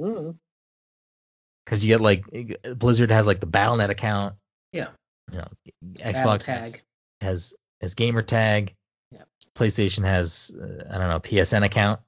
[0.00, 0.34] Mm.
[1.64, 2.24] because you get like
[2.76, 4.34] Blizzard has like the BattleNet account.
[4.72, 4.88] Yeah.
[5.30, 5.48] You know,
[5.96, 6.82] Xbox has,
[7.20, 8.74] has has gamer tag.
[9.12, 9.22] Yeah.
[9.56, 12.00] PlayStation has uh, I don't know PSN account.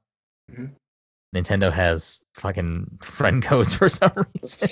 [0.51, 0.73] Mhm.
[1.37, 4.69] Nintendo has fucking friend codes for some reason.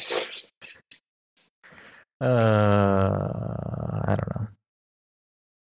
[2.20, 2.24] Uh,
[4.06, 4.48] I don't know.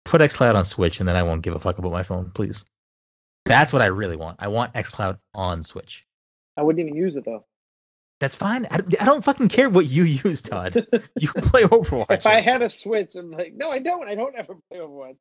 [0.06, 2.66] Put XCloud on Switch and then I won't give a fuck about my phone, please.
[3.46, 4.38] That's what I really want.
[4.40, 6.06] I want XCloud on Switch.
[6.58, 7.46] I wouldn't even use it though.
[8.20, 8.68] That's fine.
[8.70, 10.86] I, I don't fucking care what you use, Todd.
[11.18, 12.06] You play Overwatch.
[12.10, 14.08] If I had a Switch, I'm like, no, I don't.
[14.10, 15.16] I don't ever play Overwatch.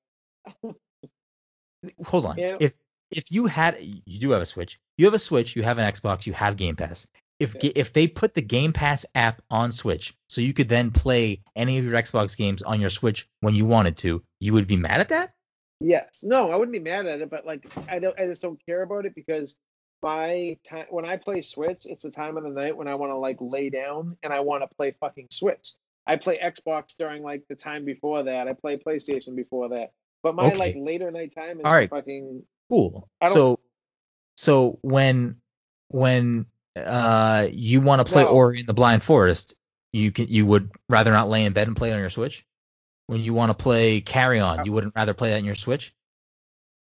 [2.05, 2.39] hold on.
[2.39, 2.57] Yeah.
[2.59, 2.75] If
[3.11, 5.91] if you had you do have a Switch, you have a Switch, you have an
[5.91, 7.07] Xbox, you have Game Pass.
[7.39, 7.71] If Yeah.
[7.75, 11.79] if they put the Game Pass app on Switch, so you could then play any
[11.79, 15.01] of your Xbox games on your Switch when you wanted to, you would be mad
[15.01, 15.33] at that?
[15.81, 16.25] Yes.
[16.25, 18.83] No, I wouldn't be mad at it, but like I don't I just don't care
[18.83, 19.57] about it because
[20.03, 23.11] my time when I play Switch, it's the time of the night when I want
[23.11, 25.73] to like lay down and I want to play fucking Switch.
[26.07, 28.49] I play Xbox during like the time before that.
[28.49, 29.93] I play PlayStation before that.
[30.23, 30.57] But my Okay.
[30.57, 31.91] like later night time is All right.
[31.91, 33.09] fucking Cool.
[33.32, 33.59] So
[34.36, 35.36] so when
[35.89, 36.47] when
[36.77, 38.28] uh you want to play No.
[38.31, 39.55] Ori in the Blind Forest,
[39.93, 42.45] you can you would rather not lay in bed and play it on your Switch?
[43.07, 45.95] When you want to play Carrion, Uh, you wouldn't rather play that on your Switch?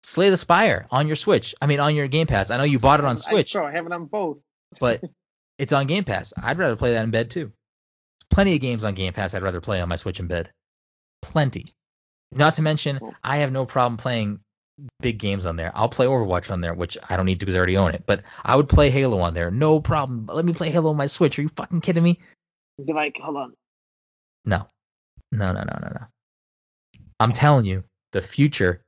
[0.04, 1.54] Slay the Spire on your Switch.
[1.60, 2.50] I mean on your Game Pass.
[2.50, 4.38] I know you bought it on I, Switch, bro, I have it on both.
[4.78, 5.02] but
[5.58, 6.32] it's on Game Pass.
[6.36, 7.52] I'd rather play that in bed too.
[8.30, 10.50] Plenty of games on Game Pass I'd rather play on my Switch in bed.
[11.22, 11.74] Plenty.
[12.30, 14.40] Not to mention, I have no problem playing
[15.00, 15.72] big games on there.
[15.74, 18.04] I'll play Overwatch on there, which I don't need to because I already own it.
[18.06, 20.26] But I would play Halo on there, no problem.
[20.32, 21.38] Let me play Halo on my Switch.
[21.38, 22.20] Are you fucking kidding me?
[22.84, 23.54] Be like, hold on.
[24.44, 24.68] No,
[25.32, 26.06] no, no, no, no, no.
[27.20, 28.82] I'm telling you, the future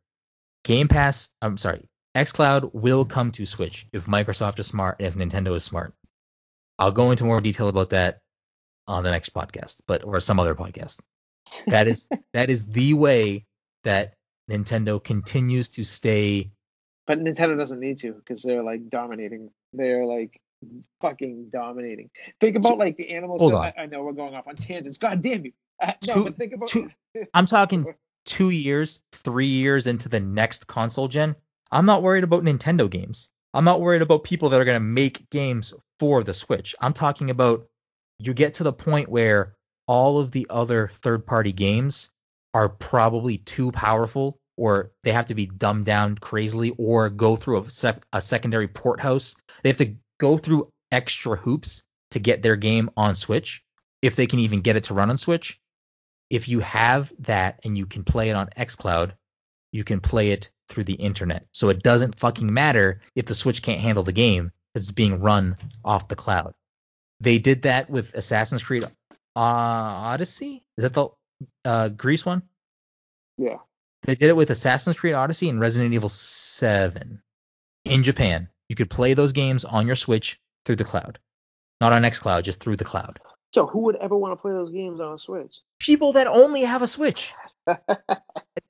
[0.64, 1.30] Game Pass.
[1.42, 5.64] I'm sorry, xCloud will come to Switch if Microsoft is smart and if Nintendo is
[5.64, 5.94] smart.
[6.78, 8.20] I'll go into more detail about that
[8.86, 10.98] on the next podcast, but or some other podcast.
[11.66, 13.46] That is that is the way
[13.84, 14.14] that
[14.50, 16.50] Nintendo continues to stay.
[17.06, 19.50] But Nintendo doesn't need to because they're like dominating.
[19.72, 20.40] They're like
[21.00, 22.10] fucking dominating.
[22.40, 23.40] Think about like the animals.
[23.40, 23.72] Hold that- on.
[23.76, 24.98] I, I know we're going off on tangents.
[24.98, 25.52] God damn you.
[25.82, 26.68] Uh, no, but think about.
[26.68, 26.90] two-
[27.34, 27.86] I'm talking
[28.26, 31.36] two years, three years into the next console gen.
[31.70, 33.28] I'm not worried about Nintendo games.
[33.54, 36.74] I'm not worried about people that are going to make games for the Switch.
[36.80, 37.66] I'm talking about
[38.18, 39.54] you get to the point where
[39.88, 42.10] all of the other third party games
[42.54, 47.64] are probably too powerful or they have to be dumbed down crazily or go through
[47.64, 49.34] a, sec- a secondary port house.
[49.62, 53.64] They have to go through extra hoops to get their game on Switch
[54.02, 55.58] if they can even get it to run on Switch.
[56.28, 59.12] If you have that and you can play it on xCloud,
[59.72, 61.46] you can play it through the internet.
[61.52, 65.56] So it doesn't fucking matter if the Switch can't handle the game that's being run
[65.82, 66.52] off the cloud.
[67.20, 68.88] They did that with Assassin's Creed uh,
[69.36, 70.62] Odyssey.
[70.76, 71.08] Is that the
[71.64, 72.42] uh, Greece one?
[73.38, 73.56] Yeah.
[74.02, 77.22] They did it with Assassin's Creed Odyssey and Resident Evil 7
[77.84, 78.48] in Japan.
[78.68, 81.18] You could play those games on your Switch through the cloud.
[81.80, 83.20] Not on xCloud, just through the cloud.
[83.52, 85.56] So who would ever want to play those games on a Switch?
[85.78, 87.32] People that only have a Switch.
[87.66, 87.76] I'm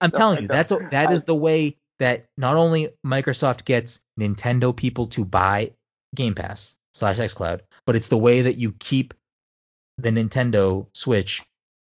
[0.01, 4.75] No, telling you, that's a, that is the way that not only Microsoft gets Nintendo
[4.75, 5.73] people to buy
[6.15, 9.15] Game Pass slash xCloud, but it's the way that you keep
[9.99, 11.43] the Nintendo Switch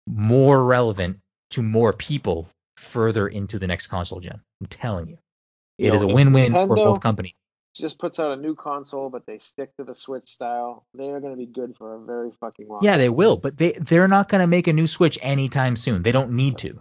[0.05, 1.19] more relevant
[1.51, 2.49] to more people
[2.83, 4.41] further into the next console gen.
[4.61, 5.17] I'm telling you,
[5.77, 7.33] You it is know, a win-win for both companies.
[7.75, 10.85] Just puts out a new console, but they stick to the Switch style.
[10.93, 12.83] They're going to be good for a very fucking long.
[12.83, 16.03] Yeah, they will, but they they're not gonna make a new Switch anytime soon.
[16.03, 16.79] They don't need to.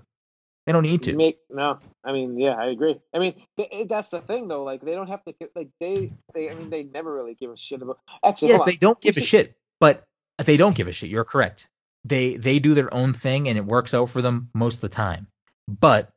[0.66, 1.16] They don't need to.
[1.16, 3.00] Make no, I mean, yeah, I agree.
[3.14, 4.64] I mean, th- that's the thing though.
[4.64, 5.34] Like, they don't have to.
[5.56, 6.50] Like, they, they.
[6.50, 7.98] I mean, they never really give a shit about.
[8.22, 10.04] Actually, yes, they don't We give a should- shit, but
[10.44, 11.08] they don't give a shit.
[11.08, 11.68] You're correct.
[12.04, 14.88] They they do their own thing and it works out for them most of the
[14.90, 15.26] time.
[15.80, 16.10] But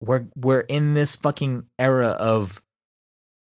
[0.00, 2.60] we're we're in this fucking era of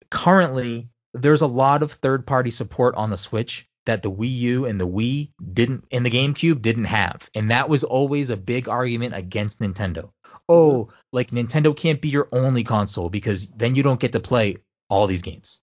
[0.10, 4.66] currently there's a lot of third party support on the Switch that the Wii U
[4.66, 7.30] and the Wii didn't and the GameCube didn't have.
[7.34, 10.12] And that was always a big argument against Nintendo.
[10.48, 14.58] Oh, like Nintendo can't be your only console because then you don't get to play
[14.90, 15.60] all these games.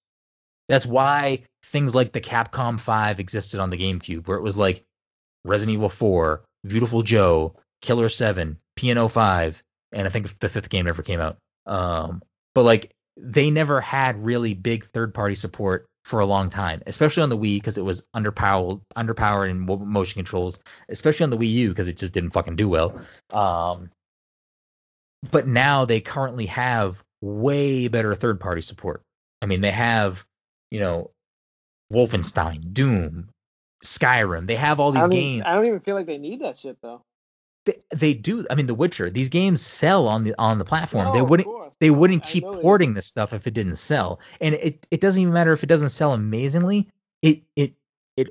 [0.68, 4.84] That's why things like the Capcom 5 existed on the GameCube, where it was like
[5.44, 9.62] Resident Evil 4, Viewtiful Joe, Killer 7, Piano 5,
[9.92, 11.38] and I think the fifth game never came out.
[11.66, 12.22] Um,
[12.54, 17.24] but like they never had really big third party support for a long time, especially
[17.24, 20.58] on the Wii because it was underpowered, underpowered in motion controls,
[20.88, 23.00] especially on the Wii U because it just didn't fucking do well.
[23.30, 23.90] Um,
[25.30, 29.02] but now they currently have way better third party support.
[29.42, 30.24] I mean, they have,
[30.70, 31.10] you know,
[31.92, 33.30] Wolfenstein, Doom,
[33.84, 34.46] Skyrim.
[34.46, 35.36] They have all these don't, games.
[35.38, 37.02] even, I don't even feel like they need that shit though.
[37.66, 38.46] They, they do.
[38.48, 39.10] I mean, The Witcher.
[39.10, 41.06] These games sell on the on the platform.
[41.06, 41.48] No, they wouldn't.
[41.78, 44.20] They wouldn't keep porting this stuff if it didn't sell.
[44.40, 46.88] And it it doesn't even matter if it doesn't sell amazingly.
[47.20, 47.74] It it
[48.16, 48.28] it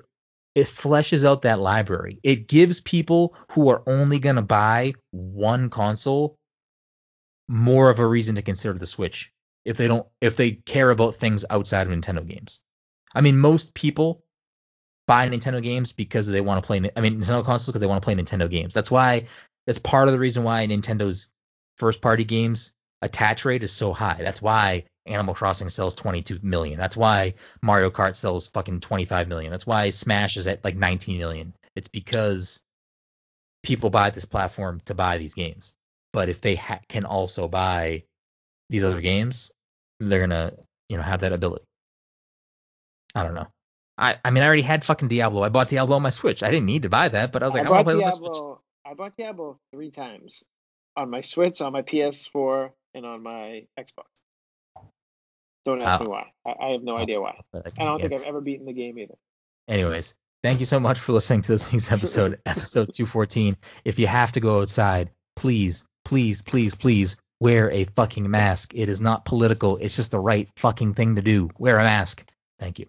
[0.56, 2.20] it fleshes out that library.
[2.24, 6.40] It gives people who are only gonna buy one console
[7.48, 9.32] more of a reason to consider the Switch
[9.66, 12.62] if they don't if they care about things outside of Nintendo games.
[13.14, 14.25] I mean, most people
[15.08, 16.78] buy Nintendo games because they want to play.
[16.96, 18.74] I mean, Nintendo consoles because they want to play Nintendo games.
[18.74, 19.28] That's why.
[19.68, 21.30] That's part of the reason why Nintendo's
[21.78, 22.72] first party games
[23.02, 24.18] attach rate is so high.
[24.20, 26.78] That's why Animal Crossing sells 22 million.
[26.78, 29.52] That's why Mario Kart sells fucking 25 million.
[29.52, 31.54] That's why Smash is at like 19 million.
[31.76, 32.62] It's because
[33.64, 35.74] people buy this platform to buy these games.
[36.14, 38.04] But if they ha- can also buy
[38.70, 39.52] these other games,
[40.00, 40.54] they're gonna
[40.90, 41.66] you know have that ability.
[43.14, 43.48] I don't know.
[43.98, 45.44] I, I mean, I already had fucking Diablo.
[45.44, 46.44] I bought Diablo on my Switch.
[46.44, 47.98] I didn't need to buy that, but I was like, I, I want bought to
[47.98, 48.34] play with my Switch.
[48.34, 48.62] Diablo.
[48.86, 50.44] I bought Diablo three times
[50.98, 54.06] on my Switch, on my PS4, and on my Xbox.
[55.66, 56.04] Don't ask Oh.
[56.04, 56.32] me why.
[56.46, 57.40] I, I have no oh, idea why.
[57.52, 59.16] But I don't think I've ever beaten the game either.
[59.68, 60.14] Anyways,
[60.44, 63.58] thank you so much for listening to this week's episode, episode 214.
[63.84, 68.74] If you have to go outside, please, please, please, please wear a fucking mask.
[68.76, 69.78] It is not political.
[69.78, 71.50] It's just the right fucking thing to do.
[71.58, 72.24] Wear a mask.
[72.60, 72.86] Thank you.